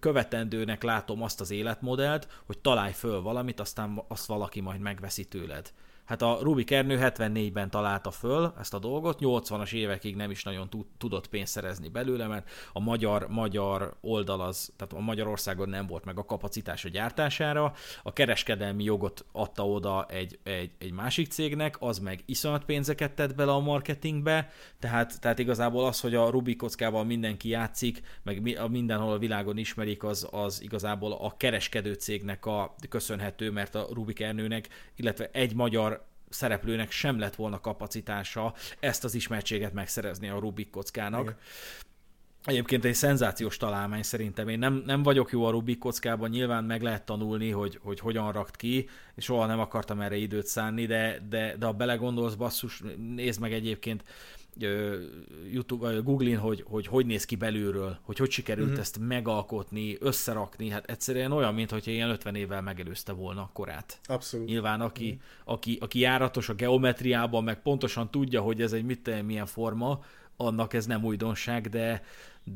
követendőnek 0.00 0.82
látom 0.82 1.22
azt 1.22 1.40
az 1.40 1.50
életmodellt, 1.50 2.42
hogy 2.46 2.58
találj 2.58 2.92
föl 2.92 3.20
valamit, 3.20 3.60
aztán 3.60 4.04
azt 4.08 4.26
valaki 4.26 4.60
majd 4.60 4.80
megveszi 4.80 5.24
tőled. 5.24 5.72
Hát 6.04 6.22
a 6.22 6.38
Rubik 6.42 6.70
Ernő 6.70 6.98
74-ben 7.02 7.70
találta 7.70 8.10
föl 8.10 8.54
ezt 8.58 8.74
a 8.74 8.78
dolgot, 8.78 9.18
80-as 9.20 9.72
évekig 9.72 10.16
nem 10.16 10.30
is 10.30 10.42
nagyon 10.42 10.68
tudott 10.98 11.28
pénzt 11.28 11.52
szerezni 11.52 11.88
belőle, 11.88 12.26
mert 12.26 12.50
a 12.72 12.80
magyar, 12.80 13.26
magyar 13.28 13.96
oldal 14.00 14.40
az, 14.40 14.72
tehát 14.76 14.92
a 14.92 15.00
Magyarországon 15.00 15.68
nem 15.68 15.86
volt 15.86 16.04
meg 16.04 16.18
a 16.18 16.24
kapacitás 16.24 16.84
a 16.84 16.88
gyártására, 16.88 17.72
a 18.02 18.12
kereskedelmi 18.12 18.84
jogot 18.84 19.24
adta 19.32 19.68
oda 19.68 20.06
egy, 20.08 20.38
egy, 20.42 20.70
egy 20.78 20.92
másik 20.92 21.30
cégnek, 21.30 21.76
az 21.78 21.98
meg 21.98 22.22
iszonyat 22.26 22.64
pénzeket 22.64 23.12
tett 23.12 23.34
bele 23.34 23.52
a 23.52 23.60
marketingbe, 23.60 24.48
tehát, 24.78 25.20
tehát 25.20 25.38
igazából 25.38 25.86
az, 25.86 26.00
hogy 26.00 26.14
a 26.14 26.30
Rubik 26.30 26.56
kockával 26.56 27.04
mindenki 27.04 27.48
játszik, 27.48 28.00
meg 28.22 28.68
mindenhol 28.70 29.12
a 29.12 29.18
világon 29.18 29.56
ismerik, 29.56 30.02
az, 30.02 30.28
az 30.30 30.62
igazából 30.62 31.12
a 31.12 31.36
kereskedő 31.36 31.92
cégnek 31.92 32.46
a 32.46 32.74
köszönhető, 32.88 33.50
mert 33.50 33.74
a 33.74 33.86
Rubik 33.92 34.20
Ernőnek, 34.20 34.68
illetve 34.96 35.28
egy 35.32 35.54
magyar 35.54 36.03
szereplőnek 36.28 36.90
sem 36.90 37.18
lett 37.18 37.34
volna 37.34 37.60
kapacitása 37.60 38.54
ezt 38.80 39.04
az 39.04 39.14
ismertséget 39.14 39.72
megszerezni 39.72 40.28
a 40.28 40.38
Rubik 40.38 40.70
kockának. 40.70 41.22
Igen. 41.22 41.36
Egyébként 42.44 42.84
egy 42.84 42.94
szenzációs 42.94 43.56
találmány 43.56 44.02
szerintem. 44.02 44.48
Én 44.48 44.58
nem, 44.58 44.82
nem 44.86 45.02
vagyok 45.02 45.30
jó 45.30 45.44
a 45.44 45.50
Rubik 45.50 45.78
kockában, 45.78 46.30
nyilván 46.30 46.64
meg 46.64 46.82
lehet 46.82 47.04
tanulni, 47.04 47.50
hogy, 47.50 47.78
hogy 47.82 48.00
hogyan 48.00 48.32
rakt 48.32 48.56
ki, 48.56 48.88
és 49.14 49.24
soha 49.24 49.46
nem 49.46 49.60
akartam 49.60 50.00
erre 50.00 50.16
időt 50.16 50.46
szánni, 50.46 50.86
de, 50.86 51.26
de, 51.28 51.56
de 51.56 51.66
ha 51.66 51.72
belegondolsz, 51.72 52.34
basszus, 52.34 52.82
nézd 53.14 53.40
meg 53.40 53.52
egyébként, 53.52 54.04
YouTube, 55.52 56.00
Google-in, 56.00 56.38
hogy, 56.38 56.64
hogy 56.66 56.86
hogy 56.86 57.06
néz 57.06 57.24
ki 57.24 57.36
belülről, 57.36 57.98
hogy 58.02 58.18
hogy 58.18 58.30
sikerült 58.30 58.66
uh-huh. 58.66 58.82
ezt 58.82 58.98
megalkotni, 58.98 59.96
összerakni, 60.00 60.68
hát 60.68 60.90
egyszerűen 60.90 61.32
olyan, 61.32 61.54
mint 61.54 61.70
hogyha 61.70 61.90
ilyen 61.90 62.10
50 62.10 62.34
évvel 62.34 62.62
megelőzte 62.62 63.12
volna 63.12 63.40
a 63.40 63.50
korát. 63.52 64.00
Abszolút. 64.04 64.46
Nyilván 64.46 64.80
aki, 64.80 65.04
uh-huh. 65.04 65.54
aki, 65.54 65.78
aki 65.80 65.98
járatos 65.98 66.48
a 66.48 66.54
geometriában, 66.54 67.44
meg 67.44 67.62
pontosan 67.62 68.10
tudja, 68.10 68.40
hogy 68.40 68.62
ez 68.62 68.72
egy 68.72 68.84
mit, 68.84 69.22
milyen 69.24 69.46
forma, 69.46 70.00
annak 70.36 70.72
ez 70.72 70.86
nem 70.86 71.04
újdonság, 71.04 71.68
de, 71.68 72.02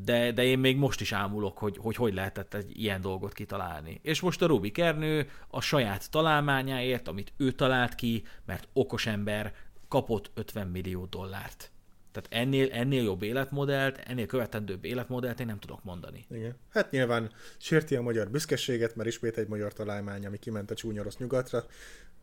de, 0.03 0.31
de 0.31 0.43
én 0.43 0.59
még 0.59 0.77
most 0.77 1.01
is 1.01 1.11
ámulok, 1.11 1.57
hogy, 1.57 1.77
hogy 1.77 1.95
hogy 1.95 2.13
lehetett 2.13 2.53
egy 2.53 2.79
ilyen 2.81 3.01
dolgot 3.01 3.33
kitalálni. 3.33 3.99
És 4.03 4.19
most 4.19 4.41
a 4.41 4.45
Rubik 4.45 4.77
Ernő 4.77 5.29
a 5.47 5.61
saját 5.61 6.11
találmányáért, 6.11 7.07
amit 7.07 7.33
ő 7.37 7.51
talált 7.51 7.95
ki, 7.95 8.23
mert 8.45 8.67
okos 8.73 9.05
ember, 9.05 9.53
kapott 9.87 10.31
50 10.33 10.67
millió 10.67 11.05
dollárt. 11.05 11.71
Tehát 12.11 12.29
ennél, 12.43 12.71
ennél 12.71 13.03
jobb 13.03 13.21
életmodellt, 13.21 13.97
ennél 13.97 14.25
követendőbb 14.25 14.85
életmodellt 14.85 15.39
én 15.39 15.45
nem 15.45 15.59
tudok 15.59 15.83
mondani. 15.83 16.25
Igen. 16.29 16.55
Hát 16.69 16.91
nyilván 16.91 17.31
sérti 17.57 17.95
a 17.95 18.01
magyar 18.01 18.29
büszkeséget, 18.29 18.95
mert 18.95 19.09
ismét 19.09 19.37
egy 19.37 19.47
magyar 19.47 19.73
találmány, 19.73 20.25
ami 20.25 20.37
kiment 20.37 20.71
a 20.71 20.75
csúnya 20.75 21.03
rossz 21.03 21.17
nyugatra, 21.17 21.65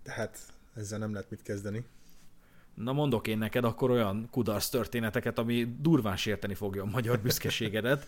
de 0.02 0.12
hát 0.12 0.38
ezzel 0.76 0.98
nem 0.98 1.12
lehet 1.12 1.30
mit 1.30 1.42
kezdeni. 1.42 1.84
Na 2.74 2.92
mondok 2.92 3.26
én 3.26 3.38
neked 3.38 3.64
akkor 3.64 3.90
olyan 3.90 4.28
kudarc 4.30 4.68
történeteket, 4.68 5.38
ami 5.38 5.76
durván 5.80 6.16
sérteni 6.16 6.54
fogja 6.54 6.82
a 6.82 6.86
magyar 6.86 7.20
büszkeségedet. 7.20 8.06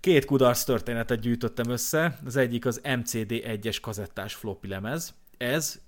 Két 0.00 0.24
kudarc 0.24 0.64
történetet 0.64 1.20
gyűjtöttem 1.20 1.70
össze. 1.70 2.18
Az 2.24 2.36
egyik 2.36 2.66
az 2.66 2.80
MCD 2.96 3.30
1-es 3.30 3.78
kazettás 3.82 4.34
floppy 4.34 4.68
lemez. 4.68 5.14
Ez 5.36 5.80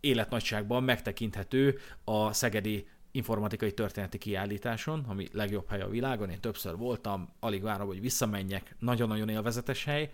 életnagyságban 0.00 0.82
megtekinthető 0.82 1.78
a 2.04 2.32
Szegedi 2.32 2.86
informatikai 3.10 3.72
történeti 3.72 4.18
kiállításon, 4.18 5.04
ami 5.08 5.28
legjobb 5.32 5.68
hely 5.68 5.80
a 5.80 5.88
világon, 5.88 6.30
én 6.30 6.40
többször 6.40 6.76
voltam, 6.76 7.28
alig 7.40 7.62
várom, 7.62 7.86
hogy 7.86 8.00
visszamenjek, 8.00 8.74
nagyon-nagyon 8.78 9.28
élvezetes 9.28 9.84
hely, 9.84 10.10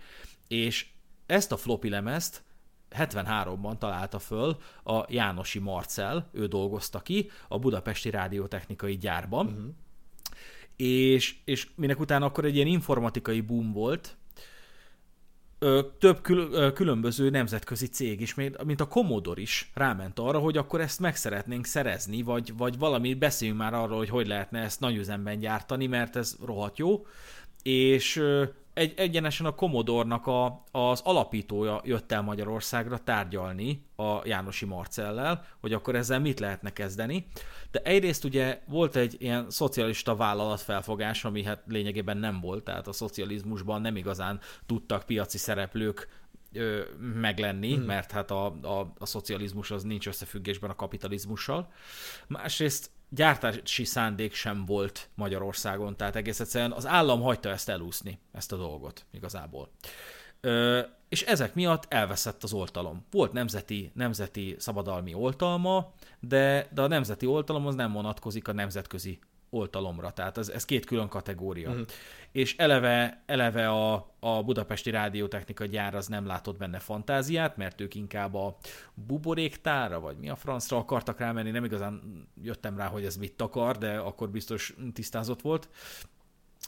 és 0.49 0.87
ezt 1.27 1.53
a 1.53 1.57
floppy 1.57 1.89
lemezt 1.89 2.43
73-ban 2.91 3.79
találta 3.79 4.19
föl 4.19 4.57
a 4.85 5.05
Jánosi 5.09 5.59
Marcel, 5.59 6.29
ő 6.33 6.47
dolgozta 6.47 7.01
ki 7.01 7.31
a 7.49 7.59
Budapesti 7.59 8.11
Rádiótechnikai 8.11 8.97
Gyárban, 8.97 9.47
uh-huh. 9.47 9.65
és, 10.77 11.37
és 11.45 11.69
minek 11.75 12.01
utána 12.01 12.27
akkor 12.27 12.45
egy 12.45 12.55
ilyen 12.55 12.67
informatikai 12.67 13.41
boom 13.41 13.73
volt, 13.73 14.17
több 15.99 16.21
kül- 16.23 16.73
különböző 16.73 17.31
nemzetközi 17.31 17.87
cég 17.87 18.21
is, 18.21 18.35
mint 18.65 18.81
a 18.81 18.89
Commodore 18.89 19.41
is 19.41 19.71
ráment 19.75 20.19
arra, 20.19 20.39
hogy 20.39 20.57
akkor 20.57 20.81
ezt 20.81 21.01
meg 21.01 21.17
szeretnénk 21.17 21.65
szerezni, 21.67 22.23
vagy, 22.23 22.57
vagy 22.57 22.79
valami 22.79 23.15
beszéljünk 23.15 23.61
már 23.61 23.75
arról, 23.75 23.97
hogy 23.97 24.09
hogy 24.09 24.27
lehetne 24.27 24.61
ezt 24.61 24.81
nagyüzemben 24.81 25.39
gyártani, 25.39 25.87
mert 25.87 26.17
ez 26.17 26.37
rohadt 26.45 26.79
jó. 26.79 27.07
És 27.63 28.23
egy, 28.77 28.93
egyenesen 28.97 29.47
a 29.47 29.55
Commodore-nak 29.55 30.27
a, 30.27 30.63
az 30.71 31.01
alapítója 31.05 31.81
jött 31.85 32.13
el 32.13 32.23
Magyarországra 32.23 32.99
tárgyalni 32.99 33.87
a 33.97 34.27
Jánosi 34.27 34.65
Marcellel, 34.65 35.45
hogy 35.61 35.73
akkor 35.73 35.95
ezzel 35.95 36.21
mit 36.21 36.41
lehetne 36.41 36.73
kezdeni. 36.73 37.27
De 37.71 37.81
egyrészt 37.81 38.25
ugye 38.25 38.61
volt 38.67 38.97
egy 38.97 39.17
ilyen 39.19 39.51
szocialista 39.51 40.17
vállalatfelfogás, 40.17 41.25
ami 41.25 41.43
hát 41.43 41.63
lényegében 41.67 42.17
nem 42.17 42.41
volt, 42.41 42.65
tehát 42.65 42.87
a 42.87 42.93
szocializmusban 42.93 43.81
nem 43.81 43.97
igazán 43.97 44.41
tudtak 44.67 45.03
piaci 45.03 45.39
szereplők 45.39 46.09
ö, 46.53 46.81
meglenni, 46.99 47.75
hmm. 47.75 47.85
mert 47.85 48.11
hát 48.11 48.31
a, 48.31 48.47
a, 48.47 48.93
a 48.99 49.07
szocializmus 49.07 49.71
az 49.71 49.83
nincs 49.83 50.07
összefüggésben 50.07 50.71
a 50.71 50.75
kapitalizmussal. 50.75 51.73
Másrészt 52.27 52.91
gyártási 53.09 53.85
szándék 53.85 54.35
sem 54.35 54.65
volt 54.65 55.09
Magyarországon, 55.15 55.97
tehát 55.97 56.17
egész 56.17 56.41
egyszerűen 56.41 56.73
az 56.73 56.87
állam 56.87 57.21
hagyta 57.21 57.49
ezt 57.49 57.69
elúszni, 57.69 58.19
ezt 58.33 58.53
a 58.53 58.57
dolgot 58.57 59.07
igazából. 59.11 59.71
Ö, 60.41 60.81
és 61.09 61.23
ezek 61.23 61.55
miatt 61.55 61.85
elveszett 61.89 62.43
az 62.43 62.53
oltalom. 62.53 63.07
Volt 63.11 63.33
nemzeti, 63.33 63.91
nemzeti 63.95 64.57
szabadalmi 64.59 65.15
oltalma, 65.15 65.93
de, 66.21 66.69
de 66.73 66.83
a 66.83 66.87
nemzeti 66.87 67.27
oltalom 67.27 67.67
az 67.67 67.75
nem 67.75 67.93
vonatkozik 67.93 68.49
a 68.49 68.53
nemzetközi 68.53 69.19
oltalomra, 69.51 70.11
tehát 70.11 70.39
ez, 70.39 70.49
ez 70.49 70.65
két 70.65 70.85
külön 70.85 71.09
kategória. 71.09 71.71
Uh-huh. 71.71 71.87
És 72.37 72.57
eleve, 72.57 73.23
eleve 73.27 73.69
a, 73.69 74.15
a 74.21 74.43
budapesti 74.43 74.91
rádiótechnika 74.91 75.65
gyár 75.65 75.95
az 75.95 76.07
nem 76.07 76.27
látott 76.27 76.57
benne 76.57 76.79
fantáziát, 76.79 77.57
mert 77.57 77.81
ők 77.81 77.95
inkább 77.95 78.35
a 78.35 78.57
buboréktára, 78.95 80.01
vagy 80.01 80.17
mi 80.17 80.29
a 80.29 80.37
francra 80.37 80.77
akartak 80.77 81.19
rámenni, 81.19 81.51
nem 81.51 81.65
igazán 81.65 82.27
jöttem 82.43 82.77
rá, 82.77 82.87
hogy 82.87 83.05
ez 83.05 83.17
mit 83.17 83.43
akar, 83.43 83.79
de 83.79 83.99
akkor 83.99 84.31
biztos 84.31 84.75
tisztázott 84.93 85.41
volt. 85.41 85.69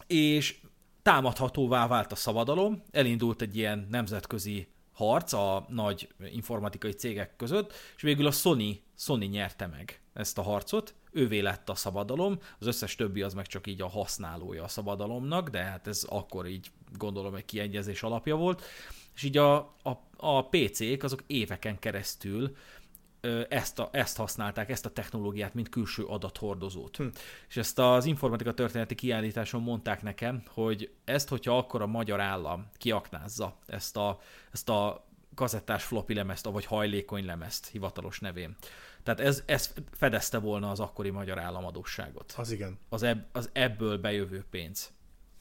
És 0.07 0.61
támadhatóvá 1.03 1.87
vált 1.87 2.13
a 2.13 2.17
szabadalom, 2.17 2.83
elindult 2.91 3.43
egy 3.43 3.57
ilyen 3.57 3.87
nemzetközi 3.91 4.69
harc 4.93 5.33
a 5.33 5.67
nagy 5.69 6.09
informatikai 6.19 6.93
cégek 6.93 7.37
között, 7.37 7.73
és 7.97 8.03
végül 8.03 8.27
a 8.27 8.31
Sony, 8.31 8.81
Sony 8.97 9.25
nyerte 9.25 9.67
meg 9.67 10.01
ezt 10.13 10.39
a 10.39 10.43
harcot, 10.43 10.95
ővé 11.13 11.41
lett 11.41 11.69
a 11.69 11.75
szabadalom, 11.75 12.39
az 12.59 12.67
összes 12.67 12.95
többi 12.95 13.23
az 13.23 13.35
meg 13.35 13.47
csak 13.47 13.67
így 13.67 13.81
a 13.81 13.89
használója 13.89 14.65
a 14.65 14.69
szabadalomnak, 14.69 15.49
de 15.49 15.63
hát 15.63 15.87
ez 15.87 16.05
akkor 16.09 16.47
így 16.47 16.71
gondolom 16.97 17.35
egy 17.35 17.45
kiegyezés 17.45 18.03
alapja 18.03 18.37
volt, 18.37 18.63
és 19.15 19.23
így 19.23 19.37
a, 19.37 19.57
a, 19.83 19.91
a 20.17 20.49
PC-k 20.49 21.03
azok 21.03 21.23
éveken 21.27 21.79
keresztül 21.79 22.57
ezt, 23.49 23.79
a, 23.79 23.89
ezt 23.93 24.17
használták, 24.17 24.71
ezt 24.71 24.87
a 24.87 24.91
technológiát, 24.91 25.55
mint 25.55 25.69
külső 25.69 26.05
adathordozót. 26.05 26.97
Hm. 26.97 27.07
És 27.49 27.57
ezt 27.57 27.79
az 27.79 28.05
informatika 28.05 28.55
történeti 28.55 28.95
kiállításon 28.95 29.63
mondták 29.63 30.03
nekem, 30.03 30.43
hogy 30.47 30.91
ezt, 31.05 31.29
hogyha 31.29 31.57
akkor 31.57 31.83
a 31.83 31.87
magyar 31.87 32.21
állam 32.21 32.67
kiaknázza 32.77 33.57
ezt 33.67 33.97
a, 33.97 34.21
ezt 34.53 34.69
a 34.69 35.07
kazettás 35.39 35.85
floppy 35.85 36.15
lemezt, 36.15 36.45
vagy 36.45 36.65
hajlékony 36.65 37.25
lemezt 37.25 37.67
hivatalos 37.67 38.21
nevén. 38.21 38.57
Tehát 39.03 39.21
ez, 39.21 39.43
ez 39.47 39.73
fedezte 39.93 40.39
volna 40.39 40.71
az 40.71 40.81
akkori 40.81 41.11
magyar 41.11 41.39
államadóságot. 41.39 42.35
Az 42.37 42.51
igen. 42.51 42.79
Az, 42.89 43.03
ebb, 43.03 43.27
az 43.33 43.51
ebből 43.53 43.99
bejövő 43.99 44.45
pénz. 44.51 44.93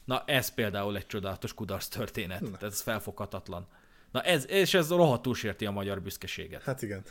Na 0.04 0.22
ez 0.26 0.54
például 0.54 0.96
egy 0.96 1.06
csodálatos 1.06 1.54
kudarc 1.54 1.86
történet. 1.86 2.40
Na. 2.40 2.46
Tehát 2.46 2.62
ez 2.74 2.80
felfoghatatlan. 2.80 3.66
Na 4.10 4.22
ez, 4.22 4.48
és 4.48 4.74
ez 4.74 4.88
rohadtul 4.88 5.34
sérti 5.34 5.66
a 5.66 5.70
magyar 5.70 6.02
büszkeséget. 6.02 6.62
Hát 6.62 6.82
igen. 6.82 7.02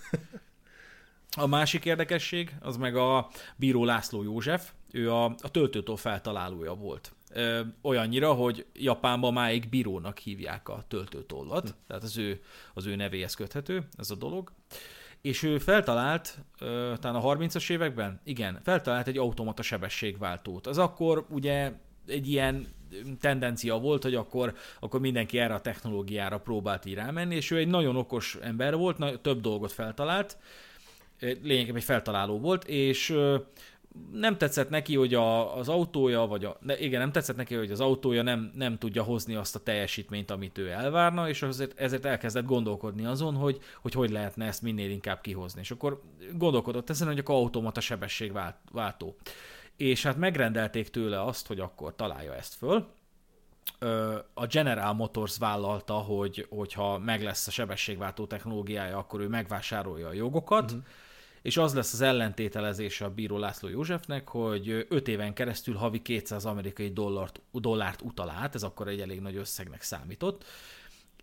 A 1.38 1.48
másik 1.48 1.86
érdekesség, 1.86 2.56
az 2.60 2.78
meg 2.78 2.96
a 2.96 3.30
bíró 3.56 3.86
László 3.86 4.24
József, 4.24 4.72
ő 4.92 5.12
a, 5.12 5.26
a 5.26 5.52
töltőtó 5.52 5.96
feltalálója 5.96 6.74
volt. 6.74 7.16
Ö, 7.30 7.62
olyannyira, 7.82 8.34
hogy 8.34 8.66
Japánban 8.74 9.34
máig 9.34 9.70
bírónak 9.70 10.18
hívják 10.18 10.70
a 10.70 10.84
töltőtollat, 10.88 11.70
hm. 11.70 11.76
tehát 11.88 12.04
az 12.04 12.18
ő, 12.18 12.42
az 12.74 12.86
ő 12.86 12.96
nevéhez 12.96 13.34
köthető 13.34 13.88
ez 13.98 14.12
a 14.12 14.16
dolog. 14.16 14.52
És 15.22 15.44
ő 15.44 15.58
feltalált, 15.58 16.38
ö, 16.60 16.94
talán 17.00 17.24
a 17.24 17.36
30-as 17.36 17.70
években, 17.70 18.20
igen, 18.24 18.60
feltalált 18.64 19.08
egy 19.08 19.18
automata 19.18 19.62
sebességváltót. 19.62 20.68
Az 20.68 20.78
akkor 20.78 21.26
ugye 21.30 21.72
egy 22.08 22.30
ilyen 22.30 22.68
tendencia 23.20 23.78
volt, 23.78 24.04
hogy 24.04 24.16
akkor, 24.16 24.54
akkor 24.80 25.00
mindenki 25.00 25.40
erre 25.40 25.54
a 25.54 25.62
technológiára 25.62 26.40
próbált 26.40 26.86
így 26.86 26.94
rámenni, 26.94 27.36
és 27.36 27.52
ő 27.52 27.58
egy 27.58 27.68
nagyon 27.68 27.96
okos 27.96 28.38
ember 28.42 28.76
volt, 28.76 29.22
több 29.22 29.42
dolgot 29.42 29.72
feltalált, 29.72 30.38
lényegében 31.20 31.76
egy 31.76 31.84
feltaláló 31.84 32.40
volt, 32.40 32.64
és 32.64 33.16
nem 34.12 34.38
tetszett 34.38 34.70
neki, 34.70 34.96
hogy 34.96 35.14
a, 35.14 35.58
az 35.58 35.70
autója, 35.70 36.22
vagy 36.22 36.46
a, 36.46 36.58
ne, 36.62 36.80
igen, 36.80 37.00
nem 37.00 37.12
tetszett 37.12 37.36
neki, 37.36 37.56
hogy 37.56 37.72
az 37.72 37.80
autója 37.80 38.22
nem, 38.22 38.52
nem 38.56 38.78
tudja 38.78 39.04
hozni 39.04 39.36
azt 39.36 39.56
a 39.56 39.60
teljesítményt, 39.60 40.32
amit 40.32 40.58
ő 40.58 40.70
elvárna, 40.70 41.30
és 41.30 41.42
azért, 41.42 41.80
ezért 41.80 42.06
elkezdett 42.06 42.46
gondolkodni 42.46 43.06
azon, 43.06 43.36
hogy, 43.36 43.60
hogy 43.82 43.94
hogy 43.94 44.10
lehetne 44.10 44.46
ezt 44.46 44.62
minél 44.62 44.90
inkább 44.90 45.22
kihozni. 45.22 45.60
És 45.60 45.72
akkor 45.72 46.02
gondolkodott 46.34 46.90
ezen, 46.90 47.08
hogy 47.08 47.20
akkor 47.20 47.36
automata 47.36 47.82
sebességváltó. 47.82 49.16
És 49.76 50.04
hát 50.04 50.18
megrendelték 50.18 50.90
tőle 50.90 51.24
azt, 51.24 51.48
hogy 51.48 51.60
akkor 51.60 51.96
találja 51.96 52.36
ezt 52.36 52.54
föl, 52.54 52.88
a 54.34 54.46
General 54.46 54.94
Motors 54.94 55.38
vállalta, 55.38 55.94
hogy 55.94 56.46
hogyha 56.50 56.98
meg 56.98 57.24
lesz 57.24 57.48
a 57.48 57.52
sebességváltó 57.52 58.26
technológiája, 58.26 58.98
akkor 58.98 59.20
ő 59.20 59.28
megvásárolja 59.28 60.08
a 60.08 60.14
jogokat, 60.14 60.72
uh-huh 60.72 60.86
és 61.48 61.58
az 61.58 61.74
lesz 61.74 61.94
az 61.94 62.02
ellentételezése 62.02 63.06
a 63.06 63.10
bíró 63.10 63.38
László 63.38 63.70
Józsefnek, 63.70 64.30
hogy 64.30 64.86
5 64.90 65.08
éven 65.08 65.34
keresztül 65.34 65.76
havi 65.76 66.02
200 66.02 66.46
amerikai 66.46 66.90
dollárt, 66.90 67.42
dollárt 67.52 68.02
utal 68.02 68.30
át, 68.30 68.56
ez 68.56 68.64
akkor 68.64 68.88
egy 68.88 69.00
elég 69.00 69.22
nagy 69.22 69.36
összegnek 69.36 69.82
számított, 69.82 70.44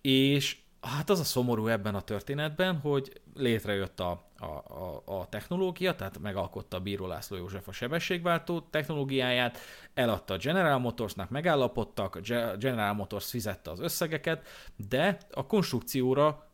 és 0.01 0.57
hát 0.81 1.11
az 1.11 1.21
a 1.21 1.25
szomorú 1.25 1.67
ebben 1.67 1.95
a 1.95 2.01
történetben, 2.01 2.77
hogy 2.77 3.21
létrejött 3.35 4.01
a, 4.01 4.25
a, 4.39 4.45
a, 4.45 5.03
a 5.05 5.29
technológia, 5.29 5.95
tehát 5.95 6.19
megalkotta 6.19 6.77
a 6.77 6.81
Bíró 6.81 7.07
László 7.07 7.37
József 7.37 7.69
a 7.69 7.73
sebességváltó 7.73 8.61
technológiáját, 8.61 9.59
eladta 9.95 10.35
a 10.35 10.39
General 10.39 10.79
Motorsnak, 10.79 11.31
megállapodtak, 11.31 12.19
General 12.59 12.93
Motors 12.93 13.31
fizette 13.31 13.71
az 13.71 13.81
összegeket, 13.81 14.47
de 14.89 15.19
a 15.31 15.47
konstrukcióra, 15.47 16.49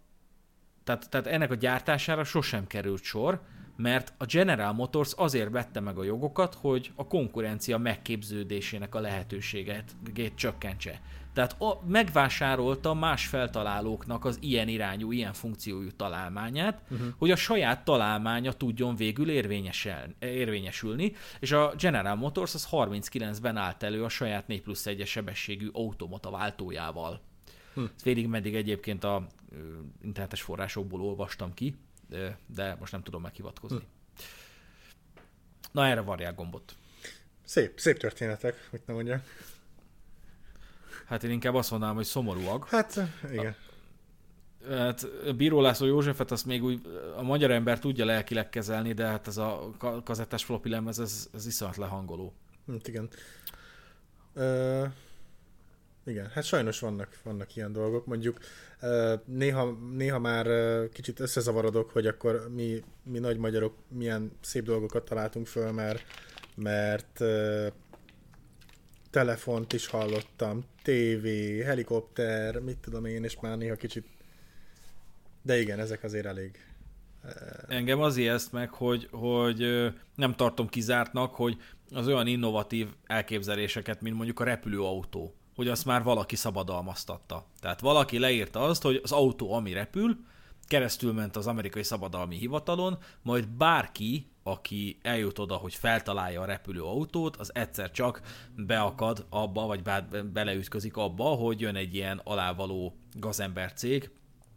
tehát, 0.84 1.10
tehát 1.10 1.26
ennek 1.26 1.50
a 1.50 1.54
gyártására 1.54 2.24
sosem 2.24 2.66
került 2.66 3.02
sor, 3.02 3.40
mert 3.82 4.12
a 4.16 4.24
General 4.24 4.72
Motors 4.72 5.12
azért 5.16 5.50
vette 5.50 5.80
meg 5.80 5.98
a 5.98 6.04
jogokat, 6.04 6.54
hogy 6.54 6.92
a 6.94 7.06
konkurencia 7.06 7.78
megképződésének 7.78 8.94
a 8.94 9.00
lehetőséget 9.00 9.96
csökkentse. 10.34 11.00
Tehát 11.32 11.60
a, 11.60 11.82
megvásárolta 11.86 12.94
más 12.94 13.26
feltalálóknak 13.26 14.24
az 14.24 14.38
ilyen 14.40 14.68
irányú, 14.68 15.12
ilyen 15.12 15.32
funkciójú 15.32 15.88
találmányát, 15.96 16.82
uh-huh. 16.90 17.08
hogy 17.18 17.30
a 17.30 17.36
saját 17.36 17.84
találmánya 17.84 18.52
tudjon 18.52 18.96
végül 18.96 19.30
érvényesülni, 20.20 21.12
és 21.38 21.52
a 21.52 21.74
General 21.78 22.14
Motors 22.14 22.54
az 22.54 22.68
39-ben 22.70 23.56
állt 23.56 23.82
elő 23.82 24.04
a 24.04 24.08
saját 24.08 24.46
4 24.46 24.62
plusz 24.62 24.86
1 24.86 25.06
sebességű 25.06 25.68
automata 25.72 26.30
váltójával. 26.30 27.20
Hm. 27.74 27.84
Félig 27.96 28.26
meddig 28.26 28.54
egyébként 28.54 29.04
a 29.04 29.26
internetes 30.02 30.42
forrásokból 30.42 31.00
olvastam 31.00 31.54
ki, 31.54 31.74
de 32.46 32.76
most 32.78 32.92
nem 32.92 33.02
tudom 33.02 33.22
meghivatkozni. 33.22 33.78
Hm. 33.78 33.84
Na 35.72 35.86
erre 35.86 36.00
varják 36.00 36.34
gombot. 36.34 36.76
Szép, 37.44 37.80
szép 37.80 37.98
történetek, 37.98 38.68
mit 38.72 38.86
nem 38.86 38.96
mondjak. 38.96 39.22
Hát 41.06 41.24
én 41.24 41.30
inkább 41.30 41.54
azt 41.54 41.70
mondanám, 41.70 41.94
hogy 41.94 42.04
szomorúak. 42.04 42.68
Hát, 42.68 43.00
igen. 43.30 43.54
A, 44.68 44.74
hát 44.74 45.06
Bíró 45.36 45.60
László 45.60 45.86
Józsefet 45.86 46.30
azt 46.30 46.46
még 46.46 46.64
úgy 46.64 46.80
a 47.16 47.22
magyar 47.22 47.50
ember 47.50 47.78
tudja 47.78 48.04
lelkileg 48.04 48.48
kezelni, 48.48 48.92
de 48.92 49.06
hát 49.06 49.26
ez 49.26 49.36
a 49.36 49.70
kazettás 50.04 50.44
floppy 50.44 50.68
lemez, 50.68 50.98
ez, 50.98 51.28
ez 51.34 51.46
iszonyat 51.46 51.76
lehangoló. 51.76 52.32
Hát 52.66 52.88
igen. 52.88 53.08
Ö, 54.34 54.84
igen, 56.10 56.26
hát 56.26 56.44
sajnos 56.44 56.80
vannak, 56.80 57.18
vannak 57.22 57.56
ilyen 57.56 57.72
dolgok. 57.72 58.06
Mondjuk 58.06 58.38
néha, 59.24 59.78
néha 59.96 60.18
már 60.18 60.46
kicsit 60.92 61.20
összezavarodok, 61.20 61.90
hogy 61.90 62.06
akkor 62.06 62.48
mi, 62.54 62.82
mi 63.02 63.18
nagy 63.18 63.36
magyarok 63.36 63.74
milyen 63.88 64.32
szép 64.40 64.64
dolgokat 64.64 65.04
találtunk 65.04 65.46
föl, 65.46 65.72
mert, 65.72 66.02
mert 66.54 67.22
telefont 69.10 69.72
is 69.72 69.86
hallottam, 69.86 70.64
tévé, 70.82 71.62
helikopter, 71.62 72.58
mit 72.58 72.78
tudom 72.78 73.04
én, 73.04 73.24
és 73.24 73.40
már 73.40 73.56
néha 73.56 73.76
kicsit... 73.76 74.06
De 75.42 75.60
igen, 75.60 75.78
ezek 75.78 76.02
azért 76.02 76.26
elég... 76.26 76.64
Engem 77.68 78.00
az 78.00 78.16
ijeszt 78.16 78.52
meg, 78.52 78.70
hogy, 78.70 79.08
hogy 79.10 79.92
nem 80.14 80.34
tartom 80.34 80.68
kizártnak, 80.68 81.34
hogy 81.34 81.56
az 81.90 82.06
olyan 82.06 82.26
innovatív 82.26 82.88
elképzeléseket, 83.06 84.00
mint 84.00 84.16
mondjuk 84.16 84.40
a 84.40 84.44
repülőautó, 84.44 85.34
hogy 85.60 85.68
azt 85.68 85.84
már 85.84 86.02
valaki 86.02 86.36
szabadalmaztatta. 86.36 87.44
Tehát 87.60 87.80
valaki 87.80 88.18
leírta 88.18 88.60
azt, 88.60 88.82
hogy 88.82 89.00
az 89.02 89.12
autó, 89.12 89.52
ami 89.52 89.72
repül, 89.72 90.16
keresztül 90.66 91.12
ment 91.12 91.36
az 91.36 91.46
amerikai 91.46 91.82
szabadalmi 91.82 92.36
hivatalon, 92.36 92.98
majd 93.22 93.48
bárki, 93.48 94.30
aki 94.42 94.98
eljut 95.02 95.38
oda, 95.38 95.54
hogy 95.54 95.74
feltalálja 95.74 96.40
a 96.40 96.44
repülő 96.44 96.82
autót, 96.82 97.36
az 97.36 97.54
egyszer 97.54 97.90
csak 97.90 98.20
beakad 98.56 99.26
abba, 99.28 99.66
vagy 99.66 99.82
beleütközik 100.32 100.96
abba, 100.96 101.24
hogy 101.24 101.60
jön 101.60 101.76
egy 101.76 101.94
ilyen 101.94 102.20
alávaló 102.24 102.96
gazember 103.12 103.72
cég, 103.72 104.10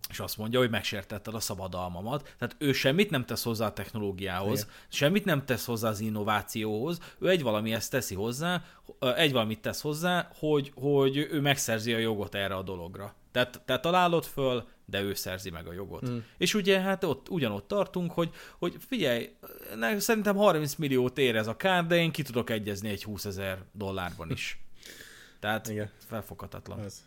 és 0.10 0.20
azt 0.20 0.38
mondja, 0.38 0.60
hogy 0.60 0.70
megsértetted 0.70 1.36
a 1.36 1.39
szabadalmamat. 1.39 2.36
Tehát 2.38 2.56
ő 2.58 2.72
semmit 2.72 3.10
nem 3.10 3.26
tesz 3.26 3.43
hozzá 3.43 3.66
a 3.66 3.74
technológiához, 3.74 4.60
Igen. 4.60 4.74
semmit 4.88 5.26
nem 5.26 5.45
tesz 5.45 5.66
hozzá 5.66 5.89
az 5.89 5.99
innovációhoz, 5.99 6.99
ő 7.20 7.30
egy 7.30 7.43
valami 7.43 7.74
ezt 7.74 7.91
teszi 7.91 8.16
hozzá, 8.16 8.64
egy 9.16 9.32
valamit 9.32 9.62
tesz 9.62 9.82
hozzá, 9.82 10.30
hogy, 10.39 10.72
hogy 10.76 11.18
ő 11.18 11.41
megszerzi 11.41 11.93
a 11.93 11.97
jogot 11.97 12.36
erre 12.36 12.56
a 12.56 12.62
dologra. 12.62 13.16
Tehát 13.32 13.62
te 13.66 13.80
találod 13.80 14.26
föl, 14.26 14.68
de 14.86 15.01
ő 15.01 15.14
szerzi 15.14 15.49
meg 15.49 15.68
a 15.68 15.74
jogot. 15.74 16.08
Hmm. 16.08 16.24
És 16.38 16.54
ugye 16.54 16.80
hát 16.80 17.04
ott 17.04 17.30
ugyanott 17.30 17.68
tartunk, 17.68 18.12
hogy, 18.12 18.30
hogy 18.58 18.76
figyelj, 18.88 19.36
szerintem 19.97 20.36
30 20.36 20.76
milliót 20.76 21.18
ér 21.18 21.36
ez 21.36 21.47
a 21.47 21.56
kár, 21.56 21.88
de 21.88 21.95
én 21.95 22.12
ki 22.12 22.22
tudok 22.22 22.49
egyezni 22.49 22.89
egy 22.89 23.04
20 23.04 23.26
ezer 23.26 23.64
dollárban 23.72 24.32
is. 24.32 24.60
Tehát 25.39 25.68
Igen. 25.68 25.89
felfoghatatlan. 25.97 26.80
Ez. 26.80 27.04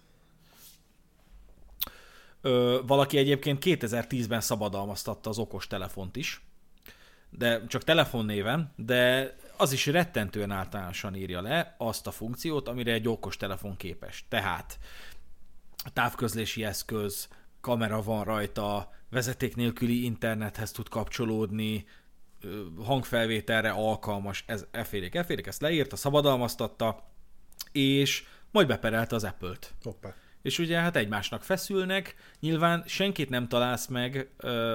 Ö, 2.47 2.81
valaki 2.87 3.19
egyébként 3.19 3.63
2010-ben 3.65 4.41
szabadalmaztatta 4.41 5.31
az 5.31 5.39
okos 5.39 5.67
telefont 5.67 6.17
is, 6.17 6.41
de 7.31 7.67
csak 7.67 7.85
telefonnéven, 7.85 8.73
de 8.77 9.35
az 9.57 9.73
is 9.73 9.87
rettentően 9.87 10.51
általánosan 10.51 11.15
írja 11.15 11.41
le 11.41 11.75
azt 11.79 12.07
a 12.07 12.11
funkciót, 12.11 12.69
amire 12.69 12.93
egy 12.93 13.09
okos 13.09 13.37
telefon 13.37 13.77
képes. 13.77 14.25
Tehát 14.29 14.79
távközlési 15.93 16.65
eszköz, 16.65 17.29
kamera 17.61 18.03
van 18.03 18.25
rajta, 18.25 18.93
vezeték 19.11 19.57
nélküli 19.57 20.05
internethez 20.05 20.73
tud 20.73 20.89
kapcsolódni, 20.89 21.87
hangfelvételre 22.85 23.71
alkalmas, 23.71 24.45
ez 24.47 24.67
efélék, 24.71 25.15
efélék, 25.15 25.47
ezt 25.47 25.61
leírta, 25.61 25.97
szabadalmaztatta, 25.97 27.05
és 27.73 28.25
majd 28.51 28.67
beperelte 28.67 29.15
az 29.15 29.25
Apple-t. 29.25 29.75
Hoppá 29.83 30.15
és 30.47 30.59
ugye 30.59 30.79
hát 30.79 30.97
egymásnak 30.97 31.43
feszülnek, 31.43 32.15
nyilván 32.41 32.83
senkit 32.87 33.29
nem 33.29 33.49
találsz 33.49 33.87
meg, 33.87 34.31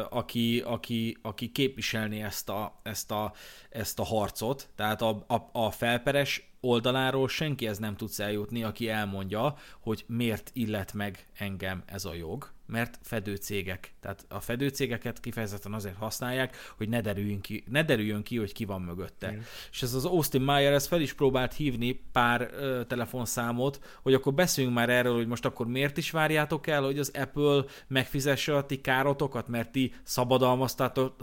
aki, 0.10 0.60
aki, 0.66 1.18
aki 1.22 1.52
képviselni 1.52 2.22
ezt 2.22 2.50
a, 2.50 2.80
ezt, 2.84 3.12
a, 3.12 3.34
ezt 3.70 4.00
a 4.00 4.04
harcot, 4.04 4.70
tehát 4.76 5.02
a, 5.02 5.26
a, 5.28 5.50
a 5.52 5.72
felperes 5.72 6.52
oldaláról 6.60 7.28
senki 7.28 7.68
ez 7.68 7.78
nem 7.78 7.96
tudsz 7.96 8.20
eljutni, 8.20 8.64
aki 8.64 8.90
elmondja, 8.90 9.56
hogy 9.80 10.04
miért 10.08 10.50
illet 10.54 10.94
meg 10.94 11.28
engem 11.38 11.84
ez 11.86 12.06
a 12.06 12.14
jog, 12.14 12.52
mert 12.72 13.00
fedőcégek. 13.02 13.94
Tehát 14.00 14.26
a 14.30 14.40
fedőcégeket 14.40 15.20
kifejezetten 15.20 15.74
azért 15.74 15.96
használják, 15.96 16.56
hogy 16.78 16.90
ne 16.90 17.02
derüljön 17.02 17.42
ki, 17.42 17.64
ne 17.70 17.84
derüljön 17.84 18.24
ki 18.24 18.38
hogy 18.38 18.54
ki 18.54 18.66
van 18.66 18.82
mögötte. 18.82 19.28
Igen. 19.28 19.44
És 19.72 19.82
ez 19.82 19.94
az 19.94 20.06
Austin 20.06 20.42
Meyer 20.42 20.74
ez 20.74 20.88
fel 20.88 21.02
is 21.02 21.14
próbált 21.14 21.54
hívni 21.54 22.04
pár 22.12 22.50
ö, 22.54 22.82
telefonszámot, 22.88 24.00
hogy 24.02 24.14
akkor 24.14 24.34
beszéljünk 24.34 24.76
már 24.76 24.90
erről, 24.90 25.16
hogy 25.16 25.28
most 25.28 25.46
akkor 25.46 25.68
miért 25.68 25.98
is 25.98 26.12
várjátok 26.12 26.68
el, 26.68 26.84
hogy 26.84 27.00
az 27.00 27.12
Apple 27.14 27.64
megfizesse 27.88 28.56
a 28.56 28.66
ti 28.66 28.82
károtokat, 28.82 29.48
mert 29.48 29.72
ti 29.72 29.94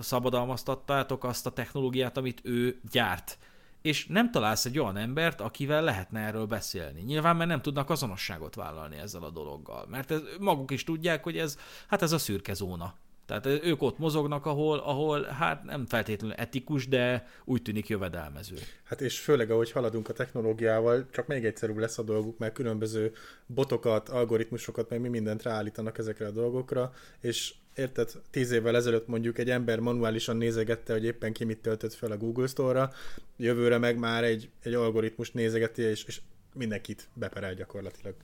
szabadalmaztattátok 0.01 1.25
azt 1.25 1.47
a 1.47 1.51
technológiát, 1.51 2.17
amit 2.17 2.41
ő 2.45 2.81
gyárt 2.91 3.39
és 3.83 4.07
nem 4.07 4.31
találsz 4.31 4.65
egy 4.65 4.79
olyan 4.79 4.97
embert, 4.97 5.41
akivel 5.41 5.83
lehetne 5.83 6.21
erről 6.21 6.47
beszélni. 6.47 7.01
Nyilván, 7.01 7.37
mert 7.37 7.51
nem 7.51 7.63
tudnak 7.63 7.91
azonosságot 7.91 8.55
vállalni 8.55 8.97
ezzel 8.97 9.23
a 9.23 9.31
dologgal. 9.31 9.87
Mert 9.89 10.11
ez, 10.11 10.21
maguk 10.41 10.71
is 10.71 10.85
tudják, 10.85 11.23
hogy 11.23 11.39
ez, 11.39 11.59
hát 11.87 12.03
ez 12.03 12.13
a 12.13 12.19
szürke 12.19 12.55
zóna. 12.55 12.95
Tehát 13.29 13.47
ők 13.47 13.83
ott 13.83 13.99
mozognak, 13.99 14.47
ahol, 14.47 14.79
ahol 14.79 15.23
hát 15.23 15.65
nem 15.65 15.87
feltétlenül 15.87 16.37
etikus, 16.37 16.89
de 16.89 17.27
úgy 17.45 17.63
tűnik 17.63 17.89
jövedelmező. 17.89 18.57
Hát 18.85 19.01
és 19.01 19.19
főleg, 19.19 19.51
ahogy 19.51 19.71
haladunk 19.71 20.09
a 20.09 20.13
technológiával, 20.13 21.07
csak 21.11 21.27
még 21.27 21.45
egyszerűbb 21.45 21.77
lesz 21.77 21.99
a 21.99 22.03
dolguk, 22.03 22.39
mert 22.39 22.55
különböző 22.55 23.13
botokat, 23.47 24.09
algoritmusokat, 24.09 24.89
meg 24.89 25.01
mi 25.01 25.09
mindent 25.09 25.43
ráállítanak 25.43 25.99
ezekre 25.99 26.27
a 26.27 26.31
dolgokra, 26.31 26.93
és 27.21 27.55
érted, 27.79 28.11
tíz 28.31 28.51
évvel 28.51 28.77
ezelőtt 28.77 29.07
mondjuk 29.07 29.39
egy 29.39 29.51
ember 29.51 29.81
manuálisan 29.81 30.37
nézegette, 30.37 30.93
hogy 30.93 31.05
éppen 31.05 31.33
ki 31.33 31.45
mit 31.45 31.59
töltött 31.59 31.93
fel 31.93 32.11
a 32.11 32.17
Google 32.17 32.47
Store-ra, 32.47 32.93
jövőre 33.37 33.79
meg 33.79 33.99
már 33.99 34.25
egy, 34.25 34.51
egy 34.63 34.75
algoritmus 34.75 35.31
nézegeti, 35.31 35.83
és, 35.83 36.05
és 36.05 36.21
mindenkit 36.55 37.09
beperel 37.15 37.55
gyakorlatilag. 37.55 38.15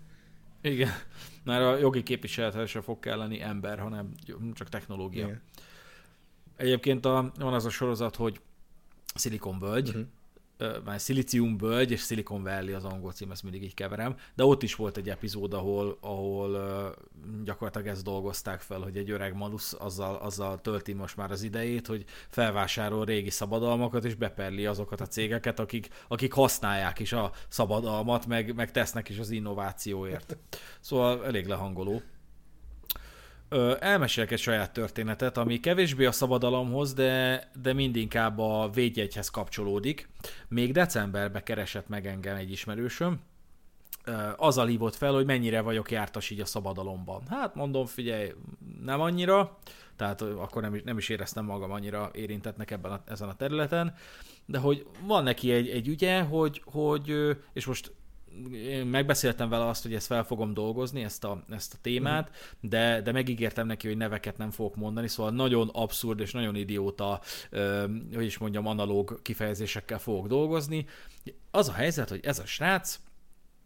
Igen, 0.60 0.90
már 1.44 1.62
a 1.62 1.76
jogi 1.76 2.02
képviselethez 2.02 2.68
sem 2.68 2.82
fog 2.82 3.00
kelleni 3.00 3.40
ember, 3.40 3.78
hanem 3.78 4.12
csak 4.54 4.68
technológia. 4.68 5.24
Igen. 5.24 5.42
Egyébként 6.56 7.04
a, 7.04 7.32
van 7.38 7.54
az 7.54 7.64
a 7.64 7.70
sorozat, 7.70 8.16
hogy 8.16 8.40
Silicon 9.14 9.58
Völgy, 9.58 9.88
uh-huh 9.88 10.06
már 10.84 11.00
Silicium 11.00 11.56
Bölgy 11.56 11.90
és 11.90 12.00
Silicon 12.00 12.42
Valley 12.42 12.74
az 12.74 12.84
angol 12.84 13.12
cím, 13.12 13.30
ezt 13.30 13.42
mindig 13.42 13.62
így 13.62 13.74
keverem, 13.74 14.16
de 14.34 14.44
ott 14.44 14.62
is 14.62 14.74
volt 14.74 14.96
egy 14.96 15.08
epizód, 15.08 15.54
ahol, 15.54 15.98
ahol 16.00 16.94
gyakorlatilag 17.44 17.86
ezt 17.86 18.04
dolgozták 18.04 18.60
fel, 18.60 18.80
hogy 18.80 18.96
egy 18.96 19.10
öreg 19.10 19.34
malusz 19.34 19.76
azzal, 19.78 20.14
azzal 20.16 20.60
tölti 20.60 20.92
most 20.92 21.16
már 21.16 21.30
az 21.30 21.42
idejét, 21.42 21.86
hogy 21.86 22.04
felvásárol 22.28 23.04
régi 23.04 23.30
szabadalmakat, 23.30 24.04
és 24.04 24.14
beperli 24.14 24.66
azokat 24.66 25.00
a 25.00 25.06
cégeket, 25.06 25.58
akik, 25.58 25.88
akik 26.08 26.32
használják 26.32 26.98
is 26.98 27.12
a 27.12 27.32
szabadalmat, 27.48 28.26
meg, 28.26 28.54
meg 28.54 28.70
tesznek 28.70 29.08
is 29.08 29.18
az 29.18 29.30
innovációért. 29.30 30.36
Szóval 30.80 31.24
elég 31.24 31.46
lehangoló 31.46 32.02
elmesélek 33.78 34.30
egy 34.30 34.38
saját 34.38 34.72
történetet, 34.72 35.36
ami 35.36 35.60
kevésbé 35.60 36.04
a 36.04 36.12
szabadalomhoz, 36.12 36.94
de, 36.94 37.42
de 37.62 37.72
mindinkább 37.72 38.38
a 38.38 38.70
védjegyhez 38.74 39.28
kapcsolódik. 39.28 40.08
Még 40.48 40.72
decemberben 40.72 41.42
keresett 41.42 41.88
meg 41.88 42.06
engem 42.06 42.36
egy 42.36 42.50
ismerősöm, 42.50 43.20
azzal 44.36 44.66
hívott 44.66 44.94
fel, 44.94 45.12
hogy 45.12 45.24
mennyire 45.24 45.60
vagyok 45.60 45.90
jártas 45.90 46.30
így 46.30 46.40
a 46.40 46.44
szabadalomban. 46.44 47.22
Hát 47.28 47.54
mondom, 47.54 47.86
figyelj, 47.86 48.32
nem 48.82 49.00
annyira, 49.00 49.58
tehát 49.96 50.20
akkor 50.20 50.62
nem 50.62 50.74
is, 50.74 50.82
nem 50.82 50.98
is 50.98 51.08
éreztem 51.08 51.44
magam 51.44 51.70
annyira 51.70 52.10
érintetnek 52.12 52.70
ebben 52.70 52.92
a, 52.92 53.02
ezen 53.06 53.28
a 53.28 53.36
területen, 53.36 53.94
de 54.46 54.58
hogy 54.58 54.86
van 55.06 55.22
neki 55.22 55.52
egy, 55.52 55.68
egy 55.68 55.88
ügye, 55.88 56.20
hogy, 56.20 56.62
hogy, 56.64 57.36
és 57.52 57.66
most 57.66 57.92
én 58.52 58.86
megbeszéltem 58.86 59.48
vele 59.48 59.66
azt, 59.66 59.82
hogy 59.82 59.94
ezt 59.94 60.06
fel 60.06 60.24
fogom 60.24 60.54
dolgozni, 60.54 61.04
ezt 61.04 61.24
a, 61.24 61.44
ezt 61.50 61.74
a 61.74 61.78
témát, 61.80 62.28
uh-huh. 62.28 62.70
de, 62.70 63.00
de 63.00 63.12
megígértem 63.12 63.66
neki, 63.66 63.86
hogy 63.86 63.96
neveket 63.96 64.38
nem 64.38 64.50
fogok 64.50 64.76
mondani, 64.76 65.08
szóval 65.08 65.32
nagyon 65.32 65.68
abszurd 65.72 66.20
és 66.20 66.32
nagyon 66.32 66.56
idióta, 66.56 67.20
ö, 67.50 67.84
hogy 68.14 68.24
is 68.24 68.38
mondjam, 68.38 68.66
analóg 68.66 69.22
kifejezésekkel 69.22 69.98
fogok 69.98 70.26
dolgozni. 70.26 70.86
Az 71.50 71.68
a 71.68 71.72
helyzet, 71.72 72.08
hogy 72.08 72.20
ez 72.22 72.38
a 72.38 72.46
srác, 72.46 73.00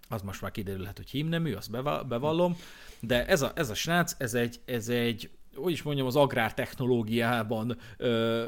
az 0.09 0.23
most 0.23 0.41
már 0.41 0.51
kiderülhet, 0.51 0.97
hogy 0.97 1.11
hímnemű, 1.11 1.53
azt 1.53 1.71
bevallom, 2.09 2.57
de 3.01 3.27
ez 3.27 3.43
a, 3.43 3.53
ez 3.55 3.71
a 3.71 3.75
srác, 3.75 4.14
ez 4.19 4.35
egy, 4.35 4.61
ez 4.64 4.89
egy 4.89 5.31
hogy 5.55 5.73
is 5.73 5.83
mondjam, 5.83 6.07
az 6.07 6.16
agrártechnológiában 6.16 7.79
ö, 7.97 8.45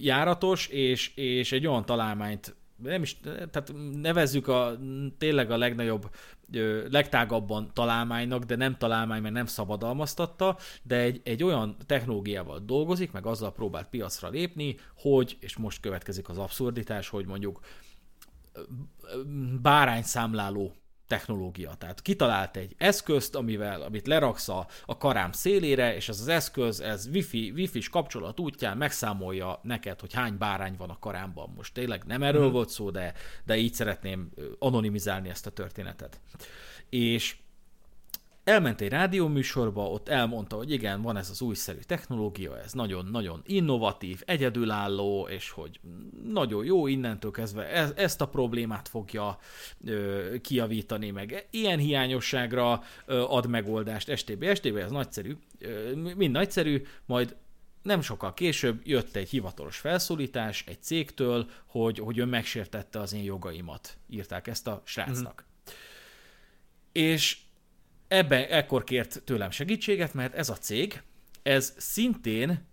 járatos, 0.00 0.66
és, 0.66 1.12
és 1.14 1.52
egy 1.52 1.66
olyan 1.66 1.84
találmányt 1.84 2.54
nem 2.82 3.02
is, 3.02 3.20
tehát 3.20 3.72
nevezzük 3.92 4.48
a 4.48 4.78
tényleg 5.18 5.50
a 5.50 5.56
legnagyobb, 5.56 6.10
legtágabban 6.90 7.70
találmánynak, 7.72 8.44
de 8.44 8.56
nem 8.56 8.76
találmány, 8.76 9.22
mert 9.22 9.34
nem 9.34 9.46
szabadalmaztatta, 9.46 10.56
de 10.82 10.96
egy, 10.96 11.20
egy 11.24 11.42
olyan 11.42 11.76
technológiával 11.86 12.58
dolgozik, 12.58 13.12
meg 13.12 13.26
azzal 13.26 13.52
próbált 13.52 13.88
piacra 13.88 14.28
lépni, 14.28 14.76
hogy, 14.96 15.36
és 15.40 15.56
most 15.56 15.80
következik 15.80 16.28
az 16.28 16.38
abszurditás, 16.38 17.08
hogy 17.08 17.26
mondjuk 17.26 17.60
bárányszámláló 19.62 20.72
technológia. 21.10 21.74
Tehát 21.78 22.02
kitalált 22.02 22.56
egy 22.56 22.74
eszközt, 22.78 23.34
amivel, 23.34 23.82
amit 23.82 24.06
leraksz 24.06 24.48
a, 24.48 24.66
a 24.86 24.96
karám 24.96 25.32
szélére, 25.32 25.94
és 25.94 26.08
ez 26.08 26.20
az 26.20 26.28
eszköz, 26.28 26.80
ez 26.80 27.08
wifi, 27.12 27.50
wifi-s 27.50 27.88
kapcsolat 27.88 28.40
útján 28.40 28.76
megszámolja 28.76 29.60
neked, 29.62 30.00
hogy 30.00 30.12
hány 30.12 30.38
bárány 30.38 30.74
van 30.76 30.90
a 30.90 30.98
karámban. 30.98 31.52
Most 31.56 31.74
tényleg 31.74 32.04
nem 32.06 32.22
erről 32.22 32.42
hmm. 32.42 32.52
volt 32.52 32.68
szó, 32.68 32.90
de, 32.90 33.12
de 33.44 33.56
így 33.56 33.74
szeretném 33.74 34.30
anonimizálni 34.58 35.28
ezt 35.28 35.46
a 35.46 35.50
történetet. 35.50 36.20
És 36.88 37.36
elment 38.44 38.80
egy 38.80 38.88
rádióműsorba, 38.88 39.90
ott 39.90 40.08
elmondta, 40.08 40.56
hogy 40.56 40.70
igen, 40.70 41.02
van 41.02 41.16
ez 41.16 41.30
az 41.30 41.40
újszerű 41.40 41.78
technológia, 41.78 42.58
ez 42.58 42.72
nagyon-nagyon 42.72 43.42
innovatív, 43.46 44.22
egyedülálló, 44.26 45.28
és 45.28 45.50
hogy 45.50 45.80
nagyon 46.24 46.64
jó 46.64 46.86
innentől 46.86 47.30
kezdve 47.30 47.68
ez, 47.68 47.92
ezt 47.96 48.20
a 48.20 48.28
problémát 48.28 48.88
fogja 48.88 49.38
ö, 49.84 50.34
kiavítani, 50.40 51.10
meg 51.10 51.46
ilyen 51.50 51.78
hiányosságra 51.78 52.82
ö, 53.06 53.22
ad 53.22 53.46
megoldást. 53.46 54.16
STB, 54.16 54.54
STB, 54.54 54.76
ez 54.76 54.90
nagyszerű, 54.90 55.36
ö, 55.58 55.94
mind 55.94 56.32
nagyszerű, 56.32 56.82
majd 57.06 57.36
nem 57.82 58.00
sokkal 58.00 58.34
később 58.34 58.80
jött 58.84 59.16
egy 59.16 59.30
hivatalos 59.30 59.76
felszólítás 59.76 60.64
egy 60.66 60.82
cégtől, 60.82 61.50
hogy, 61.66 61.98
hogy 61.98 62.18
ön 62.18 62.28
megsértette 62.28 63.00
az 63.00 63.12
én 63.12 63.22
jogaimat. 63.22 63.96
Írták 64.08 64.46
ezt 64.46 64.66
a 64.66 64.82
srácnak. 64.84 65.44
Mm. 65.44 65.72
És 66.92 67.38
Ebben 68.10 68.44
ekkor 68.48 68.84
kért 68.84 69.22
tőlem 69.24 69.50
segítséget, 69.50 70.14
mert 70.14 70.34
ez 70.34 70.48
a 70.48 70.54
cég, 70.54 71.02
ez 71.42 71.74
szintén 71.76 72.66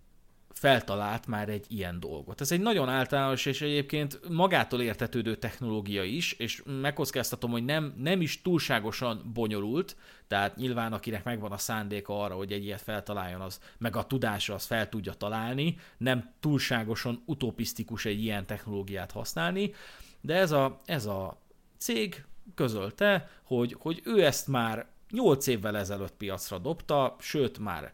feltalált 0.52 1.26
már 1.26 1.48
egy 1.48 1.66
ilyen 1.68 2.00
dolgot. 2.00 2.40
Ez 2.40 2.52
egy 2.52 2.60
nagyon 2.60 2.88
általános 2.88 3.46
és 3.46 3.60
egyébként 3.60 4.20
magától 4.28 4.82
értetődő 4.82 5.36
technológia 5.36 6.02
is, 6.02 6.32
és 6.32 6.62
megkockáztatom, 6.80 7.50
hogy 7.50 7.64
nem, 7.64 7.94
nem 7.96 8.20
is 8.20 8.42
túlságosan 8.42 9.30
bonyolult, 9.34 9.96
tehát 10.26 10.56
nyilván 10.56 10.92
akinek 10.92 11.24
megvan 11.24 11.52
a 11.52 11.58
szándéka 11.58 12.22
arra, 12.22 12.34
hogy 12.34 12.52
egy 12.52 12.64
ilyet 12.64 12.80
feltaláljon, 12.80 13.40
az 13.40 13.60
meg 13.78 13.96
a 13.96 14.06
tudása 14.06 14.54
az 14.54 14.64
fel 14.64 14.88
tudja 14.88 15.12
találni, 15.12 15.76
nem 15.98 16.34
túlságosan 16.40 17.22
utopisztikus 17.26 18.04
egy 18.04 18.22
ilyen 18.22 18.46
technológiát 18.46 19.12
használni, 19.12 19.74
de 20.20 20.34
ez 20.34 20.50
a, 20.50 20.80
ez 20.84 21.06
a 21.06 21.40
cég 21.76 22.24
közölte, 22.54 23.30
hogy, 23.42 23.76
hogy 23.78 24.00
ő 24.04 24.24
ezt 24.24 24.46
már 24.46 24.96
8 25.10 25.46
évvel 25.46 25.76
ezelőtt 25.76 26.16
piacra 26.16 26.58
dobta, 26.58 27.16
sőt 27.20 27.58
már 27.58 27.92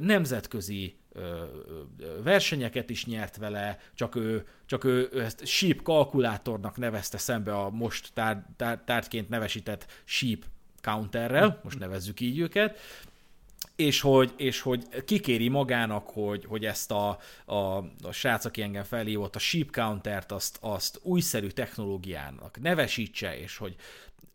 nemzetközi 0.00 0.96
versenyeket 2.22 2.90
is 2.90 3.06
nyert 3.06 3.36
vele, 3.36 3.78
csak 3.94 4.14
ő, 4.14 4.46
csak 4.66 4.84
ő, 4.84 5.20
ezt 5.20 5.46
Sheep 5.46 5.82
kalkulátornak 5.82 6.76
nevezte 6.76 7.18
szembe 7.18 7.56
a 7.56 7.70
most 7.70 8.10
tár, 8.14 8.46
tár, 8.56 8.82
tárgyként 8.84 9.28
nevesített 9.28 9.86
Sheep 10.04 10.44
counterrel, 10.82 11.60
most 11.62 11.78
nevezzük 11.78 12.20
így 12.20 12.38
őket, 12.38 12.78
és 13.76 14.00
hogy, 14.00 14.32
és 14.36 14.60
hogy 14.60 15.04
kikéri 15.04 15.48
magának, 15.48 16.10
hogy, 16.10 16.44
hogy 16.44 16.64
ezt 16.64 16.90
a, 16.90 17.18
a, 17.44 17.54
a 18.02 18.12
srác, 18.12 18.44
aki 18.44 18.62
engem 18.62 18.84
felhívott, 18.84 19.36
a 19.36 19.38
Sheep 19.38 19.70
Countert 19.70 20.32
azt, 20.32 20.58
azt 20.60 20.98
újszerű 21.02 21.46
technológiának 21.46 22.60
nevesítse, 22.60 23.38
és 23.38 23.56
hogy 23.56 23.76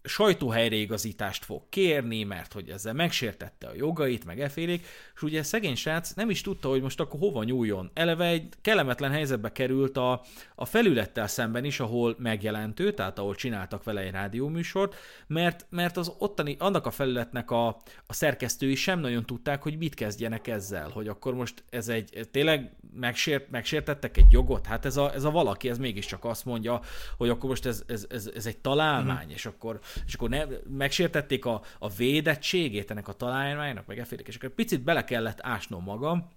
sajtóhelyreigazítást 0.08 1.46
fog 1.46 1.62
kérni, 1.70 2.24
mert 2.24 2.54
hogy 2.54 2.70
ezzel 2.70 2.94
megsértette 2.94 3.68
a 3.68 3.76
jogait, 3.76 4.26
meg 4.26 4.42
efélék, 4.42 4.86
és 5.16 5.22
ugye 5.22 5.44
szegény 5.44 5.76
srác 5.76 6.14
nem 6.14 6.30
is 6.30 6.42
tudta, 6.42 6.70
hogy 6.70 6.82
most 6.82 7.00
akkor 7.00 7.20
hova 7.20 7.44
nyúljon. 7.44 7.92
Eleve 7.94 8.26
egy 8.26 8.54
kellemetlen 8.62 9.12
helyzetbe 9.12 9.52
került 9.52 9.98
a, 9.98 10.22
a 10.56 10.66
felülettel 10.66 11.28
szemben 11.28 11.64
is, 11.64 11.80
ahol 11.80 12.16
megjelent 12.20 12.80
ő, 12.80 12.94
tehát 12.94 13.20
ahol 13.20 13.36
csináltak 13.36 13.84
vele 13.84 14.02
egy 14.02 14.12
rádióműsort, 14.12 14.96
mert, 15.28 15.66
mert 15.70 15.98
az 15.98 16.12
ottani, 16.18 16.56
annak 16.60 16.86
a 16.86 16.92
felületnek 16.92 17.52
a, 17.52 17.68
a 18.06 18.14
szerkesztői 18.14 18.76
sem 18.76 19.00
nagyon 19.00 19.26
tudták, 19.26 19.64
hogy 19.64 19.78
mit 19.78 19.94
kezdjenek 19.94 20.48
ezzel, 20.48 20.90
hogy 20.90 21.08
akkor 21.08 21.34
most 21.34 21.64
ez 21.70 21.88
egy, 21.88 22.28
tényleg 22.32 22.76
megsért, 22.94 23.50
megsértettek 23.50 24.18
egy 24.18 24.32
jogot, 24.32 24.66
hát 24.66 24.86
ez 24.86 24.98
a, 24.98 25.14
ez 25.14 25.24
a 25.24 25.32
valaki, 25.32 25.70
ez 25.70 25.78
mégiscsak 25.78 26.26
azt 26.26 26.46
mondja, 26.46 26.82
hogy 27.18 27.30
akkor 27.30 27.50
most 27.50 27.66
ez, 27.66 27.84
ez, 27.88 28.06
ez, 28.10 28.30
ez 28.36 28.46
egy 28.46 28.58
találmány, 28.58 29.28
mm. 29.28 29.30
és 29.30 29.46
akkor 29.46 29.77
és 30.06 30.14
akkor 30.14 30.30
ne, 30.30 30.46
megsértették 30.70 31.46
a, 31.46 31.62
a 31.80 31.90
védettségét 31.90 32.92
ennek 32.92 33.08
a 33.08 33.14
találmánynak, 33.14 33.86
meg 33.86 34.00
effélik, 34.00 34.28
és 34.28 34.36
akkor 34.36 34.50
picit 34.50 34.82
bele 34.82 35.04
kellett 35.04 35.40
ásnom 35.42 35.84
magam, 35.84 36.30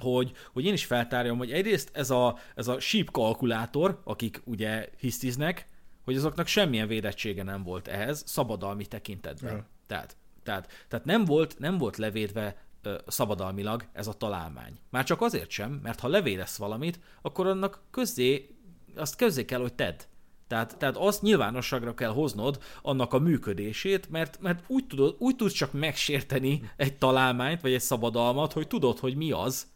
hogy, 0.00 0.32
hogy 0.52 0.64
én 0.64 0.72
is 0.72 0.84
feltárjam, 0.84 1.38
hogy 1.38 1.52
egyrészt 1.52 1.90
ez 1.92 2.10
a, 2.10 2.38
ez 2.54 2.68
a 2.68 2.80
sheep 2.80 3.10
kalkulátor, 3.10 4.00
akik 4.04 4.40
ugye 4.44 4.88
hisztiznek, 4.98 5.66
hogy 6.04 6.16
azoknak 6.16 6.46
semmilyen 6.46 6.88
védettsége 6.88 7.42
nem 7.42 7.62
volt 7.62 7.88
ehhez, 7.88 8.22
szabadalmi 8.26 8.86
tekintetben. 8.86 9.56
Ja. 9.56 9.66
Tehát, 9.86 10.16
tehát, 10.42 10.86
tehát 10.88 11.04
nem, 11.04 11.24
volt, 11.24 11.58
nem 11.58 11.78
volt 11.78 11.96
levédve 11.96 12.56
ö, 12.82 12.98
szabadalmilag 13.06 13.84
ez 13.92 14.06
a 14.06 14.12
találmány. 14.12 14.78
Már 14.90 15.04
csak 15.04 15.20
azért 15.20 15.50
sem, 15.50 15.80
mert 15.82 16.00
ha 16.00 16.08
levédesz 16.08 16.56
valamit, 16.56 17.00
akkor 17.22 17.46
annak 17.46 17.82
közzé, 17.90 18.56
azt 18.96 19.16
közzé 19.16 19.44
kell, 19.44 19.60
hogy 19.60 19.74
tedd. 19.74 20.00
Tehát, 20.48 20.76
tehát 20.78 20.96
azt 20.96 21.22
nyilvánosságra 21.22 21.94
kell 21.94 22.10
hoznod 22.10 22.62
annak 22.82 23.12
a 23.12 23.18
működését, 23.18 24.10
mert, 24.10 24.40
mert 24.40 24.64
úgy, 24.66 24.86
tudod, 24.86 25.16
úgy 25.18 25.36
tudsz 25.36 25.52
csak 25.52 25.72
megsérteni 25.72 26.70
egy 26.76 26.96
találmányt, 26.96 27.60
vagy 27.60 27.72
egy 27.72 27.80
szabadalmat, 27.80 28.52
hogy 28.52 28.66
tudod, 28.66 28.98
hogy 28.98 29.16
mi 29.16 29.30
az. 29.30 29.66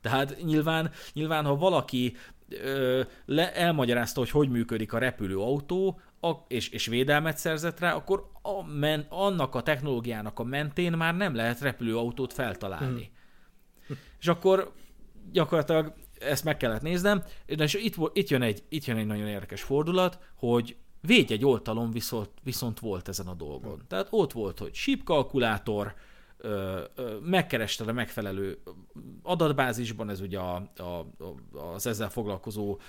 Tehát 0.00 0.42
nyilván, 0.42 0.90
nyilván 1.12 1.44
ha 1.44 1.56
valaki 1.56 2.16
ö, 2.48 3.02
le, 3.26 3.54
elmagyarázta, 3.54 4.20
hogy 4.20 4.30
hogy 4.30 4.48
működik 4.48 4.92
a 4.92 4.98
repülőautó, 4.98 6.00
a, 6.20 6.30
és, 6.48 6.68
és 6.68 6.86
védelmet 6.86 7.38
szerzett 7.38 7.80
rá, 7.80 7.94
akkor 7.94 8.30
a 8.42 8.62
men, 8.62 9.06
annak 9.08 9.54
a 9.54 9.62
technológiának 9.62 10.38
a 10.38 10.44
mentén 10.44 10.92
már 10.92 11.16
nem 11.16 11.34
lehet 11.34 11.60
repülőautót 11.60 12.32
feltalálni. 12.32 13.10
Hmm. 13.86 13.96
És 14.20 14.28
akkor 14.28 14.72
gyakorlatilag 15.32 15.94
ezt 16.28 16.44
meg 16.44 16.56
kellett 16.56 16.82
néznem, 16.82 17.22
és 17.46 17.74
itt, 17.74 17.94
itt, 18.12 18.28
jön 18.28 18.42
egy, 18.42 18.62
itt 18.68 18.84
jön 18.84 18.96
egy 18.96 19.06
nagyon 19.06 19.26
érdekes 19.26 19.62
fordulat, 19.62 20.18
hogy 20.36 20.76
védjegy 21.00 21.44
oltalom 21.44 21.90
viszont, 21.90 22.30
viszont 22.42 22.80
volt 22.80 23.08
ezen 23.08 23.26
a 23.26 23.34
dolgon. 23.34 23.82
Tehát 23.88 24.06
ott 24.10 24.32
volt, 24.32 24.58
hogy 24.58 24.72
chip 24.72 25.04
kalkulátor, 25.04 25.94
megkerested 27.22 27.88
a 27.88 27.92
megfelelő 27.92 28.58
adatbázisban, 29.22 30.10
ez 30.10 30.20
ugye 30.20 30.38
a, 30.38 30.54
a, 30.76 31.06
az 31.74 31.86
ezzel 31.86 32.10
foglalkozó 32.10 32.80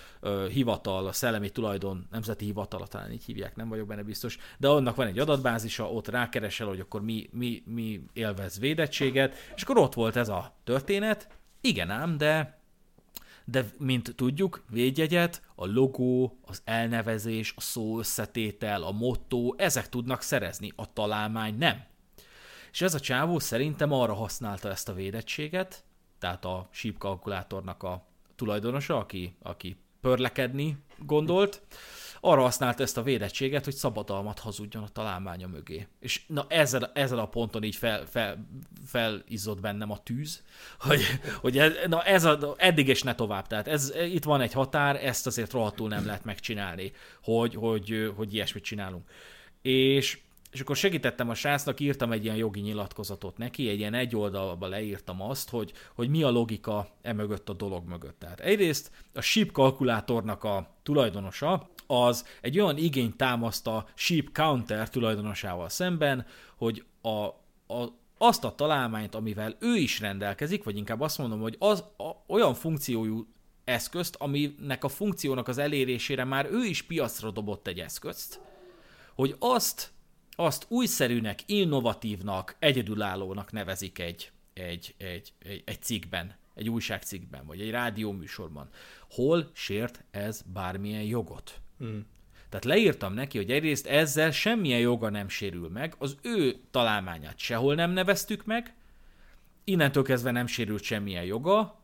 hivatal, 0.49 1.07
a 1.07 1.11
szellemi 1.11 1.49
tulajdon, 1.49 2.07
nemzeti 2.11 2.45
hivatal, 2.45 2.87
talán 2.87 3.11
így 3.11 3.23
hívják, 3.23 3.55
nem 3.55 3.69
vagyok 3.69 3.87
benne 3.87 4.03
biztos, 4.03 4.37
de 4.57 4.67
annak 4.67 4.95
van 4.95 5.07
egy 5.07 5.19
adatbázisa, 5.19 5.91
ott 5.91 6.07
rákeresel, 6.07 6.67
hogy 6.67 6.79
akkor 6.79 7.01
mi, 7.01 7.29
mi, 7.31 7.63
mi 7.65 8.03
élvez 8.13 8.59
védettséget, 8.59 9.35
és 9.55 9.61
akkor 9.63 9.77
ott 9.77 9.93
volt 9.93 10.15
ez 10.15 10.29
a 10.29 10.55
történet, 10.63 11.27
igen 11.61 11.89
ám, 11.89 12.17
de 12.17 12.61
de 13.45 13.65
mint 13.77 14.15
tudjuk, 14.15 14.63
védjegyet, 14.69 15.41
a 15.55 15.65
logó, 15.65 16.39
az 16.45 16.61
elnevezés, 16.65 17.53
a 17.55 17.61
szó 17.61 17.99
összetétel, 17.99 18.83
a 18.83 18.91
motto, 18.91 19.53
ezek 19.57 19.89
tudnak 19.89 20.21
szerezni, 20.21 20.71
a 20.75 20.93
találmány 20.93 21.57
nem. 21.57 21.83
És 22.71 22.81
ez 22.81 22.93
a 22.93 22.99
csávó 22.99 23.39
szerintem 23.39 23.91
arra 23.91 24.13
használta 24.13 24.69
ezt 24.69 24.89
a 24.89 24.93
védettséget, 24.93 25.83
tehát 26.19 26.45
a 26.45 26.69
sheep 26.71 26.97
kalkulátornak 26.97 27.83
a 27.83 28.07
tulajdonosa, 28.35 28.97
aki, 28.97 29.35
aki 29.41 29.77
pörlekedni 30.01 30.77
gondolt, 30.97 31.61
arra 32.25 32.41
használta 32.41 32.83
ezt 32.83 32.97
a 32.97 33.03
védettséget, 33.03 33.63
hogy 33.63 33.73
szabadalmat 33.73 34.39
hazudjon 34.39 34.83
a 34.83 34.87
találmánya 34.87 35.47
mögé. 35.47 35.87
És 35.99 36.21
na 36.27 36.45
ezen, 36.49 36.89
ezen 36.93 37.17
a 37.17 37.27
ponton 37.27 37.63
így 37.63 37.75
fel, 37.75 38.05
fel, 38.05 38.47
felizzott 38.85 39.59
bennem 39.59 39.91
a 39.91 39.97
tűz, 39.97 40.43
hogy, 40.79 41.01
hogy 41.41 41.57
ez, 41.57 41.73
na 41.87 42.03
ez 42.03 42.23
a, 42.23 42.53
eddig 42.57 42.87
és 42.87 43.03
ne 43.03 43.15
tovább. 43.15 43.47
Tehát 43.47 43.67
ez, 43.67 43.93
itt 44.11 44.23
van 44.23 44.41
egy 44.41 44.53
határ, 44.53 45.05
ezt 45.05 45.27
azért 45.27 45.51
rohadtul 45.51 45.87
nem 45.87 46.05
lehet 46.05 46.23
megcsinálni, 46.23 46.91
hogy, 47.23 47.55
hogy, 47.55 48.11
hogy 48.15 48.33
ilyesmit 48.33 48.63
csinálunk. 48.63 49.09
És 49.61 50.19
és 50.51 50.59
akkor 50.59 50.75
segítettem 50.75 51.29
a 51.29 51.33
srácnak, 51.33 51.79
írtam 51.79 52.11
egy 52.11 52.23
ilyen 52.23 52.35
jogi 52.35 52.59
nyilatkozatot 52.59 53.37
neki, 53.37 53.69
egy 53.69 53.79
ilyen 53.79 53.93
egy 53.93 54.15
oldalba 54.15 54.67
leírtam 54.67 55.21
azt, 55.21 55.49
hogy, 55.49 55.73
hogy 55.95 56.09
mi 56.09 56.23
a 56.23 56.29
logika 56.29 56.87
e 57.01 57.13
mögött 57.13 57.49
a 57.49 57.53
dolog 57.53 57.87
mögött. 57.87 58.19
Tehát 58.19 58.39
egyrészt 58.39 58.91
a 59.13 59.21
SHIP 59.21 59.51
kalkulátornak 59.51 60.43
a 60.43 60.75
tulajdonosa, 60.83 61.69
az 62.01 62.25
egy 62.41 62.59
olyan 62.59 62.77
igényt 62.77 63.17
támaszt 63.17 63.67
a 63.67 63.85
Sheep 63.93 64.31
Counter 64.33 64.89
tulajdonosával 64.89 65.69
szemben, 65.69 66.25
hogy 66.57 66.85
a, 67.01 67.25
a, 67.73 67.93
azt 68.17 68.43
a 68.43 68.55
találmányt, 68.55 69.15
amivel 69.15 69.55
ő 69.59 69.75
is 69.75 69.99
rendelkezik, 69.99 70.63
vagy 70.63 70.77
inkább 70.77 71.01
azt 71.01 71.17
mondom, 71.17 71.39
hogy 71.39 71.55
az 71.59 71.83
a, 71.97 72.11
olyan 72.27 72.53
funkciójú 72.53 73.27
eszközt, 73.63 74.15
aminek 74.15 74.83
a 74.83 74.89
funkciónak 74.89 75.47
az 75.47 75.57
elérésére 75.57 76.23
már 76.23 76.47
ő 76.51 76.63
is 76.63 76.81
piacra 76.81 77.31
dobott 77.31 77.67
egy 77.67 77.79
eszközt, 77.79 78.39
hogy 79.15 79.35
azt, 79.39 79.91
azt 80.31 80.65
újszerűnek, 80.67 81.39
innovatívnak, 81.45 82.55
egyedülállónak 82.59 83.51
nevezik 83.51 83.99
egy, 83.99 84.31
egy, 84.53 84.95
egy, 84.97 85.33
egy, 85.39 85.61
egy 85.65 85.81
cikkben, 85.81 86.35
egy 86.55 86.69
újságcikkben, 86.69 87.45
vagy 87.45 87.61
egy 87.61 87.69
rádióműsorban. 87.69 88.69
Hol 89.09 89.49
sért 89.53 90.03
ez 90.11 90.41
bármilyen 90.53 91.03
jogot? 91.03 91.61
Mm. 91.83 91.99
Tehát 92.49 92.65
leírtam 92.65 93.13
neki, 93.13 93.37
hogy 93.37 93.51
egyrészt 93.51 93.87
ezzel 93.87 94.31
semmilyen 94.31 94.79
joga 94.79 95.09
nem 95.09 95.29
sérül 95.29 95.69
meg, 95.69 95.95
az 95.97 96.17
ő 96.21 96.55
találmányát 96.71 97.37
sehol 97.37 97.75
nem 97.75 97.91
neveztük 97.91 98.45
meg, 98.45 98.73
innentől 99.63 100.03
kezdve 100.03 100.31
nem 100.31 100.47
sérült 100.47 100.83
semmilyen 100.83 101.23
joga, 101.23 101.81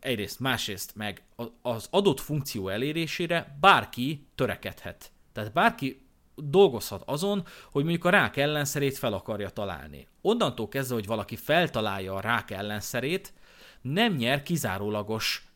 egyrészt, 0.00 0.40
másrészt 0.40 0.96
meg 0.96 1.22
az 1.62 1.86
adott 1.90 2.20
funkció 2.20 2.68
elérésére 2.68 3.56
bárki 3.60 4.26
törekedhet. 4.34 5.12
Tehát 5.32 5.52
bárki 5.52 6.06
dolgozhat 6.34 7.02
azon, 7.06 7.44
hogy 7.70 7.82
mondjuk 7.82 8.04
a 8.04 8.10
rák 8.10 8.36
ellenszerét 8.36 8.98
fel 8.98 9.12
akarja 9.12 9.48
találni. 9.48 10.06
Onnantól 10.20 10.68
kezdve, 10.68 10.94
hogy 10.94 11.06
valaki 11.06 11.36
feltalálja 11.36 12.14
a 12.14 12.20
rák 12.20 12.50
ellenszerét, 12.50 13.32
nem 13.80 14.14
nyer 14.14 14.42
kizárólagos 14.42 15.51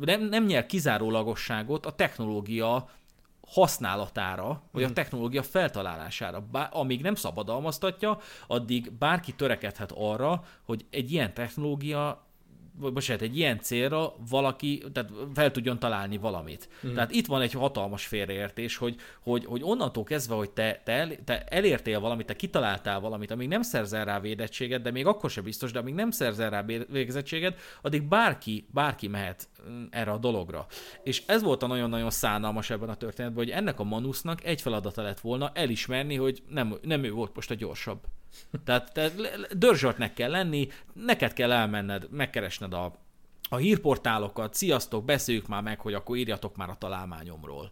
nem, 0.00 0.22
nem 0.22 0.44
nyer 0.44 0.66
kizárólagosságot 0.66 1.86
a 1.86 1.92
technológia 1.92 2.88
használatára, 3.46 4.62
vagy 4.72 4.82
a 4.82 4.86
mhm. 4.86 4.94
technológia 4.94 5.42
feltalálására. 5.42 6.40
Bár, 6.40 6.68
amíg 6.72 7.02
nem 7.02 7.14
szabadalmaztatja, 7.14 8.18
addig 8.46 8.92
bárki 8.92 9.32
törekedhet 9.32 9.92
arra, 9.96 10.44
hogy 10.62 10.84
egy 10.90 11.12
ilyen 11.12 11.34
technológia 11.34 12.26
vagy 12.78 12.92
bocsánat, 12.92 13.22
egy 13.22 13.36
ilyen 13.36 13.60
célra 13.60 14.14
valaki 14.30 14.82
tehát 14.92 15.10
fel 15.34 15.50
tudjon 15.50 15.78
találni 15.78 16.16
valamit. 16.16 16.68
Mm. 16.86 16.94
Tehát 16.94 17.10
itt 17.10 17.26
van 17.26 17.40
egy 17.40 17.52
hatalmas 17.52 18.06
félreértés, 18.06 18.76
hogy, 18.76 18.96
hogy, 19.22 19.44
hogy 19.44 19.60
onnantól 19.62 20.04
kezdve, 20.04 20.34
hogy 20.34 20.50
te, 20.50 20.80
te, 20.84 20.92
el, 20.92 21.24
te 21.24 21.44
elértél 21.44 22.00
valamit, 22.00 22.26
te 22.26 22.36
kitaláltál 22.36 23.00
valamit, 23.00 23.30
amíg 23.30 23.48
nem 23.48 23.62
szerzel 23.62 24.04
rá 24.04 24.20
védettséget, 24.20 24.82
de 24.82 24.90
még 24.90 25.06
akkor 25.06 25.30
sem 25.30 25.44
biztos, 25.44 25.72
de 25.72 25.78
amíg 25.78 25.94
nem 25.94 26.10
szerzel 26.10 26.50
rá 26.50 26.64
végzettséget, 26.88 27.58
addig 27.82 28.02
bárki, 28.02 28.66
bárki 28.72 29.08
mehet 29.08 29.48
mm, 29.68 29.84
erre 29.90 30.10
a 30.10 30.18
dologra. 30.18 30.66
És 31.02 31.22
ez 31.26 31.42
volt 31.42 31.62
a 31.62 31.66
nagyon-nagyon 31.66 32.10
szánalmas 32.10 32.70
ebben 32.70 32.88
a 32.88 32.94
történetben, 32.94 33.44
hogy 33.44 33.52
ennek 33.52 33.80
a 33.80 33.84
Manusnak 33.84 34.44
egy 34.44 34.60
feladata 34.60 35.02
lett 35.02 35.20
volna 35.20 35.50
elismerni, 35.54 36.16
hogy 36.16 36.42
nem, 36.48 36.78
nem 36.82 37.04
ő 37.04 37.10
volt 37.10 37.34
most 37.34 37.50
a 37.50 37.54
gyorsabb. 37.54 38.00
Tehát, 38.64 38.92
tehát 38.92 39.12
dörzsöltnek 39.58 40.14
kell 40.14 40.30
lenni, 40.30 40.68
neked 40.92 41.32
kell 41.32 41.52
elmenned, 41.52 42.06
megkeresned 42.10 42.72
a, 42.72 42.98
a 43.48 43.56
hírportálokat, 43.56 44.54
sziasztok, 44.54 45.04
beszéljük 45.04 45.48
már 45.48 45.62
meg, 45.62 45.80
hogy 45.80 45.94
akkor 45.94 46.16
írjatok 46.16 46.56
már 46.56 46.68
a 46.68 46.76
találmányomról. 46.78 47.70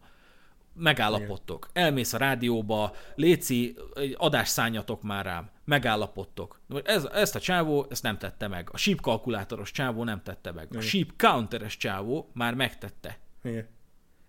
Megállapodtok. 0.74 1.68
Elmész 1.72 2.12
a 2.12 2.18
rádióba, 2.18 2.94
Léci, 3.14 3.76
adást 4.16 4.52
szányatok 4.52 5.02
már 5.02 5.24
rám. 5.24 5.50
Megállapodtok. 5.64 6.60
Ez, 6.84 7.04
ezt 7.04 7.34
a 7.34 7.40
csávó, 7.40 7.86
ezt 7.90 8.02
nem 8.02 8.18
tette 8.18 8.48
meg. 8.48 8.68
A 8.72 8.76
sheep 8.76 9.00
kalkulátoros 9.00 9.70
csávó 9.70 10.04
nem 10.04 10.22
tette 10.22 10.52
meg. 10.52 10.68
A 10.76 10.80
sheep 10.80 11.08
counteres 11.16 11.76
csávó 11.76 12.30
már 12.32 12.54
megtette. 12.54 13.18
Igen. 13.42 13.68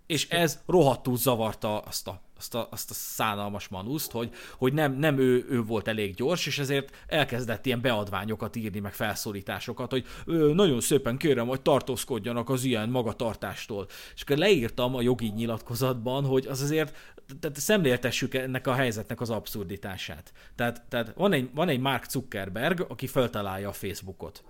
És 0.05 0.29
ez 0.29 0.61
rohadtul 0.65 1.17
zavarta 1.17 1.79
azt 1.79 2.07
a 2.07 2.21
azt 2.43 2.55
a, 2.55 2.67
azt 2.71 2.89
a 2.89 2.93
szánalmas 2.93 3.67
manuszt, 3.67 4.11
hogy, 4.11 4.29
hogy 4.57 4.73
nem, 4.73 4.93
nem 4.93 5.17
ő, 5.17 5.45
ő 5.49 5.63
volt 5.63 5.87
elég 5.87 6.15
gyors, 6.15 6.45
és 6.45 6.59
ezért 6.59 6.95
elkezdett 7.07 7.65
ilyen 7.65 7.81
beadványokat 7.81 8.55
írni, 8.55 8.79
meg 8.79 8.93
felszólításokat, 8.93 9.91
hogy 9.91 10.05
nagyon 10.53 10.81
szépen 10.81 11.17
kérem, 11.17 11.47
hogy 11.47 11.61
tartózkodjanak 11.61 12.49
az 12.49 12.63
ilyen 12.63 12.89
magatartástól. 12.89 13.87
És 14.15 14.21
akkor 14.21 14.37
leírtam 14.37 14.95
a 14.95 15.01
jogi 15.01 15.27
nyilatkozatban, 15.27 16.25
hogy 16.25 16.47
az 16.47 16.61
azért 16.61 16.95
tehát 17.39 17.59
szemléltessük 17.59 18.33
ennek 18.33 18.67
a 18.67 18.73
helyzetnek 18.73 19.21
az 19.21 19.29
abszurditását. 19.29 20.31
Tehát, 20.55 20.83
tehát 20.89 21.13
van, 21.15 21.33
egy, 21.33 21.49
van 21.53 21.69
egy 21.69 21.79
Mark 21.79 22.09
Zuckerberg, 22.09 22.85
aki 22.89 23.07
feltalálja 23.07 23.69
a 23.69 23.73
Facebookot. 23.73 24.43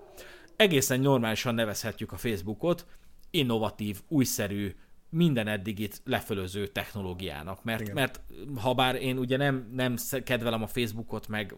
Egészen 0.55 0.99
normálisan 0.99 1.55
nevezhetjük 1.55 2.11
a 2.11 2.17
Facebookot, 2.17 2.85
innovatív, 3.31 4.01
újszerű, 4.07 4.75
minden 5.13 5.47
eddigit 5.47 6.01
lefölöző 6.05 6.67
technológiának. 6.67 7.63
Mert, 7.63 7.93
mert 7.93 8.19
ha 8.55 8.73
bár 8.73 8.95
én 8.95 9.17
ugye 9.17 9.37
nem, 9.37 9.71
nem 9.75 9.95
kedvelem 10.23 10.63
a 10.63 10.67
Facebookot, 10.67 11.27
meg 11.27 11.55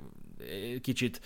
kicsit 0.82 1.22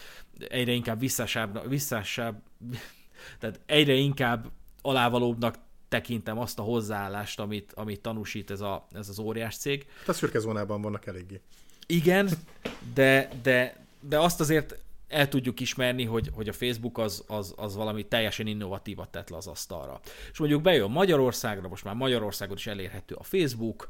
egyre 0.48 0.72
inkább 0.72 1.00
visszásabb, 1.00 1.70
visszásabb 1.70 2.42
tehát 3.40 3.60
egyre 3.66 3.94
inkább 3.94 4.52
alávalóbbnak 4.82 5.56
tekintem 5.90 6.40
azt 6.40 6.60
a 6.60 6.62
hozzáállást, 6.62 7.40
amit, 7.40 7.74
amit 7.74 8.02
tanúsít 8.02 8.52
ez, 8.52 8.62
a, 8.62 8.88
ez 8.92 9.10
az 9.10 9.20
óriás 9.20 9.58
cég. 9.58 9.86
A 10.08 10.14
szürke 10.14 10.40
zónában 10.40 10.82
vannak 10.82 11.06
eléggé. 11.06 11.42
Igen, 11.86 12.30
de, 12.94 13.30
de, 13.42 13.86
de 14.00 14.20
azt 14.20 14.40
azért 14.40 14.78
el 15.10 15.28
tudjuk 15.28 15.60
ismerni, 15.60 16.06
hogy, 16.06 16.30
hogy 16.34 16.48
a 16.48 16.54
Facebook 16.54 16.98
az, 16.98 17.24
az, 17.28 17.54
az 17.58 17.76
valami 17.76 18.08
teljesen 18.08 18.48
innovatívat 18.48 19.10
tett 19.10 19.30
le 19.30 19.38
az 19.38 19.48
asztalra. 19.48 20.00
És 20.32 20.40
mondjuk 20.40 20.62
bejön 20.62 20.92
Magyarországra, 20.92 21.68
most 21.68 21.84
már 21.84 21.96
Magyarországon 21.96 22.56
is 22.56 22.68
elérhető 22.68 23.16
a 23.16 23.24
Facebook, 23.24 23.88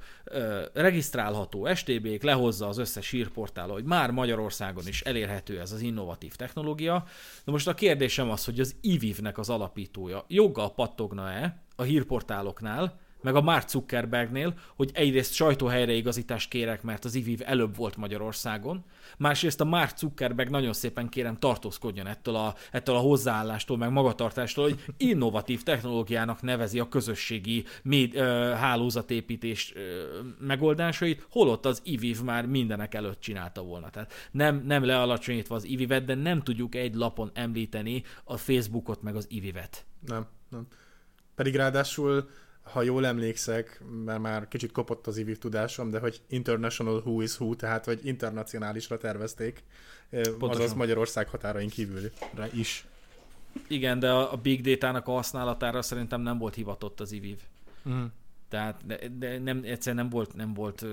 regisztrálható 0.73 1.73
STB-k, 1.73 2.23
lehozza 2.23 2.67
az 2.67 2.77
összes 2.77 3.09
hírportál, 3.09 3.67
hogy 3.67 3.83
már 3.83 4.11
Magyarországon 4.11 4.87
is 4.87 5.01
elérhető 5.01 5.59
ez 5.59 5.71
az 5.71 5.81
innovatív 5.81 6.35
technológia. 6.35 7.05
Na 7.43 7.51
most 7.51 7.67
a 7.67 7.73
kérdésem 7.73 8.29
az, 8.29 8.45
hogy 8.45 8.59
az 8.59 8.75
IVIV-nek 8.81 9.37
az 9.37 9.49
alapítója 9.49 10.25
joggal 10.27 10.73
pattogna-e 10.73 11.63
a 11.75 11.83
hírportáloknál, 11.83 12.99
meg 13.21 13.35
a 13.35 13.41
Mark 13.41 13.69
Zuckerbergnél, 13.69 14.53
hogy 14.75 14.91
egyrészt 14.93 15.33
sajtóhelyreigazítást 15.33 16.49
kérek, 16.49 16.83
mert 16.83 17.05
az 17.05 17.15
IVIV 17.15 17.41
előbb 17.45 17.75
volt 17.75 17.97
Magyarországon, 17.97 18.83
másrészt 19.17 19.61
a 19.61 19.65
Mark 19.65 19.97
Zuckerberg 19.97 20.49
nagyon 20.49 20.73
szépen 20.73 21.09
kérem 21.09 21.37
tartózkodjon 21.39 22.07
ettől 22.07 22.35
a, 22.35 22.55
ettől 22.71 22.95
a 22.95 22.99
hozzáállástól, 22.99 23.77
meg 23.77 23.91
magatartástól, 23.91 24.63
hogy 24.63 24.83
innovatív 24.97 25.63
technológiának 25.63 26.41
nevezi 26.41 26.79
a 26.79 26.87
közösségi 26.87 27.65
méd, 27.83 28.15
ö, 28.15 28.19
hálózatépítés 28.57 29.73
ö, 29.75 30.03
megoldásait, 30.39 31.27
holott 31.29 31.65
az 31.65 31.81
IVIV 31.83 32.21
már 32.21 32.45
mindenek 32.45 32.93
előtt 32.93 33.19
csinálta 33.19 33.61
volna. 33.61 33.89
Tehát 33.89 34.13
nem, 34.31 34.63
nem 34.65 34.85
lealacsonyítva 34.85 35.55
az 35.55 35.65
IVIV-et, 35.65 36.05
de 36.05 36.15
nem 36.15 36.41
tudjuk 36.41 36.75
egy 36.75 36.95
lapon 36.95 37.31
említeni 37.33 38.03
a 38.23 38.37
Facebookot 38.37 39.01
meg 39.01 39.15
az 39.15 39.25
IVIV-et. 39.29 39.85
Nem, 40.05 40.27
nem. 40.49 40.67
Pedig 41.35 41.55
ráadásul 41.55 42.29
ha 42.71 42.81
jól 42.81 43.05
emlékszek, 43.05 43.81
mert 44.05 44.19
már 44.19 44.47
kicsit 44.47 44.71
kopott 44.71 45.07
az 45.07 45.17
IVIV 45.17 45.37
tudásom, 45.37 45.89
de 45.89 45.99
hogy 45.99 46.21
International 46.27 46.97
Who 46.97 47.21
is 47.21 47.39
Who, 47.39 47.55
tehát 47.55 47.85
hogy 47.85 47.99
internacionálisra 48.03 48.97
tervezték, 48.97 49.63
Pontosan. 50.09 50.49
azaz 50.49 50.73
Magyarország 50.73 51.29
határain 51.29 51.69
kívülre 51.69 52.09
is. 52.53 52.87
Igen, 53.67 53.99
de 53.99 54.11
a 54.11 54.37
Big 54.37 54.61
Data-nak 54.61 55.07
a 55.07 55.11
használatára 55.11 55.81
szerintem 55.81 56.21
nem 56.21 56.37
volt 56.37 56.55
hivatott 56.55 56.99
az 56.99 57.11
IVIV. 57.11 57.39
Mm. 57.89 58.03
Tehát 58.49 58.85
de, 58.85 58.99
de 59.17 59.39
nem, 59.39 59.61
egyszerűen 59.63 60.03
nem 60.03 60.09
volt, 60.09 60.35
nem 60.35 60.53
volt 60.53 60.85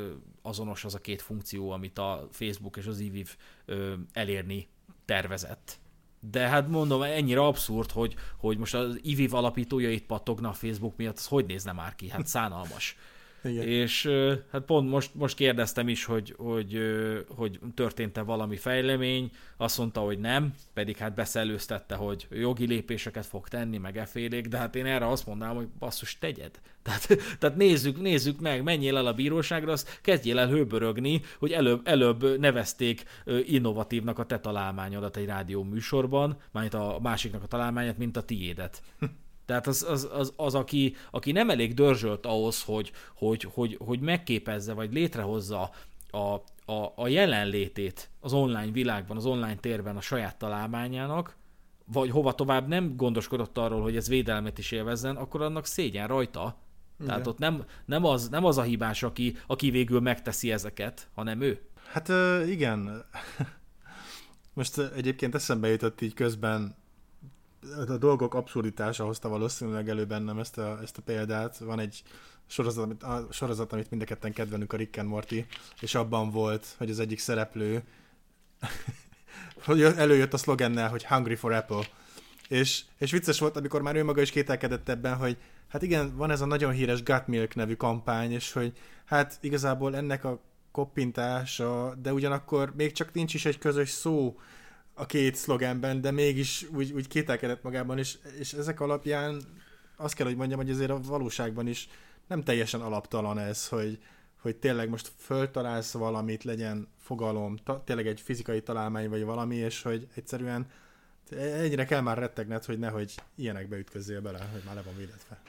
azonos 0.42 0.84
az 0.84 0.94
a 0.94 0.98
két 0.98 1.22
funkció, 1.22 1.70
amit 1.70 1.98
a 1.98 2.28
Facebook 2.30 2.76
és 2.76 2.86
az 2.86 2.98
IVIV 2.98 3.36
elérni 4.12 4.68
tervezett. 5.04 5.78
De 6.30 6.48
hát 6.48 6.68
mondom, 6.68 7.02
ennyire 7.02 7.40
abszurd, 7.40 7.90
hogy, 7.90 8.14
hogy 8.36 8.58
most 8.58 8.74
az 8.74 8.98
IVIV 9.02 9.34
alapítója 9.34 9.90
itt 9.90 10.06
pattogna 10.06 10.48
a 10.48 10.52
Facebook 10.52 10.96
miatt, 10.96 11.16
az 11.16 11.26
hogy 11.26 11.46
nézne 11.46 11.72
már 11.72 11.94
ki? 11.94 12.08
Hát 12.08 12.26
szánalmas. 12.26 12.96
Igen. 13.44 13.68
És 13.68 14.10
hát 14.50 14.62
pont 14.62 14.90
most, 14.90 15.14
most 15.14 15.36
kérdeztem 15.36 15.88
is, 15.88 16.04
hogy, 16.04 16.34
hogy, 16.38 16.78
hogy 17.28 17.58
történt-e 17.74 18.22
valami 18.22 18.56
fejlemény, 18.56 19.30
azt 19.56 19.78
mondta, 19.78 20.00
hogy 20.00 20.18
nem, 20.18 20.54
pedig 20.74 20.96
hát 20.96 21.14
beszellőztette, 21.14 21.94
hogy 21.94 22.26
jogi 22.30 22.66
lépéseket 22.66 23.26
fog 23.26 23.48
tenni, 23.48 23.78
meg 23.78 23.96
efélék, 23.96 24.46
de 24.46 24.56
hát 24.56 24.74
én 24.74 24.86
erre 24.86 25.08
azt 25.08 25.26
mondanám, 25.26 25.54
hogy 25.54 25.68
basszus, 25.78 26.18
tegyed. 26.18 26.60
Tehát, 26.86 27.06
tehát 27.38 27.56
nézzük, 27.56 28.00
nézzük 28.00 28.40
meg, 28.40 28.62
menjél 28.62 28.96
el 28.96 29.06
a 29.06 29.12
bíróságra, 29.12 29.72
azt 29.72 30.00
kezdjél 30.02 30.38
el 30.38 30.48
hőbörögni, 30.48 31.20
hogy 31.38 31.52
előbb, 31.52 31.80
előbb 31.86 32.38
nevezték 32.38 33.04
innovatívnak 33.46 34.18
a 34.18 34.26
te 34.26 34.38
találmányodat 34.38 35.16
egy 35.16 35.26
rádió 35.26 35.62
műsorban, 35.62 36.36
majd 36.52 36.74
a 36.74 36.98
másiknak 37.00 37.42
a 37.42 37.46
találmányát, 37.46 37.98
mint 37.98 38.16
a 38.16 38.22
tiédet. 38.22 38.82
Tehát 39.46 39.66
az, 39.66 39.86
az, 39.88 40.08
az, 40.12 40.32
az 40.36 40.54
aki, 40.54 40.94
aki 41.10 41.32
nem 41.32 41.50
elég 41.50 41.74
dörzsölt 41.74 42.26
ahhoz, 42.26 42.62
hogy, 42.62 42.92
hogy, 43.14 43.48
hogy, 43.52 43.78
hogy 43.84 44.00
megképezze, 44.00 44.72
vagy 44.72 44.92
létrehozza 44.92 45.70
a, 46.10 46.18
a, 46.72 46.92
a 46.96 47.08
jelenlétét 47.08 48.10
az 48.20 48.32
online 48.32 48.70
világban, 48.72 49.16
az 49.16 49.26
online 49.26 49.56
térben 49.56 49.96
a 49.96 50.00
saját 50.00 50.36
találmányának, 50.38 51.36
vagy 51.92 52.10
hova 52.10 52.34
tovább 52.34 52.68
nem 52.68 52.96
gondoskodott 52.96 53.58
arról, 53.58 53.82
hogy 53.82 53.96
ez 53.96 54.08
védelmet 54.08 54.58
is 54.58 54.72
élvezzen, 54.72 55.16
akkor 55.16 55.42
annak 55.42 55.66
szégyen 55.66 56.06
rajta. 56.06 56.56
Igen. 56.96 57.06
Tehát 57.06 57.26
ott 57.26 57.38
nem, 57.38 57.64
nem, 57.84 58.04
az, 58.04 58.28
nem 58.28 58.44
az 58.44 58.58
a 58.58 58.62
hibás, 58.62 59.02
aki, 59.02 59.36
aki 59.46 59.70
végül 59.70 60.00
megteszi 60.00 60.52
ezeket, 60.52 61.08
hanem 61.14 61.40
ő. 61.40 61.60
Hát 61.92 62.08
igen. 62.48 63.04
Most 64.54 64.78
egyébként 64.78 65.34
eszembe 65.34 65.68
jutott 65.68 66.00
így 66.00 66.14
közben 66.14 66.76
a 67.88 67.96
dolgok 67.96 68.34
abszurditása 68.34 69.04
hozta 69.04 69.28
valószínűleg 69.28 69.88
elő 69.88 70.04
bennem 70.04 70.38
ezt 70.38 70.58
a, 70.58 70.78
ezt 70.82 70.98
a 70.98 71.02
példát. 71.02 71.58
Van 71.58 71.78
egy 71.78 72.02
sorozat, 72.46 72.84
amit, 72.84 73.02
a 73.02 73.26
sorozat, 73.30 73.72
amit 73.72 73.90
mind 73.90 74.02
a 74.02 74.04
ketten 74.04 74.32
kedvelünk, 74.32 74.72
a 74.72 74.76
Rick 74.76 74.98
and 74.98 75.08
Morty, 75.08 75.46
és 75.80 75.94
abban 75.94 76.30
volt, 76.30 76.74
hogy 76.78 76.90
az 76.90 76.98
egyik 76.98 77.18
szereplő 77.18 77.82
előjött 79.96 80.32
a 80.32 80.36
szlogennel, 80.36 80.88
hogy 80.88 81.04
Hungry 81.04 81.34
for 81.34 81.52
Apple. 81.52 81.88
És, 82.48 82.82
és 82.98 83.10
vicces 83.10 83.38
volt, 83.38 83.56
amikor 83.56 83.82
már 83.82 83.96
ő 83.96 84.04
maga 84.04 84.20
is 84.20 84.30
kételkedett 84.30 84.88
ebben, 84.88 85.16
hogy 85.16 85.36
hát 85.68 85.82
igen, 85.82 86.16
van 86.16 86.30
ez 86.30 86.40
a 86.40 86.46
nagyon 86.46 86.72
híres 86.72 87.02
Gut 87.02 87.26
Milk 87.26 87.54
nevű 87.54 87.74
kampány, 87.74 88.32
és 88.32 88.52
hogy 88.52 88.72
hát 89.04 89.38
igazából 89.40 89.96
ennek 89.96 90.24
a 90.24 90.40
koppintása, 90.70 91.94
de 92.02 92.12
ugyanakkor 92.12 92.72
még 92.76 92.92
csak 92.92 93.12
nincs 93.12 93.34
is 93.34 93.44
egy 93.44 93.58
közös 93.58 93.90
szó, 93.90 94.38
a 94.98 95.06
két 95.06 95.34
szlogenben, 95.34 96.00
de 96.00 96.10
mégis 96.10 96.66
úgy, 96.74 96.92
úgy 96.92 97.08
kételkedett 97.08 97.62
magában, 97.62 97.98
és, 97.98 98.18
és 98.38 98.52
ezek 98.52 98.80
alapján 98.80 99.42
azt 99.96 100.14
kell, 100.14 100.26
hogy 100.26 100.36
mondjam, 100.36 100.58
hogy 100.58 100.70
azért 100.70 100.90
a 100.90 101.00
valóságban 101.00 101.66
is 101.66 101.88
nem 102.26 102.42
teljesen 102.42 102.80
alaptalan 102.80 103.38
ez, 103.38 103.68
hogy, 103.68 103.98
hogy 104.40 104.56
tényleg 104.56 104.88
most 104.88 105.12
föltalálsz 105.18 105.92
valamit, 105.92 106.44
legyen 106.44 106.88
fogalom, 106.98 107.56
ta, 107.56 107.82
tényleg 107.84 108.06
egy 108.06 108.20
fizikai 108.20 108.62
találmány 108.62 109.08
vagy 109.08 109.24
valami, 109.24 109.56
és 109.56 109.82
hogy 109.82 110.08
egyszerűen 110.14 110.66
egyre 111.36 111.84
kell 111.84 112.00
már 112.00 112.18
rettegned, 112.18 112.64
hogy 112.64 112.78
nehogy 112.78 113.14
ilyenekbe 113.34 113.76
ütközzél 113.76 114.20
bele, 114.20 114.48
hogy 114.52 114.62
már 114.66 114.74
le 114.74 114.82
van 114.82 114.96
védetve. 114.96 115.40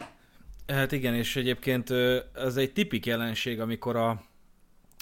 Hát 0.68 0.92
igen, 0.92 1.14
és 1.14 1.36
egyébként 1.36 1.90
ez 2.36 2.56
egy 2.56 2.74
tipik 2.74 3.06
jelenség, 3.06 3.60
amikor 3.60 3.96
a, 3.96 4.24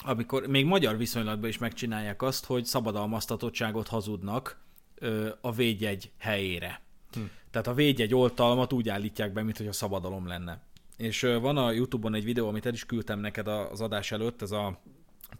amikor 0.03 0.47
még 0.47 0.65
magyar 0.65 0.97
viszonylatban 0.97 1.49
is 1.49 1.57
megcsinálják 1.57 2.21
azt, 2.21 2.45
hogy 2.45 2.65
szabadalmaztatottságot 2.65 3.87
hazudnak 3.87 4.59
ö, 4.95 5.29
a 5.41 5.51
védjegy 5.51 6.11
helyére. 6.17 6.81
Hm. 7.13 7.19
Tehát 7.51 7.67
a 7.67 7.73
védjegy 7.73 8.13
oltalmat 8.13 8.73
úgy 8.73 8.89
állítják 8.89 9.33
be, 9.33 9.43
mintha 9.43 9.71
szabadalom 9.71 10.27
lenne. 10.27 10.61
És 10.97 11.23
ö, 11.23 11.39
van 11.39 11.57
a 11.57 11.71
Youtube-on 11.71 12.13
egy 12.13 12.23
videó, 12.23 12.47
amit 12.47 12.65
el 12.65 12.73
is 12.73 12.85
küldtem 12.85 13.19
neked 13.19 13.47
az 13.47 13.81
adás 13.81 14.11
előtt, 14.11 14.41
ez 14.41 14.51
a 14.51 14.81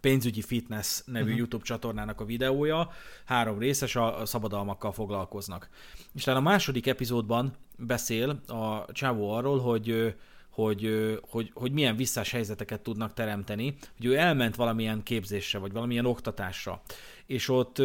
pénzügyi 0.00 0.42
fitness 0.42 1.02
nevű 1.04 1.22
uh-huh. 1.24 1.38
YouTube 1.38 1.64
csatornának 1.64 2.20
a 2.20 2.24
videója, 2.24 2.90
három 3.24 3.58
részes, 3.58 3.96
a 3.96 4.26
szabadalmakkal 4.26 4.92
foglalkoznak. 4.92 5.68
És 6.14 6.22
talán 6.22 6.40
a 6.40 6.48
második 6.48 6.86
epizódban 6.86 7.52
beszél 7.78 8.40
a 8.46 8.92
csávó 8.92 9.30
arról, 9.30 9.58
hogy 9.58 10.14
hogy, 10.56 11.18
hogy, 11.30 11.50
hogy 11.54 11.72
milyen 11.72 11.96
visszás 11.96 12.30
helyzeteket 12.30 12.80
tudnak 12.80 13.14
teremteni, 13.14 13.76
hogy 13.96 14.06
ő 14.06 14.16
elment 14.16 14.56
valamilyen 14.56 15.02
képzésre, 15.02 15.58
vagy 15.58 15.72
valamilyen 15.72 16.06
oktatásra, 16.06 16.82
és 17.26 17.48
ott 17.48 17.82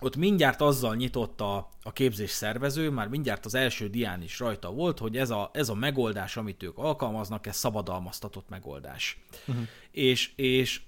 ott 0.00 0.16
mindjárt 0.16 0.60
azzal 0.60 0.94
nyitott 0.94 1.40
a, 1.40 1.68
a 1.82 1.92
képzés 1.92 2.30
szervező, 2.30 2.90
már 2.90 3.08
mindjárt 3.08 3.44
az 3.44 3.54
első 3.54 3.88
dián 3.88 4.22
is 4.22 4.38
rajta 4.38 4.70
volt, 4.70 4.98
hogy 4.98 5.16
ez 5.16 5.30
a, 5.30 5.50
ez 5.52 5.68
a 5.68 5.74
megoldás, 5.74 6.36
amit 6.36 6.62
ők 6.62 6.78
alkalmaznak, 6.78 7.46
ez 7.46 7.56
szabadalmaztatott 7.56 8.48
megoldás. 8.48 9.18
Uh-huh. 9.46 9.64
És, 9.90 10.32
és 10.36 10.80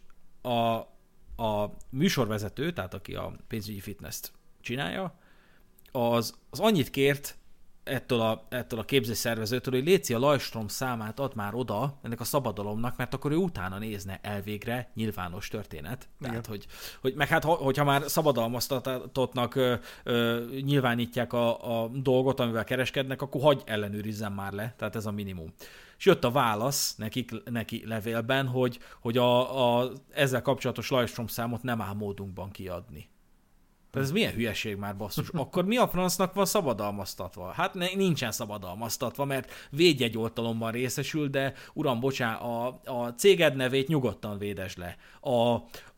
a, 0.42 0.74
a 1.42 1.76
műsorvezető, 1.90 2.72
tehát 2.72 2.94
aki 2.94 3.14
a 3.14 3.36
pénzügyi 3.48 3.80
fitness 3.80 4.20
csinálja, 4.60 5.18
az, 5.92 6.34
az 6.50 6.60
annyit 6.60 6.90
kért 6.90 7.38
ettől 7.86 8.20
a, 8.20 8.46
ettől 8.48 8.78
a 8.78 8.84
képzésszervezőtől, 8.84 9.74
hogy 9.74 9.84
Léci 9.84 10.14
a 10.14 10.18
Lajstrom 10.18 10.68
számát 10.68 11.20
ad 11.20 11.34
már 11.34 11.54
oda 11.54 11.98
ennek 12.02 12.20
a 12.20 12.24
szabadalomnak, 12.24 12.96
mert 12.96 13.14
akkor 13.14 13.32
ő 13.32 13.36
utána 13.36 13.78
nézne 13.78 14.18
elvégre 14.22 14.90
nyilvános 14.94 15.48
történet. 15.48 16.08
Igen. 16.20 16.30
Tehát, 16.30 16.46
hogy, 16.46 16.66
hogy 17.00 17.14
meg 17.14 17.28
hát, 17.28 17.44
hogyha 17.44 17.84
már 17.84 18.02
szabadalmaztatottnak 18.06 19.54
ö, 19.54 19.74
ö, 20.04 20.44
nyilvánítják 20.60 21.32
a, 21.32 21.82
a 21.82 21.88
dolgot, 21.88 22.40
amivel 22.40 22.64
kereskednek, 22.64 23.22
akkor 23.22 23.40
hagy 23.40 23.62
ellenőrizzen 23.64 24.32
már 24.32 24.52
le, 24.52 24.74
tehát 24.76 24.96
ez 24.96 25.06
a 25.06 25.10
minimum. 25.10 25.52
És 25.98 26.06
jött 26.06 26.24
a 26.24 26.30
válasz 26.30 26.94
nekik, 26.96 27.30
neki 27.50 27.82
levélben, 27.86 28.46
hogy, 28.46 28.78
hogy 29.00 29.18
a, 29.18 29.78
a, 29.80 29.92
ezzel 30.12 30.42
kapcsolatos 30.42 30.90
Lajstrom 30.90 31.26
számot 31.26 31.62
nem 31.62 31.80
áll 31.80 31.94
módunkban 31.94 32.50
kiadni. 32.50 33.08
Tehát 33.96 34.10
ez 34.10 34.14
milyen 34.14 34.32
hülyeség 34.32 34.76
már 34.76 34.96
basszus. 34.96 35.28
Akkor 35.42 35.64
mi 35.64 35.76
a 35.76 35.88
francnak 35.88 36.34
van 36.34 36.44
szabadalmaztatva? 36.44 37.50
Hát 37.50 37.74
ne, 37.74 37.86
nincsen 37.94 38.32
szabadalmaztatva, 38.32 39.24
mert 39.24 39.52
védjegyoltalomban 39.70 40.72
részesül, 40.72 41.28
de 41.28 41.52
uram, 41.72 42.00
bocsá, 42.00 42.34
a, 42.34 42.80
a 42.84 43.08
céged 43.08 43.56
nevét 43.56 43.88
nyugodtan 43.88 44.38
védes 44.38 44.76
le. 44.76 44.96
A, 45.20 45.54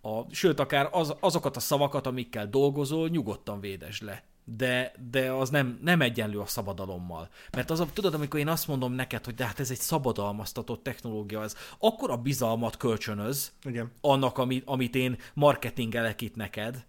a, 0.09 0.27
sőt, 0.31 0.61
akár 0.61 0.89
az, 0.93 1.15
azokat 1.21 1.57
a 1.57 1.61
szavakat, 1.61 2.07
amikkel 2.07 2.47
dolgozol, 2.47 3.09
nyugodtan 3.09 3.61
védes 3.61 4.01
le 4.01 4.23
de, 4.57 4.93
de 5.11 5.33
az 5.33 5.51
nem, 5.51 5.79
nem 5.83 6.01
egyenlő 6.01 6.39
a 6.39 6.47
szabadalommal. 6.47 7.29
Mert 7.53 7.71
az, 7.71 7.85
tudod, 7.93 8.15
amikor 8.15 8.41
én 8.41 8.49
azt 8.49 8.69
mondom 8.69 8.93
neked, 8.93 9.25
hogy 9.25 9.35
de 9.35 9.45
hát 9.45 9.61
ez 9.61 9.71
egy 9.71 9.79
szabadalmaztatott 9.79 10.83
technológia, 10.83 11.43
ez 11.43 11.57
akkor 11.79 12.11
a 12.11 12.17
bizalmat 12.17 12.77
kölcsönöz 12.77 13.53
Igen. 13.63 13.93
annak, 14.01 14.39
amit, 14.39 14.63
amit 14.67 14.95
én 14.95 15.19
marketingelek 15.35 16.21
itt 16.21 16.37
neked, 16.37 16.87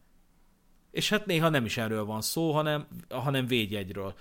és 0.92 1.10
hát 1.10 1.26
néha 1.26 1.50
nem 1.50 1.66
is 1.66 1.78
erről 1.78 2.06
van 2.06 2.22
szó, 2.22 2.52
hanem, 2.52 2.88
hanem 3.10 3.48
védjegyről. 3.48 4.14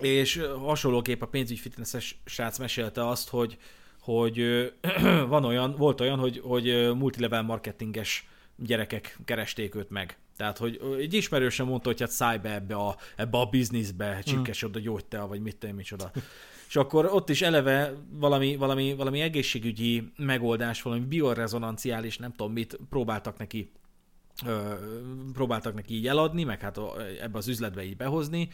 és 0.00 0.42
hasonlóképp 0.58 1.22
a 1.22 1.26
pénzügyfitnesses 1.26 2.18
srác 2.24 2.58
mesélte 2.58 3.08
azt, 3.08 3.28
hogy, 3.28 3.58
hogy 4.00 4.42
van 5.28 5.44
olyan, 5.44 5.74
volt 5.76 6.00
olyan, 6.00 6.18
hogy, 6.18 6.40
hogy 6.44 6.94
multilevel 6.94 7.42
marketinges 7.42 8.28
gyerekek 8.56 9.18
keresték 9.24 9.74
őt 9.74 9.90
meg. 9.90 10.18
Tehát, 10.36 10.58
hogy 10.58 10.80
egy 10.98 11.14
ismerősen 11.14 11.66
mondta, 11.66 11.88
hogy 11.88 12.00
hát 12.00 12.10
szállj 12.10 12.38
be 12.38 12.54
ebbe 12.54 12.74
a, 12.74 12.96
ebbe 13.16 13.38
a 13.38 13.46
bizniszbe, 13.46 14.22
csipkesod 14.24 14.76
a 14.76 14.80
gyógytea, 14.80 15.26
vagy 15.26 15.40
mit 15.40 15.56
tudom, 15.56 15.76
micsoda. 15.76 16.10
És 16.68 16.76
akkor 16.76 17.04
ott 17.04 17.28
is 17.28 17.42
eleve 17.42 17.92
valami, 18.10 18.56
valami, 18.56 18.94
valami 18.94 19.20
egészségügyi 19.20 20.12
megoldás, 20.16 20.82
valami 20.82 21.04
biorezonanciális, 21.04 22.18
nem 22.18 22.30
tudom 22.30 22.52
mit, 22.52 22.78
próbáltak 22.88 23.38
neki 23.38 23.70
próbáltak 25.32 25.74
neki 25.74 25.94
így 25.94 26.06
eladni, 26.06 26.44
meg 26.44 26.60
hát 26.60 26.80
ebbe 27.20 27.38
az 27.38 27.48
üzletbe 27.48 27.84
így 27.84 27.96
behozni, 27.96 28.48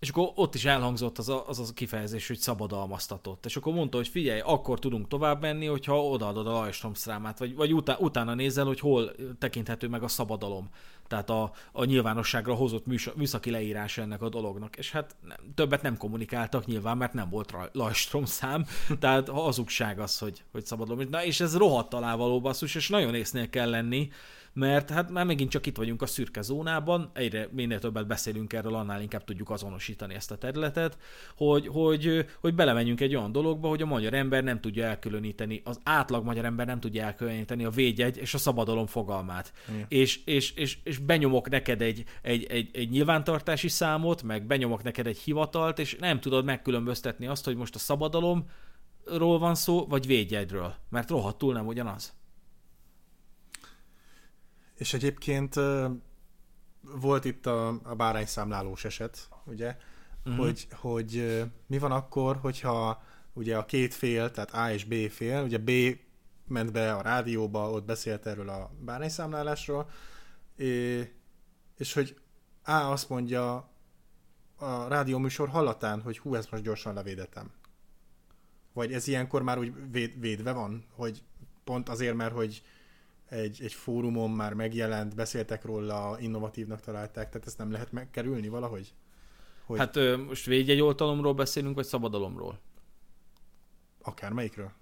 és 0.00 0.08
akkor 0.08 0.30
ott 0.34 0.54
is 0.54 0.64
elhangzott 0.64 1.18
az 1.18 1.28
a, 1.28 1.48
az 1.48 1.58
a 1.58 1.72
kifejezés, 1.74 2.26
hogy 2.26 2.38
szabadalmaztatott. 2.38 3.44
És 3.46 3.56
akkor 3.56 3.72
mondta, 3.72 3.96
hogy 3.96 4.08
figyelj, 4.08 4.40
akkor 4.40 4.78
tudunk 4.78 5.08
tovább 5.08 5.40
menni, 5.40 5.66
hogyha 5.66 6.04
odaadod 6.04 6.46
a 6.46 6.50
Lajstromszrámát, 6.50 7.38
vagy, 7.38 7.54
vagy 7.54 7.74
utá, 7.74 7.96
utána 7.98 8.34
nézel, 8.34 8.64
hogy 8.64 8.80
hol 8.80 9.12
tekinthető 9.38 9.88
meg 9.88 10.02
a 10.02 10.08
szabadalom. 10.08 10.68
Tehát 11.06 11.30
a, 11.30 11.52
a 11.72 11.84
nyilvánosságra 11.84 12.54
hozott 12.54 12.86
műszaki 13.16 13.50
leírása 13.50 14.02
ennek 14.02 14.22
a 14.22 14.28
dolognak. 14.28 14.76
És 14.76 14.90
hát 14.90 15.16
nem, 15.20 15.36
többet 15.54 15.82
nem 15.82 15.96
kommunikáltak 15.96 16.66
nyilván, 16.66 16.96
mert 16.96 17.12
nem 17.12 17.28
volt 17.30 17.54
Lajstrom 17.72 18.24
szám, 18.24 18.66
tehát 19.00 19.28
hazugság 19.28 19.98
az, 19.98 20.18
hogy, 20.18 20.44
hogy 20.52 20.64
szabadalom. 20.64 21.08
Na 21.10 21.24
és 21.24 21.40
ez 21.40 21.56
rohadt 21.56 21.94
alávaló 21.94 22.40
basszus, 22.40 22.74
és 22.74 22.88
nagyon 22.88 23.14
észnél 23.14 23.50
kell 23.50 23.70
lenni, 23.70 24.10
mert 24.52 24.90
hát 24.90 25.10
már 25.10 25.26
megint 25.26 25.50
csak 25.50 25.66
itt 25.66 25.76
vagyunk 25.76 26.02
a 26.02 26.06
szürke 26.06 26.42
zónában, 26.42 27.10
egyre 27.14 27.48
minél 27.50 27.78
többet 27.78 28.06
beszélünk 28.06 28.52
erről, 28.52 28.74
annál 28.74 29.02
inkább 29.02 29.24
tudjuk 29.24 29.50
azonosítani 29.50 30.14
ezt 30.14 30.30
a 30.30 30.36
területet, 30.36 30.98
hogy, 31.36 31.66
hogy, 31.66 32.26
hogy 32.40 32.54
belemenjünk 32.54 33.00
egy 33.00 33.16
olyan 33.16 33.32
dologba, 33.32 33.68
hogy 33.68 33.82
a 33.82 33.86
magyar 33.86 34.14
ember 34.14 34.44
nem 34.44 34.60
tudja 34.60 34.84
elkülöníteni, 34.84 35.62
az 35.64 35.80
átlag 35.82 36.24
magyar 36.24 36.44
ember 36.44 36.66
nem 36.66 36.80
tudja 36.80 37.04
elkülöníteni 37.04 37.64
a 37.64 37.70
védjegy 37.70 38.16
és 38.16 38.34
a 38.34 38.38
szabadalom 38.38 38.86
fogalmát. 38.86 39.52
És, 39.88 40.20
és, 40.24 40.52
és, 40.52 40.78
és 40.84 40.98
benyomok 40.98 41.48
neked 41.48 41.82
egy, 41.82 42.04
egy, 42.22 42.44
egy, 42.44 42.70
egy 42.72 42.90
nyilvántartási 42.90 43.68
számot, 43.68 44.22
meg 44.22 44.46
benyomok 44.46 44.82
neked 44.82 45.06
egy 45.06 45.18
hivatalt, 45.18 45.78
és 45.78 45.96
nem 46.00 46.20
tudod 46.20 46.44
megkülönböztetni 46.44 47.26
azt, 47.26 47.44
hogy 47.44 47.56
most 47.56 47.74
a 47.74 47.78
szabadalomról 47.78 49.38
van 49.38 49.54
szó, 49.54 49.86
vagy 49.86 50.06
védjegyről, 50.06 50.74
mert 50.90 51.10
rohadtul 51.10 51.52
nem 51.52 51.66
ugyanaz. 51.66 52.16
És 54.78 54.94
egyébként 54.94 55.54
volt 56.80 57.24
itt 57.24 57.46
a, 57.46 57.68
a 57.82 57.94
bárányszámlálós 57.94 58.84
eset, 58.84 59.28
ugye, 59.44 59.76
uh-huh. 60.24 60.44
hogy, 60.44 60.68
hogy 60.72 61.42
mi 61.66 61.78
van 61.78 61.92
akkor, 61.92 62.36
hogyha 62.36 63.02
ugye 63.32 63.56
a 63.56 63.64
két 63.64 63.94
fél, 63.94 64.30
tehát 64.30 64.50
A 64.50 64.72
és 64.72 64.84
B 64.84 64.94
fél, 65.10 65.42
ugye 65.42 65.58
B 65.58 65.70
ment 66.46 66.72
be 66.72 66.94
a 66.94 67.02
rádióba, 67.02 67.70
ott 67.70 67.84
beszélt 67.84 68.26
erről 68.26 68.48
a 68.48 68.70
bárányszámlálásról, 68.80 69.90
és 71.76 71.92
hogy 71.94 72.16
A 72.64 72.72
azt 72.72 73.08
mondja 73.08 73.70
a 74.56 74.88
rádióműsor 74.88 75.48
hallatán, 75.48 76.00
hogy 76.02 76.18
hú, 76.18 76.34
ezt 76.34 76.50
most 76.50 76.62
gyorsan 76.62 76.94
levédetem. 76.94 77.50
Vagy 78.72 78.92
ez 78.92 79.06
ilyenkor 79.06 79.42
már 79.42 79.58
úgy 79.58 79.72
véd, 79.90 80.20
védve 80.20 80.52
van, 80.52 80.84
hogy 80.94 81.22
pont 81.64 81.88
azért, 81.88 82.14
mert 82.14 82.34
hogy 82.34 82.62
egy, 83.28 83.58
egy 83.62 83.72
fórumon 83.72 84.30
már 84.30 84.54
megjelent, 84.54 85.14
beszéltek 85.14 85.64
róla, 85.64 86.16
innovatívnak 86.20 86.80
találták, 86.80 87.28
tehát 87.28 87.46
ezt 87.46 87.58
nem 87.58 87.72
lehet 87.72 87.92
megkerülni 87.92 88.48
valahogy? 88.48 88.94
Hogy... 89.64 89.78
Hát 89.78 89.96
ö, 89.96 90.16
most 90.16 90.46
védjegy 90.46 90.80
oltalomról 90.80 91.34
beszélünk, 91.34 91.74
vagy 91.74 91.84
szabadalomról? 91.84 92.58
Akármelyikről? 94.02 94.72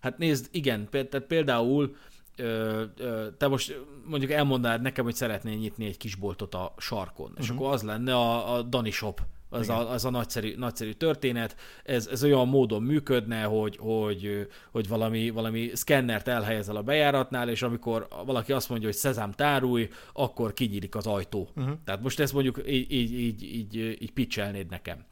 Hát 0.00 0.18
nézd, 0.18 0.48
igen, 0.50 0.88
tehát 0.90 1.20
például 1.20 1.96
ö, 2.36 2.84
ö, 2.96 3.28
te 3.38 3.48
most 3.48 3.80
mondjuk 4.04 4.30
elmondanád 4.30 4.82
nekem, 4.82 5.04
hogy 5.04 5.14
szeretnél 5.14 5.56
nyitni 5.56 5.86
egy 5.86 5.96
kis 5.96 6.14
boltot 6.14 6.54
a 6.54 6.74
sarkon, 6.78 7.26
uh-huh. 7.26 7.40
és 7.40 7.48
mhm. 7.48 7.58
akkor 7.58 7.72
az 7.72 7.82
lenne 7.82 8.14
a, 8.14 8.54
a 8.54 8.62
Dani 8.62 8.90
Shop 8.90 9.20
az 9.50 9.68
a, 9.68 9.90
az 9.90 10.04
a 10.04 10.10
nagyszerű, 10.10 10.54
nagyszerű 10.56 10.92
történet. 10.92 11.56
Ez, 11.84 12.06
ez 12.06 12.24
olyan 12.24 12.48
módon 12.48 12.82
működne, 12.82 13.42
hogy, 13.42 13.76
hogy, 13.76 14.48
hogy 14.70 14.88
valami, 14.88 15.30
valami 15.30 15.70
szkennert 15.74 16.28
elhelyezel 16.28 16.76
a 16.76 16.82
bejáratnál, 16.82 17.48
és 17.48 17.62
amikor 17.62 18.08
valaki 18.26 18.52
azt 18.52 18.68
mondja, 18.68 18.88
hogy 18.88 18.96
szezám 18.96 19.32
tárulj, 19.32 19.88
akkor 20.12 20.52
kinyílik 20.52 20.94
az 20.94 21.06
ajtó. 21.06 21.48
Uh-huh. 21.56 21.74
Tehát 21.84 22.02
most 22.02 22.20
ezt 22.20 22.32
mondjuk 22.32 22.60
így, 22.66 22.92
így, 22.92 23.12
így, 23.12 23.42
így, 23.42 23.76
így 23.76 24.12
pitchelnéd 24.12 24.70
nekem. 24.70 25.04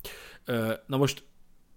Na 0.86 0.96
most 0.96 1.22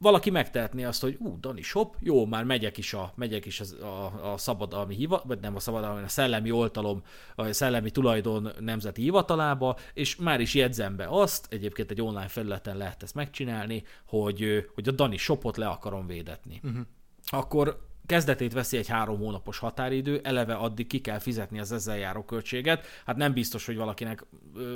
valaki 0.01 0.29
megtehetné 0.29 0.83
azt, 0.83 1.01
hogy 1.01 1.17
ú, 1.19 1.39
Dani 1.39 1.61
Shop, 1.61 1.95
jó, 1.99 2.25
már 2.25 2.43
megyek 2.43 2.77
is 2.77 2.93
a, 2.93 3.13
megyek 3.15 3.45
is 3.45 3.59
a, 3.59 3.85
a, 3.85 4.31
a 4.33 4.37
szabadalmi 4.37 4.95
hivatal, 4.95 5.27
vagy 5.27 5.39
nem 5.39 5.55
a 5.55 5.59
szabadalmi, 5.59 6.03
a 6.03 6.07
szellemi 6.07 6.51
oltalom, 6.51 7.03
a 7.35 7.51
szellemi 7.51 7.91
tulajdon 7.91 8.49
nemzeti 8.59 9.01
hivatalába, 9.01 9.77
és 9.93 10.15
már 10.15 10.39
is 10.39 10.53
jegyzem 10.53 10.95
be 10.95 11.07
azt, 11.09 11.47
egyébként 11.49 11.91
egy 11.91 12.01
online 12.01 12.27
felületen 12.27 12.77
lehet 12.77 13.03
ezt 13.03 13.15
megcsinálni, 13.15 13.83
hogy, 14.05 14.69
hogy 14.73 14.87
a 14.87 14.91
Dani 14.91 15.17
Shopot 15.17 15.57
le 15.57 15.67
akarom 15.67 16.07
védetni. 16.07 16.59
Uh-huh. 16.63 16.81
Akkor 17.25 17.89
kezdetét 18.05 18.53
veszi 18.53 18.77
egy 18.77 18.87
három 18.87 19.17
hónapos 19.17 19.57
határidő, 19.57 20.19
eleve 20.23 20.53
addig 20.53 20.87
ki 20.87 20.99
kell 21.01 21.19
fizetni 21.19 21.59
az 21.59 21.71
ezzel 21.71 21.97
járó 21.97 22.23
költséget. 22.23 22.85
Hát 23.05 23.15
nem 23.15 23.33
biztos, 23.33 23.65
hogy 23.65 23.75
valakinek 23.75 24.25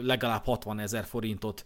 legalább 0.03 0.45
60 0.45 0.79
ezer 0.79 1.05
forintot 1.05 1.65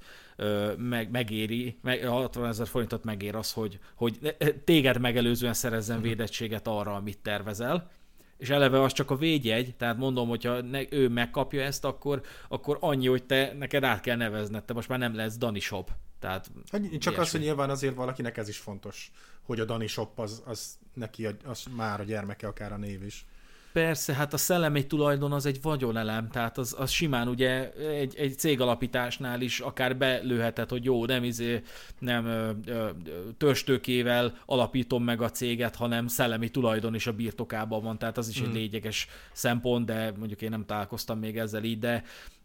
meg, 0.78 1.12
megéri, 1.12 1.78
meg, 1.82 2.06
60 2.06 2.48
ezer 2.48 2.68
forintot 2.68 3.04
megér 3.04 3.36
az, 3.36 3.52
hogy, 3.52 3.80
hogy 3.96 4.36
téged 4.64 5.00
megelőzően 5.00 5.54
szerezzen 5.54 5.98
mhm. 5.98 6.08
védettséget 6.08 6.68
arra, 6.68 6.96
amit 6.96 7.20
tervezel 7.20 7.92
és 8.40 8.50
eleve 8.50 8.82
az 8.82 8.94
csak 8.94 9.12
a 9.12 9.16
védjegy, 9.16 9.76
tehát 9.76 9.98
mondom, 9.98 10.28
hogyha 10.28 10.62
ne, 10.62 10.82
ő 10.90 11.08
megkapja 11.08 11.62
ezt, 11.62 11.86
akkor, 11.86 12.22
akkor 12.48 12.78
annyi, 12.80 13.08
hogy 13.08 13.24
te 13.24 13.54
neked 13.58 13.84
át 13.84 14.02
kell 14.02 14.16
nevezned, 14.16 14.64
te 14.64 14.74
most 14.74 14.90
már 14.90 15.00
nem 15.00 15.16
lesz 15.16 15.38
Dani 15.38 15.60
Shop. 15.60 15.92
Tehát 16.20 16.52
hát, 16.72 16.82
csak 16.82 16.92
ilyesmi. 16.92 17.18
az, 17.18 17.32
hogy 17.32 17.40
nyilván 17.42 17.70
azért 17.70 17.96
valakinek 17.96 18.38
ez 18.38 18.50
is 18.50 18.58
fontos, 18.58 19.12
hogy 19.42 19.60
a 19.60 19.66
Dani 19.66 19.88
Shop 19.88 20.20
az, 20.20 20.44
az 20.46 20.78
neki 20.94 21.28
az 21.46 21.64
már 21.76 22.00
a 22.00 22.04
gyermeke, 22.04 22.48
akár 22.48 22.72
a 22.72 22.78
név 22.78 23.04
is. 23.04 23.26
Persze, 23.74 24.14
hát 24.14 24.34
a 24.34 24.38
szellemi 24.38 24.88
tulajdon 24.88 25.32
az 25.32 25.46
egy 25.46 25.62
vagyonelem, 25.62 26.30
tehát 26.30 26.58
az, 26.58 26.76
az 26.78 26.90
simán 26.90 27.28
ugye 27.28 27.72
egy, 27.74 28.16
egy 28.18 28.38
cégalapításnál 28.38 29.42
is 29.42 29.60
akár 29.60 29.98
belőhetett, 29.98 30.70
hogy 30.70 30.84
jó, 30.84 31.06
nem 31.06 31.24
izé, 31.24 31.62
nem 32.00 32.26
ö, 32.26 32.52
ö, 32.66 32.90
törstőkével 33.38 34.38
alapítom 34.46 35.04
meg 35.04 35.22
a 35.22 35.30
céget, 35.30 35.76
hanem 35.76 36.08
szellemi 36.08 36.50
tulajdon 36.50 36.96
is 36.96 37.08
a 37.08 37.14
birtokában 37.14 37.84
van, 37.84 37.98
tehát 37.98 38.18
az 38.18 38.30
is 38.30 38.40
hmm. 38.40 38.48
egy 38.48 38.54
lényeges 38.54 39.08
szempont, 39.32 39.86
de 39.86 40.14
mondjuk 40.18 40.42
én 40.42 40.50
nem 40.50 40.66
találkoztam 40.66 41.20
még 41.20 41.38
ezzel 41.38 41.64
így, 41.64 41.80
de, 41.80 42.04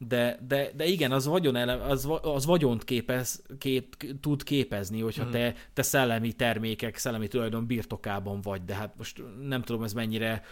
de, 0.08 0.38
de, 0.48 0.70
de 0.76 0.84
igen, 0.84 1.12
az, 1.12 1.26
vagyonelem, 1.26 1.80
az, 1.80 2.08
az 2.22 2.46
vagyont 2.46 2.84
képez, 2.84 3.42
kép, 3.58 3.96
tud 4.20 4.42
képezni, 4.42 5.00
hogyha 5.00 5.22
hmm. 5.22 5.32
te, 5.32 5.54
te 5.72 5.82
szellemi 5.82 6.32
termékek, 6.32 6.96
szellemi 6.96 7.28
tulajdon 7.28 7.66
birtokában 7.66 8.40
vagy, 8.40 8.64
de 8.64 8.74
hát 8.74 8.94
most 8.96 9.22
nem 9.46 9.62
tudom 9.62 9.82
ez 9.82 9.92
mennyire 9.92 10.42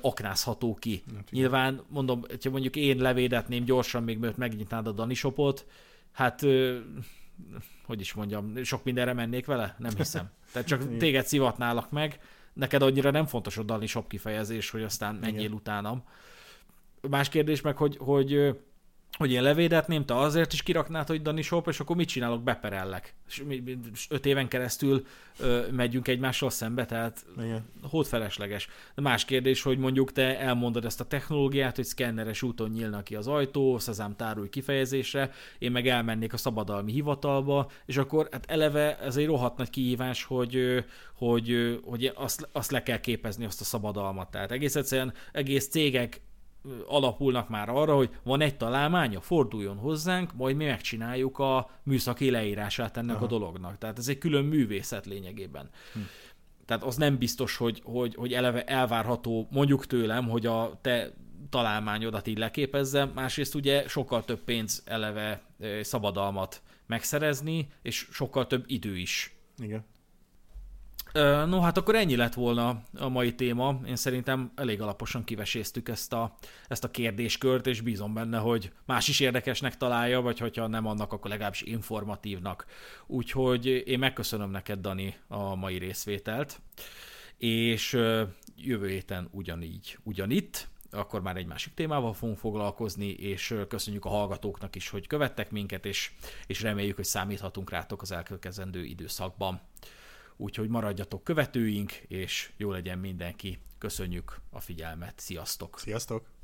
aknázható 0.00 0.74
ki. 0.74 1.02
Hát, 1.16 1.30
Nyilván, 1.30 1.82
mondom, 1.88 2.24
ha 2.42 2.50
mondjuk 2.50 2.76
én 2.76 2.96
levédetném 2.96 3.64
gyorsan, 3.64 4.02
még 4.02 4.18
mielőtt 4.18 4.36
megnyitnád 4.36 4.86
a 4.86 4.92
Dani 4.92 5.14
shopot, 5.14 5.66
hát 6.12 6.40
hogy 7.86 8.00
is 8.00 8.12
mondjam, 8.12 8.64
sok 8.64 8.84
mindenre 8.84 9.12
mennék 9.12 9.46
vele? 9.46 9.74
Nem 9.78 9.92
hiszem. 9.96 10.30
Tehát 10.52 10.68
csak 10.68 10.96
téged 10.96 11.26
szivatnálak 11.26 11.90
meg, 11.90 12.20
neked 12.52 12.82
annyira 12.82 13.10
nem 13.10 13.26
fontos 13.26 13.56
a 13.56 13.62
Dani 13.62 13.86
Shop 13.86 14.08
kifejezés, 14.08 14.70
hogy 14.70 14.82
aztán 14.82 15.14
menjél 15.14 15.40
Igen. 15.40 15.52
utánam. 15.52 16.04
Más 17.08 17.28
kérdés 17.28 17.60
meg, 17.60 17.76
hogy, 17.76 17.96
hogy 18.00 18.58
hogy 19.18 19.32
én 19.32 19.42
levédetném, 19.42 20.04
te 20.04 20.16
azért 20.16 20.52
is 20.52 20.62
kiraknád, 20.62 21.06
hogy 21.06 21.22
Dani 21.22 21.42
Shop, 21.42 21.68
és 21.68 21.80
akkor 21.80 21.96
mit 21.96 22.08
csinálok? 22.08 22.42
Beperellek. 22.42 23.14
És 23.28 23.42
öt 24.08 24.26
éven 24.26 24.48
keresztül 24.48 25.06
ö, 25.38 25.66
megyünk 25.70 26.08
egymással 26.08 26.50
szembe, 26.50 26.86
tehát 26.86 27.26
Igen. 27.38 27.64
hód 27.82 28.06
felesleges. 28.06 28.68
De 28.94 29.02
más 29.02 29.24
kérdés, 29.24 29.62
hogy 29.62 29.78
mondjuk 29.78 30.12
te 30.12 30.38
elmondod 30.38 30.84
ezt 30.84 31.00
a 31.00 31.04
technológiát, 31.04 31.76
hogy 31.76 31.84
szkenneres 31.84 32.42
úton 32.42 32.70
nyílnak 32.70 33.04
ki 33.04 33.14
az 33.14 33.26
ajtó, 33.26 33.78
szezám 33.78 34.16
tárulj 34.16 34.48
kifejezésre, 34.48 35.30
én 35.58 35.70
meg 35.70 35.88
elmennék 35.88 36.32
a 36.32 36.36
szabadalmi 36.36 36.92
hivatalba, 36.92 37.70
és 37.86 37.96
akkor 37.96 38.28
hát 38.32 38.44
eleve 38.48 38.98
ez 38.98 39.16
egy 39.16 39.26
rohadt 39.26 39.56
nagy 39.56 39.70
kihívás, 39.70 40.24
hogy, 40.24 40.84
hogy, 41.14 41.80
hogy 41.84 42.12
azt, 42.14 42.48
azt 42.52 42.70
le 42.70 42.82
kell 42.82 43.00
képezni, 43.00 43.44
azt 43.44 43.60
a 43.60 43.64
szabadalmat. 43.64 44.30
Tehát 44.30 44.52
egész 44.52 44.76
egyszerűen 44.76 45.12
egész 45.32 45.68
cégek 45.68 46.20
alapulnak 46.86 47.48
már 47.48 47.68
arra, 47.68 47.96
hogy 47.96 48.10
van 48.22 48.40
egy 48.40 48.56
találmánya, 48.56 49.20
forduljon 49.20 49.76
hozzánk, 49.76 50.34
majd 50.34 50.56
mi 50.56 50.64
megcsináljuk 50.64 51.38
a 51.38 51.70
műszaki 51.82 52.30
leírását 52.30 52.96
ennek 52.96 53.16
Aha. 53.16 53.24
a 53.24 53.28
dolognak. 53.28 53.78
Tehát 53.78 53.98
ez 53.98 54.08
egy 54.08 54.18
külön 54.18 54.44
művészet 54.44 55.06
lényegében. 55.06 55.70
Hm. 55.92 56.00
Tehát 56.66 56.84
az 56.84 56.96
nem 56.96 57.18
biztos, 57.18 57.56
hogy, 57.56 57.80
hogy, 57.84 58.14
hogy 58.14 58.32
eleve 58.32 58.64
elvárható 58.64 59.48
mondjuk 59.50 59.86
tőlem, 59.86 60.28
hogy 60.28 60.46
a 60.46 60.78
te 60.80 61.12
találmányodat 61.50 62.26
így 62.26 62.38
leképezzem, 62.38 63.10
másrészt 63.14 63.54
ugye 63.54 63.88
sokkal 63.88 64.24
több 64.24 64.40
pénz 64.40 64.82
eleve 64.84 65.42
szabadalmat 65.80 66.62
megszerezni, 66.86 67.68
és 67.82 68.08
sokkal 68.10 68.46
több 68.46 68.64
idő 68.66 68.96
is. 68.96 69.34
Igen. 69.58 69.84
No, 71.12 71.60
hát 71.60 71.76
akkor 71.76 71.94
ennyi 71.94 72.16
lett 72.16 72.34
volna 72.34 72.82
a 72.98 73.08
mai 73.08 73.34
téma. 73.34 73.80
Én 73.86 73.96
szerintem 73.96 74.52
elég 74.54 74.80
alaposan 74.80 75.24
kiveséztük 75.24 75.88
ezt 75.88 76.12
a, 76.12 76.34
ezt 76.68 76.84
a 76.84 76.90
kérdéskört, 76.90 77.66
és 77.66 77.80
bízom 77.80 78.14
benne, 78.14 78.38
hogy 78.38 78.72
más 78.86 79.08
is 79.08 79.20
érdekesnek 79.20 79.76
találja, 79.76 80.20
vagy 80.20 80.38
hogyha 80.38 80.66
nem 80.66 80.86
annak, 80.86 81.12
akkor 81.12 81.30
legalábbis 81.30 81.62
informatívnak. 81.62 82.66
Úgyhogy 83.06 83.66
én 83.66 83.98
megköszönöm 83.98 84.50
neked, 84.50 84.80
Dani, 84.80 85.14
a 85.28 85.54
mai 85.54 85.78
részvételt, 85.78 86.60
és 87.38 87.92
jövő 88.56 88.88
héten 88.88 89.28
ugyanígy, 89.32 89.98
ugyanitt, 90.02 90.68
akkor 90.90 91.22
már 91.22 91.36
egy 91.36 91.46
másik 91.46 91.74
témával 91.74 92.12
fogunk 92.12 92.38
foglalkozni, 92.38 93.08
és 93.08 93.54
köszönjük 93.68 94.04
a 94.04 94.08
hallgatóknak 94.08 94.76
is, 94.76 94.88
hogy 94.88 95.06
követtek 95.06 95.50
minket, 95.50 95.86
és, 95.86 96.12
és 96.46 96.62
reméljük, 96.62 96.96
hogy 96.96 97.04
számíthatunk 97.04 97.70
rátok 97.70 98.02
az 98.02 98.12
elkövetkezendő 98.12 98.84
időszakban 98.84 99.60
úgyhogy 100.40 100.68
maradjatok 100.68 101.24
követőink, 101.24 101.92
és 101.92 102.52
jó 102.56 102.70
legyen 102.70 102.98
mindenki. 102.98 103.58
Köszönjük 103.78 104.40
a 104.50 104.60
figyelmet, 104.60 105.18
sziasztok! 105.18 105.78
Sziasztok! 105.78 106.39